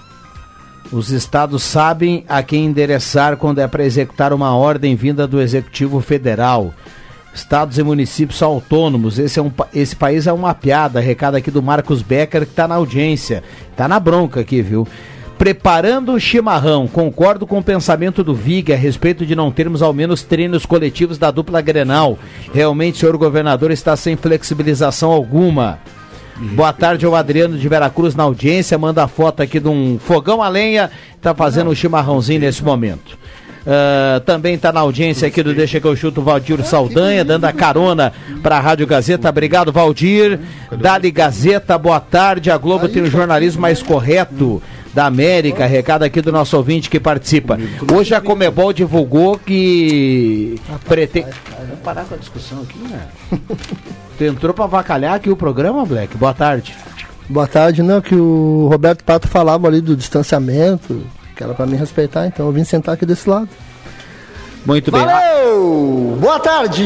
Os 0.92 1.12
estados 1.12 1.62
sabem 1.64 2.24
a 2.30 2.42
quem 2.42 2.66
endereçar 2.66 3.36
quando 3.36 3.60
é 3.60 3.68
para 3.68 3.84
executar 3.84 4.32
uma 4.32 4.56
ordem 4.56 4.96
vinda 4.96 5.28
do 5.28 5.42
Executivo 5.42 6.00
Federal. 6.00 6.74
Estados 7.38 7.78
e 7.78 7.84
municípios 7.84 8.40
são 8.40 8.50
autônomos. 8.50 9.20
Esse, 9.20 9.40
é 9.40 9.42
um, 9.42 9.52
esse 9.74 9.96
país 9.96 10.26
é 10.26 10.34
uma 10.34 10.54
piada. 10.56 11.00
Recado 11.00 11.36
aqui 11.36 11.52
do 11.52 11.62
Marcos 11.62 12.02
Becker, 12.02 12.46
que 12.46 12.52
está 12.52 12.68
na 12.68 12.76
audiência. 12.76 13.44
Está 13.72 13.88
na 13.88 14.00
bronca 14.00 14.40
aqui, 14.40 14.62
viu? 14.62 14.88
Preparando 15.38 16.14
o 16.14 16.20
chimarrão. 16.20 16.88
Concordo 16.88 17.46
com 17.46 17.60
o 17.60 17.64
pensamento 17.64 18.24
do 18.24 18.34
Vig 18.34 18.74
a 18.74 18.76
respeito 18.76 19.24
de 19.24 19.36
não 19.36 19.52
termos 19.52 19.84
ao 19.84 19.94
menos 19.94 20.24
treinos 20.24 20.66
coletivos 20.66 21.20
da 21.20 21.30
dupla 21.30 21.62
Grenal. 21.62 22.18
Realmente, 22.52 22.98
senhor 22.98 23.16
governador, 23.18 23.70
está 23.70 23.96
sem 23.96 24.16
flexibilização 24.16 25.12
alguma. 25.12 25.80
Boa 26.40 26.74
tarde 26.74 27.06
ao 27.06 27.16
Adriano 27.16 27.58
de 27.58 27.70
Veracruz 27.70 28.16
na 28.16 28.24
audiência. 28.24 28.78
Manda 28.78 29.04
a 29.04 29.08
foto 29.08 29.44
aqui 29.44 29.60
de 29.60 29.68
um 29.68 30.00
fogão 30.00 30.42
a 30.42 30.50
lenha. 30.50 30.90
Está 31.16 31.36
fazendo 31.36 31.70
um 31.70 31.76
chimarrãozinho 31.76 32.40
nesse 32.40 32.64
momento. 32.64 33.18
Uh, 33.68 34.22
também 34.22 34.56
está 34.56 34.72
na 34.72 34.80
audiência 34.80 35.28
aqui 35.28 35.44
do 35.44 35.54
Deixa 35.54 35.78
que 35.82 35.86
eu 35.86 35.94
chuto, 35.94 36.22
Valdir 36.22 36.64
Saldanha, 36.64 37.26
dando 37.26 37.44
a 37.44 37.52
carona 37.52 38.14
para 38.42 38.56
a 38.56 38.62
Rádio 38.62 38.88
Gazeta. 38.88 39.28
Obrigado, 39.28 39.74
Valdir. 39.74 40.40
Dali 40.80 41.12
Gazeta, 41.12 41.78
boa 41.78 42.00
tarde. 42.00 42.50
A 42.50 42.58
Globo 42.58 42.88
tem 42.88 43.04
o 43.04 43.12
jornalismo 43.12 43.62
mais 43.62 43.84
correto 43.84 44.64
da 44.94 45.06
América. 45.06 45.66
Recado 45.66 46.04
aqui 46.04 46.22
do 46.22 46.32
nosso 46.32 46.56
ouvinte 46.56 46.90
que 46.90 46.98
participa. 46.98 47.60
Hoje 47.94 48.16
a 48.16 48.22
Comebol 48.22 48.72
divulgou 48.72 49.38
que 49.38 50.56
pretende. 50.88 51.28
Vamos 51.60 51.80
parar 51.84 52.06
com 52.06 52.16
a 52.16 52.18
discussão 52.18 52.62
aqui, 52.62 52.80
né? 52.80 53.06
tu 54.18 54.24
entrou 54.24 54.54
para 54.54 54.64
avacalhar 54.64 55.16
aqui 55.16 55.30
o 55.30 55.36
programa, 55.36 55.86
Black? 55.86 56.16
Boa 56.16 56.34
tarde. 56.34 56.74
Boa 57.28 57.46
tarde, 57.48 57.84
não, 57.84 58.00
que 58.00 58.16
o 58.16 58.70
Roberto 58.72 59.04
Pato 59.04 59.28
falava 59.28 59.68
ali 59.68 59.82
do 59.82 59.98
distanciamento, 59.98 61.06
que 61.38 61.44
era 61.44 61.54
para 61.54 61.68
me 61.68 61.78
respeitar, 61.78 62.26
então 62.26 62.48
eu 62.48 62.52
vim 62.52 62.64
sentar 62.64 62.96
aqui 62.96 63.06
desse 63.06 63.30
lado. 63.30 63.48
Muito 64.66 64.92
bem. 64.92 65.06
Valeu! 65.06 66.18
Boa 66.20 66.40
tarde! 66.40 66.84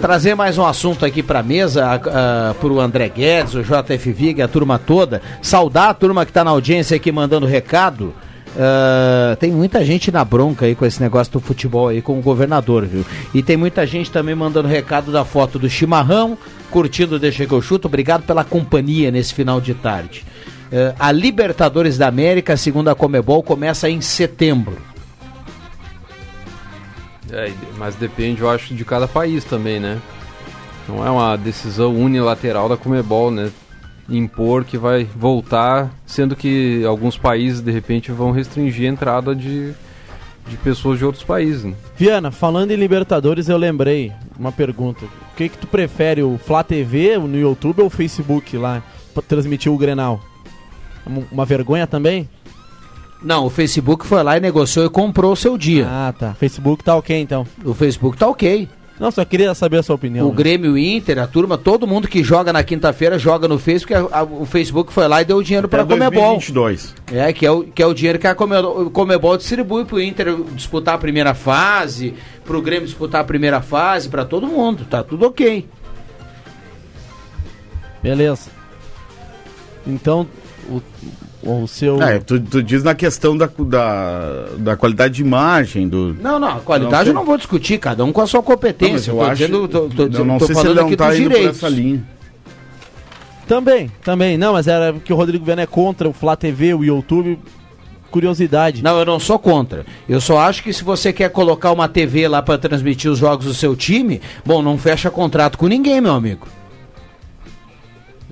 Trazer 0.00 0.34
mais 0.34 0.58
um 0.58 0.64
assunto 0.64 1.04
aqui 1.06 1.22
para 1.22 1.44
mesa 1.44 1.86
uh, 1.96 2.54
para 2.54 2.68
o 2.68 2.80
André 2.80 3.08
Guedes, 3.08 3.54
o 3.54 3.62
JF 3.62 4.10
Vig, 4.10 4.42
a 4.42 4.48
turma 4.48 4.80
toda. 4.80 5.22
Saudar 5.40 5.90
a 5.90 5.94
turma 5.94 6.24
que 6.24 6.30
está 6.30 6.42
na 6.42 6.50
audiência 6.50 6.96
aqui 6.96 7.12
mandando 7.12 7.46
recado. 7.46 8.14
Uh, 8.48 9.36
tem 9.36 9.52
muita 9.52 9.84
gente 9.84 10.10
na 10.10 10.24
bronca 10.24 10.66
aí 10.66 10.74
com 10.74 10.84
esse 10.84 11.00
negócio 11.00 11.32
do 11.34 11.40
futebol 11.40 11.86
aí 11.86 12.02
com 12.02 12.18
o 12.18 12.22
governador, 12.22 12.84
viu? 12.84 13.06
E 13.32 13.44
tem 13.44 13.56
muita 13.56 13.86
gente 13.86 14.10
também 14.10 14.34
mandando 14.34 14.66
recado 14.66 15.12
da 15.12 15.24
foto 15.24 15.56
do 15.56 15.70
chimarrão, 15.70 16.36
curtindo 16.68 17.16
Deixa 17.16 17.46
que 17.46 17.52
eu 17.52 17.62
chuto. 17.62 17.86
Obrigado 17.86 18.24
pela 18.24 18.42
companhia 18.42 19.12
nesse 19.12 19.32
final 19.32 19.60
de 19.60 19.72
tarde. 19.72 20.24
Uh, 20.70 20.94
a 20.98 21.10
Libertadores 21.10 21.98
da 21.98 22.06
América, 22.06 22.56
segundo 22.56 22.88
a 22.88 22.94
Comebol, 22.94 23.42
começa 23.42 23.90
em 23.90 24.00
setembro. 24.00 24.78
É, 27.32 27.52
mas 27.76 27.94
depende, 27.94 28.40
eu 28.40 28.50
acho, 28.50 28.74
de 28.74 28.84
cada 28.84 29.06
país 29.06 29.44
também, 29.44 29.80
né? 29.80 30.00
Não 30.88 31.06
é 31.06 31.10
uma 31.10 31.36
decisão 31.36 31.94
unilateral 31.94 32.68
da 32.68 32.76
Comebol, 32.76 33.30
né? 33.30 33.50
Impor 34.08 34.64
que 34.64 34.76
vai 34.76 35.04
voltar, 35.04 35.90
sendo 36.04 36.34
que 36.34 36.84
alguns 36.84 37.16
países 37.16 37.60
de 37.60 37.70
repente 37.70 38.10
vão 38.10 38.32
restringir 38.32 38.88
a 38.88 38.92
entrada 38.92 39.34
de, 39.34 39.72
de 40.48 40.56
pessoas 40.56 40.98
de 40.98 41.04
outros 41.04 41.22
países. 41.22 41.64
Né? 41.64 41.74
Viana, 41.96 42.32
falando 42.32 42.72
em 42.72 42.76
Libertadores, 42.76 43.48
eu 43.48 43.56
lembrei 43.56 44.12
uma 44.36 44.50
pergunta. 44.50 45.04
O 45.04 45.36
que 45.36 45.48
que 45.48 45.58
tu 45.58 45.68
prefere, 45.68 46.22
o 46.22 46.38
Flá 46.38 46.64
TV 46.64 47.16
no 47.18 47.38
YouTube 47.38 47.82
ou 47.82 47.86
o 47.86 47.90
Facebook 47.90 48.56
lá 48.56 48.82
para 49.14 49.22
transmitir 49.22 49.70
o 49.70 49.78
Grenal? 49.78 50.20
Uma 51.06 51.44
vergonha 51.44 51.86
também? 51.86 52.28
Não, 53.22 53.46
o 53.46 53.50
Facebook 53.50 54.06
foi 54.06 54.22
lá 54.22 54.36
e 54.36 54.40
negociou 54.40 54.86
e 54.86 54.88
comprou 54.88 55.32
o 55.32 55.36
seu 55.36 55.58
dia. 55.58 55.86
Ah, 55.88 56.14
tá. 56.16 56.34
Facebook 56.34 56.82
tá 56.82 56.96
ok 56.96 57.20
então. 57.20 57.46
O 57.64 57.74
Facebook 57.74 58.16
tá 58.16 58.26
ok. 58.26 58.68
Não, 59.00 59.10
só 59.10 59.24
queria 59.24 59.54
saber 59.54 59.78
a 59.78 59.82
sua 59.82 59.94
opinião. 59.94 60.26
O 60.26 60.30
né? 60.30 60.36
Grêmio 60.36 60.76
Inter, 60.76 61.18
a 61.18 61.26
turma, 61.26 61.56
todo 61.56 61.86
mundo 61.86 62.06
que 62.06 62.22
joga 62.22 62.52
na 62.52 62.62
quinta-feira 62.62 63.18
joga 63.18 63.48
no 63.48 63.58
Facebook. 63.58 63.94
A, 63.94 64.18
a, 64.18 64.22
o 64.22 64.44
Facebook 64.44 64.92
foi 64.92 65.08
lá 65.08 65.22
e 65.22 65.24
deu 65.24 65.38
o 65.38 65.42
dinheiro 65.42 65.66
para 65.68 65.82
a 65.82 65.86
Comebol. 65.86 66.36
2022. 66.36 66.94
É, 67.10 67.32
que 67.32 67.46
é, 67.46 67.50
o, 67.50 67.64
que 67.64 67.82
é 67.82 67.86
o 67.86 67.94
dinheiro 67.94 68.18
que 68.18 68.26
a 68.26 68.34
Comebol, 68.34 68.90
Comebol 68.90 69.38
distribui 69.38 69.86
para 69.86 69.96
o 69.96 70.00
Inter 70.02 70.36
disputar 70.54 70.96
a 70.96 70.98
primeira 70.98 71.32
fase, 71.32 72.12
para 72.44 72.58
o 72.58 72.60
Grêmio 72.60 72.86
disputar 72.86 73.22
a 73.22 73.24
primeira 73.24 73.62
fase, 73.62 74.06
para 74.06 74.26
todo 74.26 74.46
mundo. 74.46 74.84
Tá 74.84 75.02
tudo 75.02 75.26
ok. 75.26 75.66
Beleza. 78.02 78.50
Então, 79.86 80.26
o, 80.68 80.82
o 81.42 81.66
seu. 81.66 82.02
É, 82.02 82.18
tu, 82.18 82.40
tu 82.40 82.62
diz 82.62 82.82
na 82.82 82.94
questão 82.94 83.36
da, 83.36 83.48
da, 83.58 84.46
da 84.58 84.76
qualidade 84.76 85.14
de 85.14 85.22
imagem 85.22 85.88
do. 85.88 86.14
Não, 86.20 86.38
não, 86.38 86.56
a 86.56 86.60
qualidade 86.60 87.04
não, 87.04 87.10
eu 87.10 87.14
não 87.14 87.24
vou 87.24 87.36
discutir, 87.36 87.78
cada 87.78 88.04
um 88.04 88.12
com 88.12 88.20
a 88.20 88.26
sua 88.26 88.42
competência. 88.42 89.12
Não, 89.12 89.20
eu, 89.20 89.26
acho, 89.26 89.36
dizendo, 89.36 89.68
tô, 89.68 89.88
tô, 89.88 90.02
eu 90.04 90.24
não 90.24 90.38
tô 90.38 90.46
sei 90.46 90.54
se 90.54 90.66
ele 90.66 90.74
não 90.74 90.96
tá 90.96 91.14
indo 91.16 91.28
direitos. 91.28 91.58
por 91.58 91.66
essa 91.66 91.68
linha. 91.68 92.04
Também, 93.46 93.90
também. 94.04 94.38
Não, 94.38 94.52
mas 94.52 94.68
era 94.68 94.92
que 94.92 95.12
o 95.12 95.16
Rodrigo 95.16 95.44
Viana 95.44 95.62
é 95.62 95.66
contra 95.66 96.08
o 96.08 96.12
Flá 96.12 96.36
TV, 96.36 96.74
o 96.74 96.84
YouTube. 96.84 97.38
Curiosidade. 98.10 98.82
Não, 98.82 98.98
eu 98.98 99.04
não 99.04 99.20
sou 99.20 99.38
contra. 99.38 99.86
Eu 100.08 100.20
só 100.20 100.38
acho 100.40 100.64
que 100.64 100.72
se 100.72 100.82
você 100.82 101.12
quer 101.12 101.30
colocar 101.30 101.70
uma 101.70 101.88
TV 101.88 102.26
lá 102.26 102.42
para 102.42 102.58
transmitir 102.58 103.08
os 103.08 103.18
jogos 103.18 103.46
do 103.46 103.54
seu 103.54 103.76
time, 103.76 104.20
bom, 104.44 104.60
não 104.60 104.76
fecha 104.76 105.10
contrato 105.12 105.56
com 105.56 105.68
ninguém, 105.68 106.00
meu 106.00 106.12
amigo. 106.12 106.48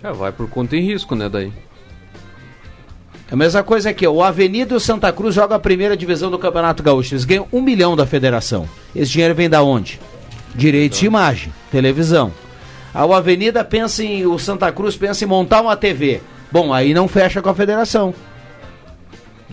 É, 0.03 0.13
vai 0.13 0.33
por 0.33 0.49
conta 0.49 0.77
em 0.77 0.81
risco, 0.81 1.15
né, 1.15 1.29
daí. 1.29 1.53
É 3.31 3.35
a 3.35 3.37
mesma 3.37 3.63
coisa 3.63 3.91
aqui, 3.91 4.07
o 4.07 4.23
Avenida 4.23 4.73
e 4.73 4.77
o 4.77 4.81
Santa 4.81 5.13
Cruz 5.13 5.35
jogam 5.35 5.57
a 5.57 5.61
primeira 5.61 5.95
divisão 5.95 6.31
do 6.31 6.39
Campeonato 6.39 6.83
Gaúcho. 6.83 7.13
Eles 7.13 7.27
ganham 7.27 7.47
um 7.53 7.61
milhão 7.61 7.95
da 7.95 8.07
federação. 8.07 8.67
Esse 8.97 9.13
dinheiro 9.13 9.35
vem 9.35 9.51
da 9.51 9.63
onde? 9.63 10.01
Direitos 10.55 10.99
de 10.99 11.07
imagem, 11.07 11.53
televisão. 11.71 12.33
A 12.95 13.05
o 13.05 13.13
Avenida 13.13 13.63
pensa 13.63 14.03
em. 14.03 14.27
O 14.27 14.39
Santa 14.39 14.73
Cruz 14.73 14.97
pensa 14.97 15.25
em 15.25 15.29
montar 15.29 15.61
uma 15.61 15.77
TV. 15.77 16.23
Bom, 16.51 16.73
aí 16.73 16.95
não 16.95 17.07
fecha 17.07 17.43
com 17.43 17.51
a 17.51 17.55
federação. 17.55 18.15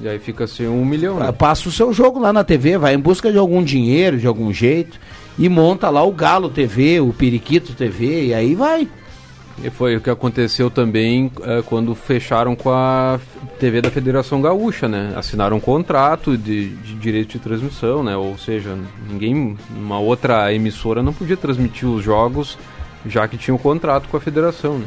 E 0.02 0.08
aí 0.08 0.20
fica 0.20 0.46
assim 0.46 0.68
um 0.68 0.86
milhão. 0.86 1.20
Né? 1.20 1.32
Passa 1.34 1.68
o 1.68 1.72
seu 1.72 1.92
jogo 1.92 2.20
lá 2.20 2.32
na 2.32 2.44
TV, 2.44 2.78
vai 2.78 2.94
em 2.94 3.00
busca 3.00 3.30
de 3.30 3.38
algum 3.38 3.62
dinheiro, 3.62 4.18
de 4.18 4.28
algum 4.28 4.52
jeito, 4.54 4.98
e 5.38 5.50
monta 5.50 5.90
lá 5.90 6.02
o 6.04 6.12
Galo 6.12 6.50
TV, 6.50 7.02
o 7.02 7.14
Periquito 7.14 7.74
TV, 7.74 8.28
e 8.28 8.34
aí 8.34 8.56
vai. 8.56 8.88
E 9.64 9.70
foi 9.70 9.96
o 9.96 10.02
que 10.02 10.10
aconteceu 10.10 10.70
também 10.70 11.32
é, 11.44 11.62
quando 11.62 11.96
fecharam 11.96 12.56
com 12.56 12.72
a 12.72 13.20
TV 13.58 13.82
da 13.82 13.90
Federação 13.90 14.42
Gaúcha, 14.42 14.88
né? 14.88 15.14
Assinaram 15.16 15.58
um 15.58 15.62
contrato 15.62 16.38
de, 16.38 16.70
de 16.76 16.96
direito 16.96 17.34
de 17.34 17.40
transmissão, 17.40 18.04
né? 18.04 18.18
Ou 18.18 18.38
seja, 18.38 18.78
ninguém, 19.10 19.58
uma 19.74 19.98
outra 19.98 20.54
emissora 20.54 21.02
não 21.02 21.14
podia 21.14 21.38
transmitir 21.38 21.88
os 21.88 22.04
jogos 22.04 22.58
já 23.08 23.28
que 23.28 23.38
tinha 23.38 23.54
um 23.54 23.58
contrato 23.58 24.10
com 24.10 24.18
a 24.18 24.20
federação, 24.20 24.80
né? 24.80 24.86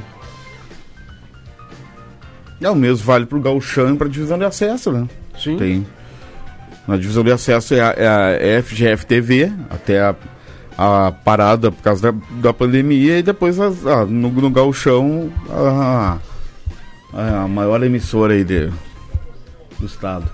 É, 2.60 2.68
o 2.68 2.74
mesmo 2.74 3.06
vale 3.06 3.24
para 3.24 3.38
o 3.38 3.40
Gauchão 3.40 3.94
e 3.94 3.96
para 3.96 4.08
a 4.08 4.10
divisão 4.10 4.36
de 4.36 4.44
acesso, 4.44 4.90
né? 4.90 5.06
Sim. 5.38 5.56
Tem. 5.56 5.86
Na 6.86 6.96
divisão 6.96 7.22
de 7.22 7.30
acesso 7.30 7.74
é 7.74 7.80
a, 7.80 7.94
é 7.96 8.56
a 8.56 8.62
FGF 8.62 9.06
TV, 9.06 9.52
até 9.70 10.00
a 10.00 10.14
a 10.79 11.11
parada 11.11 11.72
por 11.72 11.83
causa 11.83 12.12
da, 12.12 12.18
da 12.41 12.53
pandemia 12.55 13.18
e 13.18 13.22
depois 13.22 13.59
ah, 13.59 14.07
no, 14.07 14.31
no 14.31 14.49
Galchão 14.49 15.29
a, 15.51 16.18
a, 17.12 17.49
maior 17.49 17.83
emissora 17.83 18.35
aí 18.35 18.45
de, 18.45 18.70
do 19.81 19.87
estado. 19.87 20.31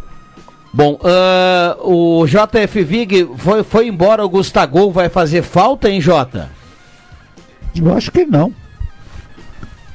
Bom, 0.71 0.99
uh, 1.01 1.89
o 1.89 2.27
JF 2.27 2.83
Vig 2.83 3.31
foi, 3.39 3.63
foi 3.63 3.87
embora, 3.87 4.25
o 4.25 4.29
Gustavo 4.29 4.91
vai 4.91 5.09
fazer 5.09 5.43
falta, 5.43 5.89
hein, 5.89 6.01
Jota? 6.01 6.51
Eu 7.75 7.95
acho 7.95 8.13
que 8.13 8.27
não. 8.27 8.53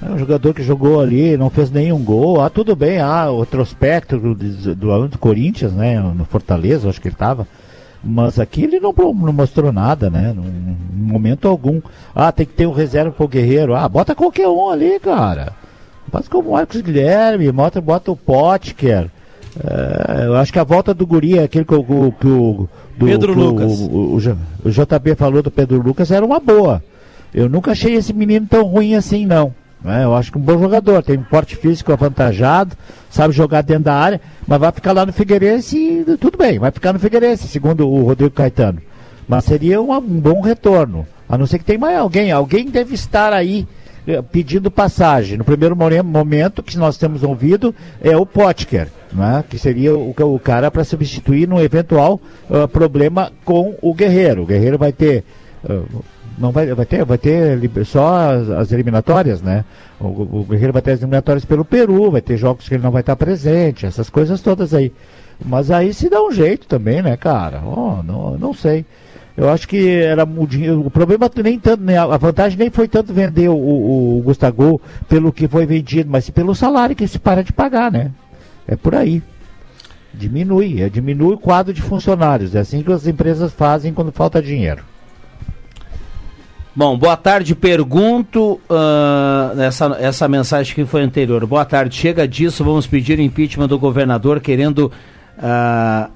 É 0.01 0.09
um 0.09 0.17
jogador 0.17 0.53
que 0.53 0.63
jogou 0.63 1.01
ali, 1.01 1.35
não 1.35 1.49
fez 1.49 1.69
nenhum 1.69 2.01
gol. 2.01 2.41
Ah, 2.41 2.49
tudo 2.49 2.75
bem, 2.75 2.99
ah, 2.99 3.29
o 3.29 3.41
retrospecto 3.41 4.17
do, 4.17 4.33
do, 4.33 4.75
do, 4.75 5.07
do 5.09 5.17
Corinthians, 5.17 5.73
né? 5.73 5.99
No 5.99 6.23
Fortaleza, 6.23 6.89
acho 6.89 7.01
que 7.01 7.09
ele 7.09 7.15
estava 7.15 7.45
mas 8.03 8.39
aqui 8.39 8.63
ele 8.63 8.79
não, 8.79 8.93
não 8.93 9.33
mostrou 9.33 9.71
nada, 9.71 10.09
né? 10.09 10.33
Em 10.35 11.01
momento 11.01 11.47
algum. 11.47 11.81
Ah, 12.15 12.31
tem 12.31 12.45
que 12.45 12.53
ter 12.53 12.65
um 12.65 12.71
reserva 12.71 13.11
pro 13.11 13.27
Guerreiro. 13.27 13.75
Ah, 13.75 13.87
bota 13.89 14.15
qualquer 14.15 14.47
um 14.47 14.69
ali, 14.69 14.99
cara. 14.99 15.53
Bota 16.11 16.29
como 16.29 16.49
o 16.49 16.51
Marcos 16.53 16.81
Guilherme, 16.81 17.51
bota, 17.51 17.79
bota 17.81 18.11
o 18.11 18.15
Potker. 18.15 19.09
É, 19.63 20.25
eu 20.25 20.35
acho 20.35 20.53
que 20.53 20.59
a 20.59 20.63
volta 20.63 20.93
do 20.93 21.05
Guri, 21.05 21.39
aquele 21.39 21.65
que, 21.65 21.73
o, 21.73 21.83
que 21.83 22.27
o 22.27 22.69
do, 22.97 23.05
Pedro 23.05 23.33
que 23.33 23.39
Lucas. 23.39 23.79
O, 23.79 23.85
o, 23.85 24.15
o, 24.15 24.69
JB 24.69 25.15
falou 25.15 25.41
do 25.41 25.51
Pedro 25.51 25.81
Lucas, 25.81 26.11
era 26.11 26.25
uma 26.25 26.39
boa. 26.39 26.83
Eu 27.33 27.49
nunca 27.49 27.71
achei 27.71 27.93
esse 27.95 28.13
menino 28.13 28.47
tão 28.49 28.63
ruim 28.63 28.95
assim, 28.95 29.25
não. 29.25 29.53
É, 29.85 30.03
eu 30.03 30.13
acho 30.13 30.31
que 30.31 30.37
um 30.37 30.41
bom 30.41 30.59
jogador, 30.59 31.01
tem 31.01 31.17
um 31.17 31.23
porte 31.23 31.55
físico 31.55 31.93
avantajado, 31.93 32.75
sabe 33.09 33.33
jogar 33.33 33.61
dentro 33.61 33.85
da 33.85 33.95
área, 33.95 34.19
mas 34.45 34.59
vai 34.59 34.71
ficar 34.71 34.91
lá 34.91 35.05
no 35.05 35.13
Figueirense 35.13 35.77
e 35.77 36.17
tudo 36.17 36.37
bem, 36.37 36.59
vai 36.59 36.69
ficar 36.69 36.91
no 36.91 36.99
Figueirense, 36.99 37.47
segundo 37.47 37.87
o 37.87 38.03
Rodrigo 38.03 38.31
Caetano. 38.31 38.81
Mas 39.27 39.45
seria 39.45 39.81
um, 39.81 39.93
um 39.93 40.19
bom 40.19 40.41
retorno. 40.41 41.07
A 41.29 41.37
não 41.37 41.45
ser 41.45 41.59
que 41.59 41.65
tenha 41.65 41.77
mais 41.77 41.97
alguém. 41.97 42.31
Alguém 42.31 42.65
deve 42.65 42.95
estar 42.95 43.31
aí 43.31 43.67
eh, 44.07 44.23
pedindo 44.23 44.71
passagem. 44.71 45.37
No 45.37 45.43
primeiro 45.43 45.75
momento 45.75 46.63
que 46.63 46.75
nós 46.75 46.97
temos 46.97 47.21
ouvido 47.21 47.75
é 48.01 48.17
o 48.17 48.25
Potker, 48.25 48.87
né? 49.13 49.43
que 49.47 49.59
seria 49.59 49.95
o, 49.95 50.09
o 50.09 50.39
cara 50.39 50.71
para 50.71 50.83
substituir 50.83 51.47
num 51.47 51.61
eventual 51.61 52.19
uh, 52.49 52.67
problema 52.67 53.31
com 53.45 53.75
o 53.79 53.93
Guerreiro. 53.93 54.41
O 54.41 54.45
Guerreiro 54.47 54.79
vai 54.79 54.91
ter. 54.91 55.23
Uh, 55.63 56.03
não 56.39 56.51
vai, 56.51 56.73
vai 56.73 56.85
ter, 56.85 57.03
vai 57.03 57.17
ter 57.17 57.59
só 57.85 58.31
as, 58.31 58.49
as 58.49 58.71
eliminatórias, 58.71 59.41
né? 59.41 59.65
O, 59.99 60.05
o, 60.07 60.45
Guerreiro 60.49 60.73
vai 60.73 60.81
ter 60.81 60.91
as 60.91 60.99
eliminatórias 60.99 61.43
pelo 61.43 61.65
Peru, 61.65 62.11
vai 62.11 62.21
ter 62.21 62.37
jogos 62.37 62.67
que 62.67 62.75
ele 62.75 62.83
não 62.83 62.91
vai 62.91 63.01
estar 63.01 63.15
presente, 63.15 63.85
essas 63.85 64.09
coisas 64.09 64.41
todas 64.41 64.73
aí. 64.73 64.91
Mas 65.45 65.69
aí 65.69 65.93
se 65.93 66.09
dá 66.09 66.21
um 66.21 66.31
jeito 66.31 66.67
também, 66.67 67.01
né, 67.01 67.15
cara? 67.17 67.61
Oh, 67.65 68.01
não, 68.03 68.37
não 68.37 68.53
sei. 68.53 68.85
Eu 69.35 69.49
acho 69.49 69.67
que 69.67 69.89
era 69.89 70.23
o 70.23 70.47
dinheiro. 70.47 70.85
O 70.85 70.91
problema 70.91 71.29
nem 71.43 71.59
tanto, 71.59 71.83
né, 71.83 71.97
a 71.97 72.17
vantagem 72.17 72.57
nem 72.57 72.69
foi 72.69 72.87
tanto 72.87 73.13
vender 73.13 73.49
o, 73.49 73.55
o, 73.55 74.19
o 74.19 74.21
Gustavo 74.21 74.81
pelo 75.07 75.31
que 75.31 75.47
foi 75.47 75.65
vendido, 75.65 76.09
mas 76.09 76.29
pelo 76.29 76.55
salário 76.55 76.95
que 76.95 77.07
se 77.07 77.19
para 77.19 77.43
de 77.43 77.53
pagar, 77.53 77.91
né? 77.91 78.11
É 78.67 78.75
por 78.75 78.95
aí. 78.95 79.21
Diminui, 80.13 80.81
é, 80.81 80.89
diminui 80.89 81.35
o 81.35 81.37
quadro 81.37 81.73
de 81.73 81.81
funcionários. 81.81 82.55
É 82.55 82.59
assim 82.59 82.81
que 82.81 82.91
as 82.91 83.07
empresas 83.07 83.53
fazem 83.53 83.93
quando 83.93 84.11
falta 84.11 84.41
dinheiro. 84.41 84.83
Bom, 86.79 86.97
boa 86.97 87.17
tarde. 87.17 87.55
Pergunto 87.55 88.53
uh, 88.69 89.59
essa, 89.59 89.97
essa 89.99 90.29
mensagem 90.29 90.73
que 90.73 90.85
foi 90.85 91.01
anterior. 91.01 91.45
Boa 91.45 91.65
tarde. 91.65 91.93
Chega 91.93 92.25
disso, 92.25 92.63
vamos 92.63 92.87
pedir 92.87 93.19
impeachment 93.19 93.67
do 93.67 93.77
governador 93.77 94.39
querendo. 94.39 94.89
Uh, 95.37 96.09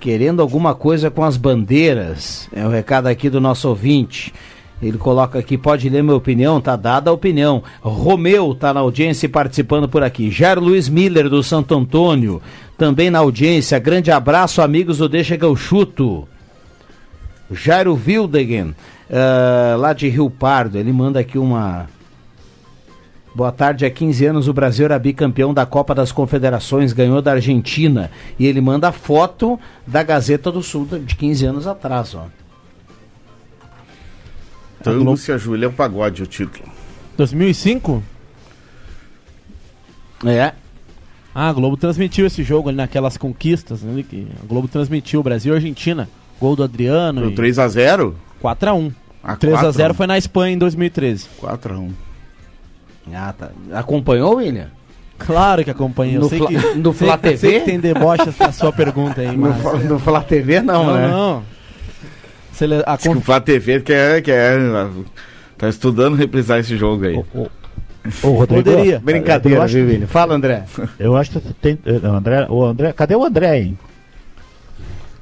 querendo 0.00 0.40
alguma 0.40 0.74
coisa 0.74 1.10
com 1.10 1.22
as 1.22 1.36
bandeiras. 1.36 2.48
É 2.50 2.64
o 2.64 2.70
recado 2.70 3.08
aqui 3.08 3.28
do 3.28 3.42
nosso 3.42 3.68
ouvinte. 3.68 4.32
Ele 4.80 4.96
coloca 4.96 5.38
aqui, 5.38 5.58
pode 5.58 5.86
ler 5.90 6.02
minha 6.02 6.16
opinião, 6.16 6.62
tá 6.62 6.76
dada 6.76 7.10
a 7.10 7.12
opinião. 7.12 7.62
Romeu 7.82 8.54
tá 8.54 8.72
na 8.72 8.80
audiência 8.80 9.26
e 9.26 9.28
participando 9.28 9.86
por 9.86 10.02
aqui. 10.02 10.30
Jair 10.30 10.58
Luiz 10.58 10.88
Miller 10.88 11.28
do 11.28 11.42
Santo 11.42 11.74
Antônio, 11.74 12.40
também 12.78 13.10
na 13.10 13.18
audiência. 13.18 13.78
Grande 13.78 14.10
abraço, 14.10 14.62
amigos 14.62 14.96
do 14.96 15.10
Deixa 15.10 15.36
que 15.36 15.44
eu 15.44 15.54
chuto. 15.54 16.26
Jairo 17.50 17.94
Wildegen, 17.94 18.74
uh, 19.08 19.78
lá 19.78 19.92
de 19.92 20.08
Rio 20.08 20.28
Pardo, 20.28 20.78
ele 20.78 20.92
manda 20.92 21.20
aqui 21.20 21.38
uma. 21.38 21.86
Boa 23.34 23.52
tarde, 23.52 23.86
há 23.86 23.90
15 23.90 24.26
anos 24.26 24.48
o 24.48 24.52
Brasil 24.52 24.86
era 24.86 24.98
bicampeão 24.98 25.54
da 25.54 25.64
Copa 25.64 25.94
das 25.94 26.10
Confederações, 26.10 26.92
ganhou 26.92 27.22
da 27.22 27.32
Argentina. 27.32 28.10
E 28.38 28.46
ele 28.46 28.60
manda 28.60 28.90
foto 28.90 29.60
da 29.86 30.02
Gazeta 30.02 30.50
do 30.50 30.62
Sul 30.62 30.86
de 30.86 31.14
15 31.14 31.46
anos 31.46 31.66
atrás, 31.66 32.14
ó. 32.14 32.26
Tango 34.82 35.16
se 35.16 35.30
ajoelha 35.30 35.66
é 35.66 35.68
o 35.68 35.72
pagode, 35.72 36.22
o 36.22 36.26
título. 36.26 36.68
2005? 37.16 38.02
É. 40.24 40.52
Ah, 41.34 41.48
a 41.48 41.52
Globo 41.52 41.76
transmitiu 41.76 42.26
esse 42.26 42.42
jogo 42.42 42.68
ali 42.68 42.76
naquelas 42.76 43.16
conquistas, 43.16 43.82
né, 43.82 44.04
que 44.08 44.26
a 44.42 44.46
Globo 44.46 44.66
transmitiu 44.66 45.22
Brasil 45.22 45.52
e 45.52 45.56
Argentina. 45.56 46.08
Gol 46.40 46.56
do 46.56 46.62
Adriano. 46.62 47.22
Foi 47.22 47.34
3x0? 47.34 48.14
4x1. 48.42 48.92
Ah, 49.22 49.36
3x0 49.36 49.94
foi 49.94 50.06
na 50.06 50.16
Espanha 50.16 50.54
em 50.54 50.58
2013. 50.58 51.26
4x1. 51.40 51.90
Ah, 53.12 53.34
tá. 53.36 53.50
Acompanhou, 53.72 54.36
William? 54.36 54.68
Claro 55.18 55.64
que 55.64 55.70
acompanhei. 55.70 56.18
No, 56.18 56.28
Fla, 56.28 56.46
que, 56.46 56.78
no 56.78 56.92
Flá 56.92 57.18
TV? 57.18 57.36
Sei 57.36 57.60
que 57.60 57.66
tem 57.66 57.80
deboches 57.80 58.38
na 58.38 58.52
sua 58.52 58.72
pergunta 58.72 59.20
aí, 59.20 59.36
mas... 59.36 59.62
No, 59.62 59.78
no 59.78 59.98
Flá 59.98 60.20
TV 60.20 60.60
não, 60.62 60.86
não 60.86 60.94
né? 60.94 61.08
Não, 61.08 61.42
Sele... 62.52 62.82
A 62.86 62.96
conf... 62.96 63.18
o 63.18 63.20
Flá 63.20 63.40
TV 63.40 63.80
quer, 63.80 64.22
quer, 64.22 64.58
tá 65.56 65.68
estudando 65.68 66.14
reprisar 66.16 66.60
esse 66.60 66.76
jogo 66.76 67.04
aí. 67.04 67.16
O, 67.16 67.26
o, 67.34 67.50
o 68.22 68.30
Rodrigo, 68.30 68.70
Poderia. 68.70 69.00
Brincadeira, 69.00 69.66
viu, 69.66 69.86
William? 69.86 70.06
Fala, 70.06 70.34
André. 70.34 70.64
Eu 70.98 71.16
acho 71.16 71.32
que 71.32 71.40
tem... 71.54 71.78
André, 72.04 72.46
o 72.48 72.64
André... 72.64 72.92
Cadê 72.92 73.16
o 73.16 73.24
André, 73.24 73.58
hein? 73.58 73.78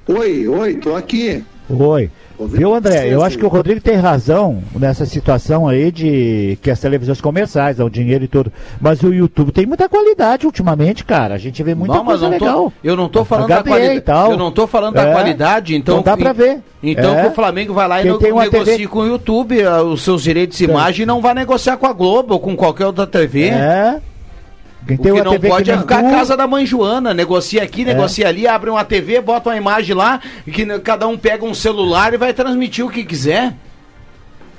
Oi, 0.08 0.46
oi, 0.46 0.74
tô 0.74 0.94
aqui. 0.94 1.44
Oi. 1.68 2.10
Viu, 2.38 2.74
André? 2.74 3.08
Eu 3.08 3.24
acho 3.24 3.38
que 3.38 3.44
o 3.44 3.48
Rodrigo 3.48 3.80
tem 3.80 3.96
razão 3.96 4.62
nessa 4.78 5.06
situação 5.06 5.66
aí 5.66 5.90
de 5.90 6.58
que 6.62 6.70
as 6.70 6.78
televisões 6.78 7.20
comerciais 7.20 7.78
dão 7.78 7.88
dinheiro 7.88 8.22
e 8.24 8.28
tudo. 8.28 8.52
Mas 8.80 9.02
o 9.02 9.12
YouTube 9.12 9.50
tem 9.50 9.66
muita 9.66 9.88
qualidade 9.88 10.46
ultimamente, 10.46 11.04
cara. 11.04 11.34
A 11.34 11.38
gente 11.38 11.60
vê 11.62 11.74
muita 11.74 11.94
não, 11.94 12.04
coisa 12.04 12.28
legal. 12.28 12.70
Tô, 12.70 12.88
eu 12.88 12.94
não 12.94 13.08
tô 13.08 13.24
falando 13.24 13.48
da 13.48 13.64
qualidade. 13.64 14.30
Eu 14.30 14.36
não 14.36 14.52
tô 14.52 14.66
falando 14.66 14.96
é, 14.96 15.04
da 15.04 15.12
qualidade, 15.12 15.74
então. 15.74 15.96
Não 15.96 16.02
dá 16.02 16.16
pra 16.16 16.32
ver. 16.32 16.60
Então 16.82 17.18
é. 17.18 17.26
o 17.26 17.32
Flamengo 17.32 17.72
vai 17.72 17.88
lá 17.88 18.02
e 18.02 18.08
no, 18.08 18.20
negocia 18.20 18.64
TV... 18.64 18.86
com 18.86 19.00
o 19.00 19.06
YouTube 19.06 19.66
os 19.66 20.02
seus 20.02 20.22
direitos 20.22 20.58
de 20.58 20.64
imagem 20.64 21.02
e 21.02 21.06
não 21.06 21.20
vai 21.20 21.34
negociar 21.34 21.78
com 21.78 21.86
a 21.86 21.92
Globo 21.92 22.34
ou 22.34 22.40
com 22.40 22.54
qualquer 22.54 22.86
outra 22.86 23.06
TV. 23.06 23.48
É. 23.48 24.00
Quem 24.86 24.96
tem 24.96 25.12
o 25.12 25.16
que 25.16 25.22
não 25.22 25.32
TV 25.32 25.48
pode 25.48 25.70
é 25.70 25.78
ficar 25.78 25.98
a 25.98 26.10
casa 26.10 26.36
da 26.36 26.46
mãe 26.46 26.64
Joana, 26.64 27.12
negocia 27.12 27.62
aqui, 27.62 27.82
é. 27.82 27.86
negocia 27.86 28.28
ali, 28.28 28.46
abre 28.46 28.70
uma 28.70 28.84
TV, 28.84 29.20
bota 29.20 29.50
uma 29.50 29.56
imagem 29.56 29.96
lá, 29.96 30.20
e 30.46 30.50
que 30.50 30.64
cada 30.80 31.08
um 31.08 31.18
pega 31.18 31.44
um 31.44 31.54
celular 31.54 32.14
e 32.14 32.16
vai 32.16 32.32
transmitir 32.32 32.84
o 32.84 32.90
que 32.90 33.04
quiser. 33.04 33.54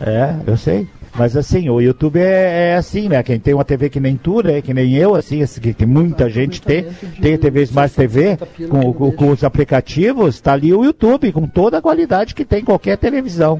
É, 0.02 0.36
eu 0.46 0.58
sei. 0.58 0.88
Mas 1.18 1.36
assim, 1.36 1.68
o 1.68 1.82
YouTube 1.82 2.20
é, 2.20 2.74
é, 2.74 2.76
assim, 2.76 3.10
né? 3.10 3.24
Quem 3.24 3.40
tem 3.40 3.54
uma 3.54 3.66
TV 3.66 3.90
que 3.90 4.00
nem 4.00 4.16
tu, 4.16 4.44
né? 4.44 4.62
Que 4.62 4.72
nem 4.72 4.94
eu, 4.94 5.16
assim, 5.16 5.44
que, 5.60 5.74
que 5.74 5.86
muita 5.86 6.30
gente 6.30 6.62
tem, 6.62 6.86
tem 7.20 7.38
TV 7.38 7.64
Smart 7.64 7.96
TV 7.96 8.38
com, 8.70 8.94
com, 8.94 9.12
com, 9.12 9.32
os 9.32 9.44
aplicativos, 9.44 10.40
tá 10.40 10.54
ali 10.54 10.72
o 10.72 10.84
YouTube, 10.84 11.32
com 11.32 11.48
toda 11.48 11.80
a 11.80 11.82
qualidade 11.82 12.36
que 12.36 12.46
tem 12.46 12.64
qualquer 12.64 12.98
televisão. 12.98 13.60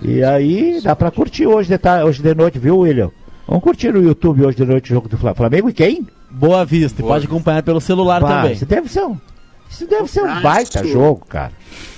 E 0.00 0.22
aí 0.22 0.80
dá 0.80 0.94
pra 0.94 1.10
curtir 1.10 1.46
hoje 1.46 1.68
de, 1.68 1.78
tarde, 1.78 2.04
hoje 2.04 2.22
de 2.22 2.34
noite, 2.34 2.58
viu, 2.58 2.78
William? 2.78 3.10
Vamos 3.52 3.64
curtir 3.64 3.92
no 3.92 4.02
YouTube 4.02 4.46
hoje 4.46 4.56
de 4.56 4.64
noite 4.64 4.90
o 4.90 4.94
jogo 4.94 5.10
do 5.10 5.18
Flamengo 5.18 5.68
e 5.68 5.74
quem? 5.74 6.06
Boa 6.30 6.64
Vista. 6.64 7.02
Boa. 7.02 7.12
Pode 7.12 7.26
acompanhar 7.26 7.62
pelo 7.62 7.82
celular 7.82 8.18
bah, 8.18 8.28
também. 8.28 8.52
Isso 8.54 8.64
deve 8.64 8.90
ser 8.90 9.02
um, 9.02 9.18
isso 9.68 9.86
deve 9.86 10.08
ser 10.08 10.22
um 10.22 10.40
baita 10.40 10.82
jogo, 10.86 11.26
cara. 11.26 11.52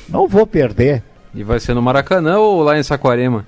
Não 0.08 0.26
vou 0.26 0.48
perder. 0.48 1.04
E 1.32 1.44
vai 1.44 1.60
ser 1.60 1.72
no 1.72 1.80
Maracanã 1.80 2.40
ou 2.40 2.60
lá 2.60 2.76
em 2.76 2.82
Saquarema? 2.82 3.46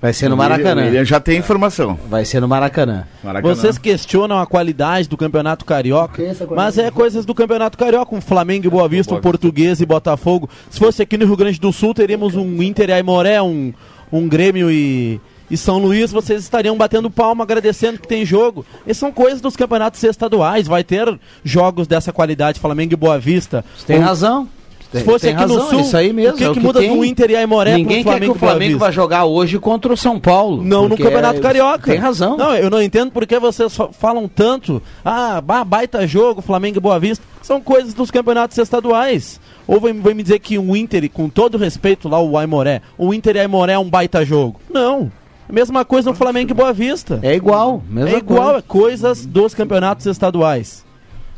Vai 0.00 0.12
ser 0.12 0.28
no 0.28 0.36
Maracanã. 0.36 0.86
Ele 0.86 1.04
já 1.04 1.18
tem 1.18 1.40
informação. 1.40 1.98
Vai 2.08 2.24
ser 2.24 2.38
no 2.38 2.46
Maracanã. 2.46 3.04
Maracanã. 3.24 3.54
Vocês 3.56 3.76
questionam 3.76 4.38
a 4.38 4.46
qualidade 4.46 5.08
do 5.08 5.16
Campeonato 5.16 5.64
Carioca, 5.64 6.22
mas 6.54 6.78
é 6.78 6.88
coisas 6.92 7.26
do 7.26 7.34
Campeonato 7.34 7.76
Carioca, 7.76 8.14
um 8.14 8.20
Flamengo 8.20 8.64
e 8.64 8.70
Boa 8.70 8.88
Vista, 8.88 9.12
um 9.12 9.20
Português 9.20 9.80
e 9.80 9.86
Botafogo. 9.86 10.48
Se 10.70 10.78
fosse 10.78 11.02
aqui 11.02 11.18
no 11.18 11.26
Rio 11.26 11.36
Grande 11.36 11.58
do 11.58 11.72
Sul, 11.72 11.92
teríamos 11.92 12.36
um 12.36 12.62
Inter 12.62 12.90
e 12.90 12.92
Aimoré, 12.92 13.42
um, 13.42 13.74
um 14.12 14.28
Grêmio 14.28 14.70
e 14.70 15.20
e 15.52 15.56
São 15.58 15.76
Luís, 15.76 16.10
vocês 16.10 16.42
estariam 16.42 16.74
batendo 16.78 17.10
palma, 17.10 17.44
agradecendo 17.44 17.98
que 17.98 18.08
tem 18.08 18.24
jogo. 18.24 18.64
E 18.86 18.94
são 18.94 19.12
coisas 19.12 19.38
dos 19.38 19.54
campeonatos 19.54 20.02
estaduais. 20.02 20.66
Vai 20.66 20.82
ter 20.82 21.20
jogos 21.44 21.86
dessa 21.86 22.10
qualidade, 22.10 22.58
Flamengo 22.58 22.94
e 22.94 22.96
Boa 22.96 23.18
Vista. 23.18 23.62
Você 23.76 23.86
tem 23.86 23.98
Ou... 23.98 24.02
razão. 24.02 24.48
Se 24.90 25.04
fosse 25.04 25.28
aqui 25.28 25.40
razão, 25.40 25.56
no 25.56 25.70
Sul, 25.70 25.80
isso 25.80 25.96
aí 25.96 26.12
mesmo, 26.12 26.34
o 26.34 26.36
que, 26.36 26.44
é 26.44 26.48
que, 26.48 26.54
que 26.54 26.60
muda 26.60 26.80
tem. 26.80 26.94
do 26.94 27.02
Inter 27.02 27.30
e 27.30 27.36
Aimoré 27.36 27.76
Ninguém 27.76 28.04
quer 28.04 28.20
que 28.20 28.28
o 28.28 28.34
Flamengo 28.34 28.78
vai 28.78 28.92
jogar 28.92 29.24
hoje 29.24 29.58
contra 29.58 29.92
o 29.92 29.96
São 29.96 30.20
Paulo. 30.20 30.62
Não 30.62 30.86
no 30.88 30.98
Campeonato 30.98 31.38
é... 31.38 31.40
Carioca. 31.40 31.90
Tem 31.90 32.00
razão. 32.00 32.36
Não, 32.36 32.54
eu 32.54 32.70
não 32.70 32.82
entendo 32.82 33.10
porque 33.10 33.38
vocês 33.38 33.74
falam 33.92 34.28
tanto. 34.28 34.82
Ah, 35.04 35.42
baita 35.66 36.06
jogo, 36.06 36.42
Flamengo 36.42 36.78
e 36.78 36.80
Boa 36.80 36.98
Vista. 36.98 37.24
São 37.42 37.60
coisas 37.60 37.92
dos 37.92 38.10
campeonatos 38.10 38.56
estaduais. 38.56 39.38
Ou 39.66 39.80
vai, 39.80 39.92
vai 39.92 40.14
me 40.14 40.22
dizer 40.22 40.38
que 40.38 40.58
o 40.58 40.76
Inter, 40.76 41.10
com 41.10 41.28
todo 41.28 41.56
respeito 41.58 42.08
lá, 42.08 42.20
o 42.20 42.36
Aimoré, 42.36 42.82
o 42.96 43.14
Inter 43.14 43.36
e 43.36 43.40
Aimoré 43.40 43.74
é 43.74 43.78
um 43.78 43.88
baita 43.88 44.24
jogo. 44.24 44.60
Não. 44.70 45.10
Mesma 45.52 45.84
coisa 45.84 46.08
no 46.08 46.16
Flamengo 46.16 46.50
e 46.50 46.54
Boa 46.54 46.72
Vista. 46.72 47.20
É 47.22 47.34
igual. 47.34 47.82
é 48.08 48.16
igual, 48.16 48.46
coisa. 48.46 48.58
é 48.58 48.62
coisas 48.62 49.26
dos 49.26 49.52
campeonatos 49.52 50.06
estaduais. 50.06 50.82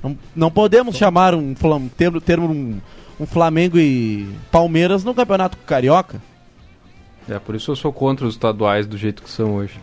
Não, 0.00 0.16
não 0.36 0.50
podemos 0.52 0.96
chamar 0.96 1.34
um 1.34 1.52
termo, 1.96 2.20
termo 2.20 2.48
um, 2.48 2.80
um 3.18 3.26
Flamengo 3.26 3.76
e 3.76 4.28
Palmeiras 4.52 5.02
no 5.02 5.12
campeonato 5.12 5.56
carioca. 5.66 6.22
É, 7.28 7.40
por 7.40 7.56
isso 7.56 7.72
eu 7.72 7.76
sou 7.76 7.92
contra 7.92 8.24
os 8.24 8.34
estaduais 8.34 8.86
do 8.86 8.96
jeito 8.96 9.20
que 9.20 9.28
são 9.28 9.56
hoje. 9.56 9.80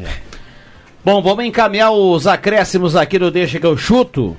É. 0.00 0.06
Bom, 1.04 1.20
vamos 1.20 1.44
encaminhar 1.44 1.90
os 1.90 2.24
acréscimos 2.24 2.94
aqui 2.94 3.18
do 3.18 3.32
Deixa 3.32 3.58
que 3.58 3.66
eu 3.66 3.76
chuto. 3.76 4.36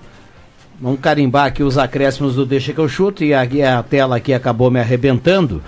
Vamos 0.79 1.01
carimbar 1.01 1.47
aqui 1.47 1.63
os 1.63 1.77
acréscimos 1.77 2.35
do 2.35 2.45
Deixa 2.45 2.71
que 2.71 2.79
eu 2.79 2.87
chuto 2.87 3.25
e 3.25 3.33
aqui 3.33 3.61
a 3.61 3.83
tela 3.83 4.15
aqui 4.15 4.33
acabou 4.33 4.71
me 4.71 4.79
arrebentando. 4.79 5.61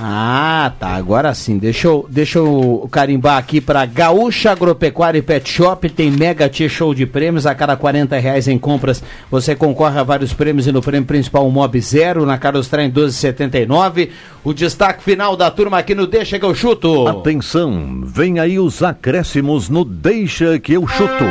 Ah, 0.00 0.72
tá. 0.78 0.88
Agora 0.88 1.34
sim. 1.34 1.58
Deixa 1.58 1.88
eu, 1.88 2.06
deixa 2.08 2.38
eu 2.38 2.88
carimbar 2.90 3.36
aqui 3.36 3.60
para 3.60 3.84
Gaúcha 3.84 4.52
Agropecuária 4.52 5.18
e 5.18 5.22
Pet 5.22 5.48
Shop. 5.50 5.88
Tem 5.90 6.10
mega 6.10 6.48
T-Show 6.48 6.94
de 6.94 7.06
prêmios. 7.06 7.46
A 7.46 7.54
cada 7.54 7.76
40 7.76 8.16
reais 8.18 8.46
em 8.46 8.58
compras 8.58 9.02
você 9.30 9.54
concorre 9.56 9.98
a 9.98 10.02
vários 10.02 10.32
prêmios 10.32 10.66
e 10.66 10.72
no 10.72 10.80
prêmio 10.80 11.06
principal 11.06 11.46
o 11.46 11.50
Mob 11.50 11.80
Zero. 11.80 12.24
Na 12.24 12.38
Carlos 12.38 12.68
Trem 12.68 12.86
1279. 12.86 14.10
O 14.44 14.54
destaque 14.54 15.02
final 15.02 15.36
da 15.36 15.50
turma 15.50 15.78
aqui 15.78 15.94
no 15.94 16.06
Deixa 16.06 16.38
que 16.38 16.44
eu 16.44 16.54
chuto. 16.54 17.08
Atenção, 17.08 18.02
vem 18.04 18.38
aí 18.38 18.58
os 18.58 18.82
acréscimos 18.82 19.68
no 19.68 19.84
Deixa 19.84 20.58
que 20.58 20.74
eu 20.74 20.86
chuto. 20.86 21.24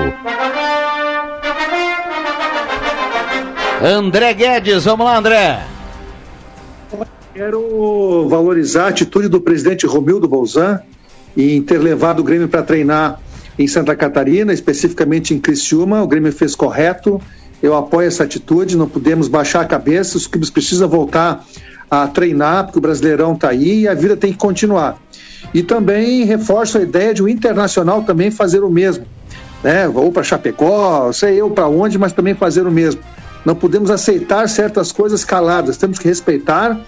André 3.82 4.34
Guedes, 4.34 4.86
vamos 4.86 5.06
lá, 5.06 5.18
André. 5.18 5.77
Quero 7.38 8.28
valorizar 8.28 8.86
a 8.86 8.88
atitude 8.88 9.28
do 9.28 9.40
presidente 9.40 9.86
Romildo 9.86 10.28
Bolzan 10.28 10.82
em 11.38 11.62
ter 11.62 11.78
levado 11.78 12.22
o 12.22 12.24
Grêmio 12.24 12.48
para 12.48 12.64
treinar 12.64 13.22
em 13.60 13.68
Santa 13.68 13.96
Catarina, 13.96 14.52
especificamente 14.52 15.36
em 15.36 15.40
Criciúma. 15.40 16.02
O 16.02 16.08
Grêmio 16.08 16.34
fez 16.34 16.56
correto. 16.56 17.22
Eu 17.62 17.76
apoio 17.76 18.08
essa 18.08 18.24
atitude. 18.24 18.76
Não 18.76 18.90
podemos 18.90 19.28
baixar 19.28 19.62
a 19.62 19.66
cabeça. 19.66 20.18
Os 20.18 20.26
clubes 20.26 20.50
precisam 20.50 20.90
voltar 20.90 21.46
a 21.92 22.08
treinar, 22.08 22.64
porque 22.64 22.80
o 22.80 22.82
Brasileirão 22.82 23.34
está 23.34 23.50
aí 23.50 23.82
e 23.82 23.88
a 23.88 23.94
vida 23.94 24.18
tem 24.18 24.32
que 24.32 24.40
continuar. 24.40 25.00
E 25.54 25.62
também 25.62 26.24
reforço 26.24 26.80
a 26.80 26.82
ideia 26.82 27.14
de 27.14 27.22
o 27.22 27.30
Internacional 27.30 28.02
também 28.02 28.32
fazer 28.32 28.64
o 28.64 28.70
mesmo. 28.72 29.06
Né? 29.64 29.88
Ou 29.88 30.12
para 30.12 30.24
Chapecó, 30.24 31.12
sei 31.12 31.40
eu 31.40 31.52
para 31.52 31.68
onde, 31.68 32.00
mas 32.00 32.14
também 32.14 32.34
fazer 32.34 32.66
o 32.66 32.72
mesmo. 32.72 33.00
Não 33.46 33.54
podemos 33.54 33.92
aceitar 33.92 34.50
certas 34.50 34.92
coisas 34.92 35.24
caladas, 35.24 35.78
temos 35.78 36.00
que 36.00 36.08
respeitar 36.08 36.82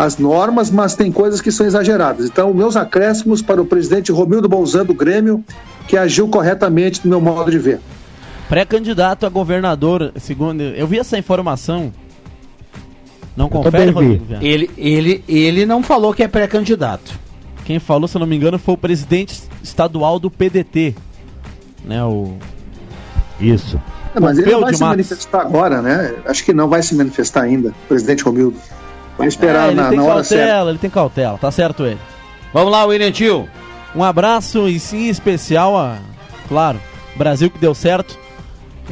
as 0.00 0.16
normas, 0.16 0.70
mas 0.70 0.94
tem 0.94 1.12
coisas 1.12 1.42
que 1.42 1.52
são 1.52 1.66
exageradas. 1.66 2.24
Então, 2.24 2.54
meus 2.54 2.74
acréscimos 2.74 3.42
para 3.42 3.60
o 3.60 3.66
presidente 3.66 4.10
Romildo 4.10 4.48
Bolzan 4.48 4.82
do 4.82 4.94
Grêmio, 4.94 5.44
que 5.86 5.94
agiu 5.94 6.26
corretamente 6.26 7.02
no 7.04 7.10
meu 7.10 7.20
modo 7.20 7.50
de 7.50 7.58
ver. 7.58 7.80
Pré-candidato 8.48 9.26
a 9.26 9.28
governador, 9.28 10.10
segundo. 10.16 10.62
Eu 10.62 10.86
vi 10.86 10.98
essa 10.98 11.18
informação. 11.18 11.92
Não 13.36 13.50
confere. 13.50 13.90
Rodrigo 13.90 14.24
Viana? 14.24 14.42
Ele, 14.42 14.70
ele, 14.78 15.22
ele 15.28 15.66
não 15.66 15.82
falou 15.82 16.14
que 16.14 16.22
é 16.22 16.28
pré-candidato. 16.28 17.12
Quem 17.66 17.78
falou, 17.78 18.08
se 18.08 18.16
eu 18.16 18.20
não 18.20 18.26
me 18.26 18.34
engano, 18.34 18.58
foi 18.58 18.72
o 18.72 18.78
presidente 18.78 19.38
estadual 19.62 20.18
do 20.18 20.30
PDT. 20.30 20.94
Né, 21.84 22.02
o... 22.02 22.38
Isso. 23.38 23.78
É, 24.14 24.18
mas 24.18 24.38
ele 24.38 24.46
Pompeu 24.46 24.60
não 24.60 24.66
vai 24.66 24.74
se 24.74 24.80
Matos. 24.80 24.96
manifestar 24.96 25.40
agora, 25.42 25.82
né? 25.82 26.14
Acho 26.24 26.42
que 26.42 26.54
não 26.54 26.68
vai 26.68 26.82
se 26.82 26.94
manifestar 26.94 27.42
ainda, 27.42 27.74
presidente 27.86 28.24
Romildo. 28.24 28.56
Vai 29.20 29.28
esperar 29.28 29.64
É, 29.68 29.72
ele 29.72 29.80
na, 29.80 29.88
tem 29.90 29.98
na 29.98 30.04
hora 30.04 30.14
cautela, 30.14 30.24
certa. 30.54 30.70
ele 30.70 30.78
tem 30.78 30.90
cautela, 30.90 31.38
tá 31.38 31.50
certo 31.50 31.84
ele. 31.84 31.98
Vamos 32.54 32.72
lá, 32.72 32.84
William 32.86 33.12
Tio. 33.12 33.48
Um 33.94 34.02
abraço 34.02 34.66
e 34.68 34.80
sim 34.80 35.08
especial 35.08 35.76
a, 35.76 35.98
claro, 36.48 36.80
Brasil 37.16 37.50
que 37.50 37.58
deu 37.58 37.74
certo. 37.74 38.18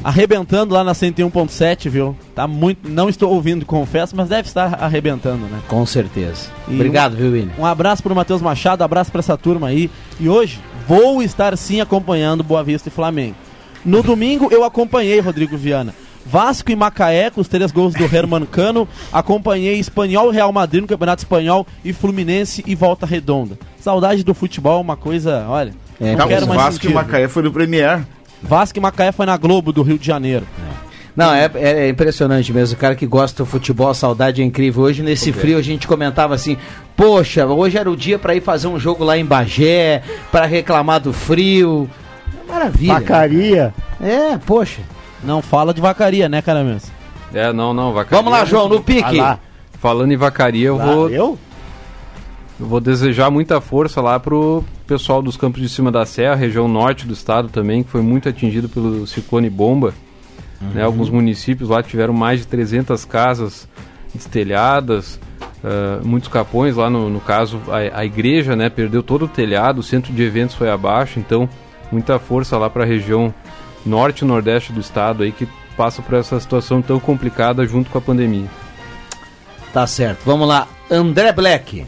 Arrebentando 0.04 0.72
lá 0.74 0.84
na 0.84 0.92
101.7, 0.92 1.88
viu? 1.88 2.16
Tá 2.32 2.46
muito. 2.46 2.88
Não 2.88 3.08
estou 3.08 3.32
ouvindo, 3.32 3.66
confesso, 3.66 4.14
mas 4.14 4.28
deve 4.28 4.46
estar 4.46 4.78
arrebentando, 4.80 5.46
né? 5.46 5.58
Com 5.66 5.84
certeza. 5.84 6.50
E 6.68 6.74
Obrigado, 6.74 7.14
um, 7.14 7.16
viu, 7.16 7.32
William? 7.32 7.50
Um 7.58 7.66
abraço 7.66 8.00
pro 8.02 8.14
Matheus 8.14 8.40
Machado, 8.40 8.84
abraço 8.84 9.10
pra 9.10 9.18
essa 9.18 9.36
turma 9.36 9.66
aí. 9.68 9.90
E 10.20 10.28
hoje 10.28 10.60
vou 10.86 11.20
estar 11.20 11.56
sim 11.56 11.80
acompanhando 11.80 12.44
Boa 12.44 12.62
Vista 12.62 12.88
e 12.88 12.92
Flamengo. 12.92 13.34
No 13.84 14.00
domingo 14.02 14.48
eu 14.52 14.62
acompanhei 14.62 15.18
Rodrigo 15.18 15.56
Viana. 15.56 15.92
Vasco 16.30 16.70
e 16.70 16.76
Macaé, 16.76 17.30
com 17.30 17.40
os 17.40 17.48
três 17.48 17.72
gols 17.72 17.94
do 17.94 18.04
Herman 18.04 18.44
Cano. 18.44 18.86
Acompanhei 19.10 19.78
Espanhol 19.78 20.30
e 20.30 20.34
Real 20.34 20.52
Madrid 20.52 20.82
no 20.82 20.86
Campeonato 20.86 21.22
Espanhol 21.22 21.66
e 21.82 21.92
Fluminense 21.94 22.62
e 22.66 22.74
Volta 22.74 23.06
Redonda. 23.06 23.58
Saudade 23.80 24.22
do 24.22 24.34
futebol, 24.34 24.80
uma 24.80 24.96
coisa, 24.96 25.46
olha. 25.48 25.72
É, 25.98 26.14
não 26.14 26.28
quero 26.28 26.44
o 26.44 26.48
mais 26.48 26.60
Vasco 26.60 26.80
e 26.80 26.82
sentir. 26.82 26.94
Macaé 26.94 27.28
foi 27.28 27.42
no 27.42 27.50
Premier. 27.50 28.04
Vasco 28.42 28.78
e 28.78 28.80
Macaé 28.80 29.10
foi 29.10 29.24
na 29.24 29.38
Globo 29.38 29.72
do 29.72 29.82
Rio 29.82 29.98
de 29.98 30.06
Janeiro. 30.06 30.46
Não, 31.16 31.34
é, 31.34 31.50
é 31.54 31.88
impressionante 31.88 32.52
mesmo. 32.52 32.76
O 32.76 32.78
cara 32.78 32.94
que 32.94 33.06
gosta 33.06 33.42
do 33.42 33.46
futebol, 33.46 33.88
a 33.88 33.94
saudade 33.94 34.42
é 34.42 34.44
incrível. 34.44 34.84
Hoje, 34.84 35.02
nesse 35.02 35.32
frio, 35.32 35.58
a 35.58 35.62
gente 35.62 35.88
comentava 35.88 36.34
assim: 36.34 36.56
Poxa, 36.94 37.44
hoje 37.46 37.76
era 37.76 37.90
o 37.90 37.96
dia 37.96 38.18
pra 38.18 38.36
ir 38.36 38.40
fazer 38.40 38.68
um 38.68 38.78
jogo 38.78 39.02
lá 39.02 39.18
em 39.18 39.24
Bagé, 39.24 40.02
pra 40.30 40.46
reclamar 40.46 41.00
do 41.00 41.12
frio. 41.12 41.90
Maravilha. 42.46 42.94
Vacaria. 42.94 43.74
É, 44.00 44.38
poxa. 44.38 44.82
Não 45.22 45.42
fala 45.42 45.74
de 45.74 45.80
vacaria, 45.80 46.28
né, 46.28 46.40
cara 46.42 46.62
mesmo? 46.62 46.90
É, 47.32 47.52
não, 47.52 47.74
não, 47.74 47.92
vacaria. 47.92 48.18
Vamos 48.18 48.38
lá, 48.38 48.44
João, 48.44 48.68
no 48.68 48.82
pique. 48.82 49.16
Lá. 49.16 49.38
Falando 49.80 50.12
em 50.12 50.16
vacaria, 50.16 50.68
eu 50.68 50.76
Lá, 50.76 50.84
vou. 50.86 51.10
eu? 51.10 51.38
Eu 52.58 52.66
vou 52.66 52.80
desejar 52.80 53.30
muita 53.30 53.60
força 53.60 54.00
lá 54.00 54.18
pro 54.18 54.64
pessoal 54.86 55.22
dos 55.22 55.36
campos 55.36 55.60
de 55.60 55.68
cima 55.68 55.92
da 55.92 56.04
serra, 56.04 56.34
região 56.34 56.66
norte 56.66 57.06
do 57.06 57.12
estado 57.12 57.48
também, 57.48 57.82
que 57.84 57.90
foi 57.90 58.02
muito 58.02 58.28
atingido 58.28 58.68
pelo 58.68 59.06
ciclone 59.06 59.48
bomba. 59.48 59.94
Né, 60.74 60.82
alguns 60.82 61.08
municípios 61.08 61.68
lá 61.68 61.80
tiveram 61.84 62.12
mais 62.12 62.40
de 62.40 62.48
300 62.48 63.04
casas 63.04 63.68
destelhadas, 64.12 65.20
ah, 65.62 66.00
muitos 66.04 66.28
capões 66.28 66.76
lá 66.76 66.88
no, 66.88 67.08
no 67.08 67.20
caso 67.20 67.60
a, 67.68 68.00
a 68.00 68.04
igreja 68.04 68.54
né, 68.54 68.68
perdeu 68.68 69.02
todo 69.02 69.24
o 69.24 69.28
telhado, 69.28 69.78
o 69.78 69.82
centro 69.82 70.12
de 70.12 70.22
eventos 70.22 70.54
foi 70.54 70.70
abaixo, 70.70 71.18
então 71.18 71.48
muita 71.90 72.18
força 72.18 72.56
lá 72.56 72.70
para 72.70 72.84
a 72.84 72.86
região 72.86 73.34
norte 73.84 74.22
e 74.22 74.24
nordeste 74.24 74.72
do 74.72 74.80
estado 74.80 75.22
aí 75.22 75.32
que 75.32 75.48
passa 75.76 76.02
por 76.02 76.14
essa 76.14 76.38
situação 76.40 76.82
tão 76.82 76.98
complicada 76.98 77.64
junto 77.66 77.90
com 77.90 77.98
a 77.98 78.00
pandemia. 78.00 78.48
Tá 79.72 79.86
certo. 79.86 80.20
Vamos 80.24 80.48
lá. 80.48 80.66
André 80.90 81.32
Black. 81.32 81.86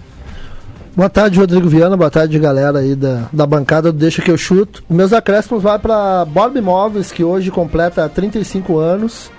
Boa 0.94 1.08
tarde, 1.08 1.38
Rodrigo 1.38 1.68
Viana. 1.68 1.96
Boa 1.96 2.10
tarde, 2.10 2.38
galera 2.38 2.80
aí 2.80 2.94
da, 2.94 3.28
da 3.32 3.46
bancada 3.46 3.90
do 3.92 3.98
Deixa 3.98 4.22
Que 4.22 4.30
Eu 4.30 4.38
Chuto. 4.38 4.82
Meus 4.88 5.12
acréscimos 5.12 5.62
vai 5.62 5.78
para 5.78 6.24
Borb 6.24 6.56
Imóveis, 6.56 7.10
que 7.10 7.24
hoje 7.24 7.50
completa 7.50 8.08
35 8.08 8.78
anos. 8.78 9.30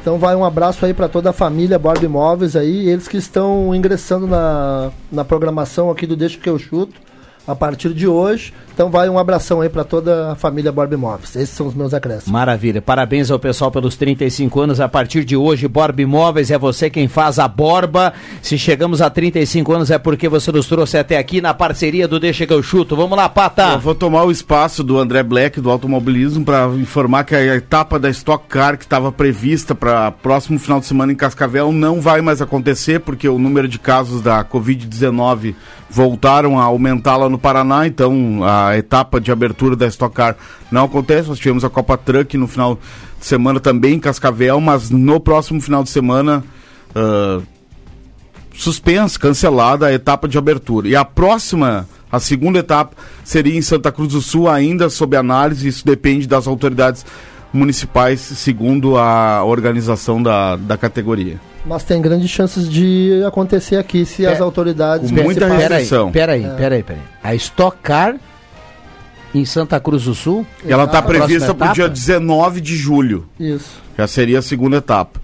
Então 0.00 0.18
vai 0.18 0.34
um 0.36 0.44
abraço 0.44 0.84
aí 0.84 0.94
para 0.94 1.08
toda 1.08 1.30
a 1.30 1.32
família 1.32 1.78
Borb 1.78 2.02
Imóveis 2.02 2.56
aí, 2.56 2.88
eles 2.88 3.08
que 3.08 3.16
estão 3.16 3.74
ingressando 3.74 4.26
na, 4.26 4.90
na 5.10 5.24
programação 5.24 5.90
aqui 5.90 6.06
do 6.06 6.16
Deixa 6.16 6.38
Que 6.38 6.48
Eu 6.48 6.58
Chuto 6.58 7.05
a 7.46 7.54
partir 7.54 7.94
de 7.94 8.06
hoje. 8.06 8.52
Então 8.76 8.90
vai 8.90 9.08
um 9.08 9.18
abração 9.18 9.62
aí 9.62 9.70
para 9.70 9.84
toda 9.84 10.32
a 10.32 10.34
família 10.34 10.70
Borb 10.70 10.92
Imóveis. 10.92 11.34
Esses 11.34 11.48
são 11.48 11.66
os 11.66 11.74
meus 11.74 11.94
acréscimos. 11.94 12.30
Maravilha. 12.30 12.82
Parabéns 12.82 13.30
ao 13.30 13.38
pessoal 13.38 13.70
pelos 13.70 13.96
35 13.96 14.60
anos. 14.60 14.80
A 14.80 14.88
partir 14.88 15.24
de 15.24 15.34
hoje, 15.34 15.66
Borba 15.66 16.02
Imóveis 16.02 16.50
é 16.50 16.58
você 16.58 16.90
quem 16.90 17.08
faz 17.08 17.38
a 17.38 17.48
borba. 17.48 18.12
Se 18.42 18.58
chegamos 18.58 19.00
a 19.00 19.08
35 19.08 19.72
anos 19.72 19.90
é 19.90 19.98
porque 19.98 20.28
você 20.28 20.52
nos 20.52 20.66
trouxe 20.66 20.98
até 20.98 21.16
aqui 21.16 21.40
na 21.40 21.54
parceria 21.54 22.06
do 22.06 22.20
Deixa 22.20 22.46
que 22.46 22.52
eu 22.52 22.62
chuto. 22.62 22.94
Vamos 22.94 23.16
lá, 23.16 23.30
Pata. 23.30 23.72
Eu 23.72 23.80
vou 23.80 23.94
tomar 23.94 24.24
o 24.24 24.30
espaço 24.30 24.84
do 24.84 24.98
André 24.98 25.22
Black 25.22 25.58
do 25.58 25.70
automobilismo 25.70 26.44
para 26.44 26.66
informar 26.74 27.24
que 27.24 27.34
a 27.34 27.56
etapa 27.56 27.98
da 27.98 28.10
Stock 28.10 28.46
Car 28.46 28.76
que 28.76 28.84
estava 28.84 29.10
prevista 29.10 29.74
para 29.74 30.10
próximo 30.10 30.58
final 30.58 30.80
de 30.80 30.86
semana 30.86 31.12
em 31.12 31.16
Cascavel 31.16 31.72
não 31.72 31.98
vai 31.98 32.20
mais 32.20 32.42
acontecer 32.42 33.00
porque 33.00 33.26
o 33.26 33.38
número 33.38 33.66
de 33.68 33.78
casos 33.78 34.20
da 34.20 34.44
Covid-19 34.44 35.54
voltaram 35.88 36.58
a 36.58 36.64
aumentar 36.64 37.16
lá 37.16 37.28
no 37.28 37.35
Paraná, 37.38 37.86
então 37.86 38.40
a 38.44 38.76
etapa 38.76 39.20
de 39.20 39.30
abertura 39.30 39.76
da 39.76 39.86
Stock 39.86 40.14
Car 40.14 40.36
não 40.70 40.84
acontece. 40.84 41.28
Nós 41.28 41.38
tivemos 41.38 41.64
a 41.64 41.70
Copa 41.70 41.96
Truck 41.96 42.36
no 42.36 42.46
final 42.46 42.78
de 43.18 43.26
semana 43.26 43.60
também 43.60 43.94
em 43.94 44.00
Cascavel, 44.00 44.60
mas 44.60 44.90
no 44.90 45.20
próximo 45.20 45.60
final 45.60 45.82
de 45.82 45.90
semana 45.90 46.44
ah, 46.94 47.40
suspensa, 48.54 49.18
cancelada 49.18 49.86
a 49.86 49.92
etapa 49.92 50.26
de 50.26 50.38
abertura. 50.38 50.88
E 50.88 50.96
a 50.96 51.04
próxima, 51.04 51.86
a 52.10 52.18
segunda 52.18 52.58
etapa, 52.58 52.96
seria 53.22 53.56
em 53.56 53.62
Santa 53.62 53.92
Cruz 53.92 54.12
do 54.12 54.20
Sul, 54.20 54.48
ainda 54.48 54.88
sob 54.88 55.16
análise. 55.16 55.68
Isso 55.68 55.84
depende 55.84 56.26
das 56.26 56.46
autoridades 56.46 57.04
municipais, 57.52 58.20
segundo 58.20 58.96
a 58.96 59.44
organização 59.44 60.22
da, 60.22 60.56
da 60.56 60.76
categoria. 60.76 61.38
Mas 61.66 61.82
tem 61.82 62.00
grandes 62.00 62.30
chances 62.30 62.68
de 62.68 63.22
acontecer 63.26 63.76
aqui 63.76 64.06
se 64.06 64.24
as 64.24 64.40
autoridades. 64.40 65.10
com 65.10 65.22
muita 65.22 65.48
restrição. 65.48 66.12
Peraí, 66.12 66.44
É. 66.44 66.48
peraí, 66.50 66.82
peraí. 66.82 67.02
A 67.22 67.34
Stock 67.34 67.76
Car 67.82 68.14
em 69.34 69.44
Santa 69.44 69.80
Cruz 69.80 70.04
do 70.04 70.14
Sul. 70.14 70.46
Ela 70.66 70.84
está 70.84 71.02
prevista 71.02 71.52
para 71.54 71.72
o 71.72 71.74
dia 71.74 71.84
etapa? 71.84 71.94
19 71.94 72.60
de 72.60 72.76
julho. 72.76 73.28
Isso. 73.38 73.82
Já 73.98 74.06
seria 74.06 74.38
a 74.38 74.42
segunda 74.42 74.76
etapa. 74.76 75.20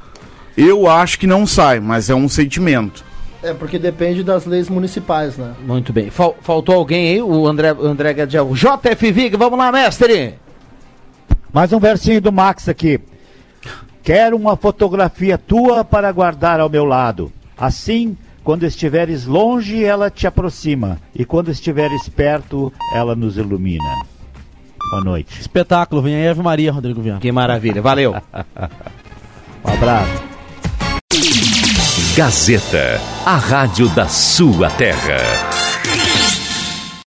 Eu 0.57 0.89
acho 0.89 1.19
que 1.19 1.27
não 1.27 1.47
sai, 1.47 1.79
mas 1.81 2.11
é 2.11 2.15
um 2.15 2.29
sentimento. 2.29 3.05
É, 3.43 3.53
porque 3.55 3.79
depende 3.79 4.23
das 4.23 4.45
leis 4.45 4.69
municipais, 4.69 5.37
né? 5.37 5.53
Muito 5.67 5.93
bem. 5.93 6.11
Fal- 6.11 6.37
faltou 6.43 6.75
alguém 6.75 7.09
aí? 7.15 7.23
O 7.23 7.47
André, 7.47 7.71
André 7.71 8.13
Gadiel. 8.15 8.49
O 8.49 8.55
JF 8.55 9.11
Vig, 9.13 9.37
vamos 9.37 9.59
lá, 9.59 9.71
mestre. 9.73 10.35
Mais 11.53 11.73
um 11.73 11.79
versinho 11.81 12.21
do 12.21 12.33
Max 12.33 12.69
aqui. 12.69 13.01
Quero 14.03 14.37
uma 14.37 14.57
fotografia 14.57 15.39
tua 15.39 15.85
para 15.85 16.11
guardar 16.11 16.59
ao 16.59 16.69
meu 16.69 16.85
lado. 16.85 17.33
Assim, 17.57 18.17
quando 18.43 18.65
estiveres 18.65 19.27
longe, 19.27 19.85
ela 19.85 20.11
te 20.11 20.27
aproxima. 20.27 20.99
E 21.15 21.25
quando 21.25 21.51
estiveres 21.51 22.09
perto, 22.09 22.73
ela 22.95 23.15
nos 23.15 23.37
ilumina. 23.37 24.05
Boa 24.91 25.05
noite. 25.05 25.41
Espetáculo, 25.41 26.03
vem 26.03 26.17
aí 26.17 26.29
Ave 26.29 26.43
Maria, 26.43 26.73
Rodrigo 26.73 27.01
Viana. 27.01 27.21
Que 27.21 27.31
maravilha, 27.31 27.81
valeu. 27.81 28.15
Um 29.65 29.75
abraço. 29.75 30.25
Gazeta, 32.17 33.01
a 33.25 33.37
rádio 33.37 33.89
da 33.91 34.09
sua 34.09 34.69
terra. 34.71 35.62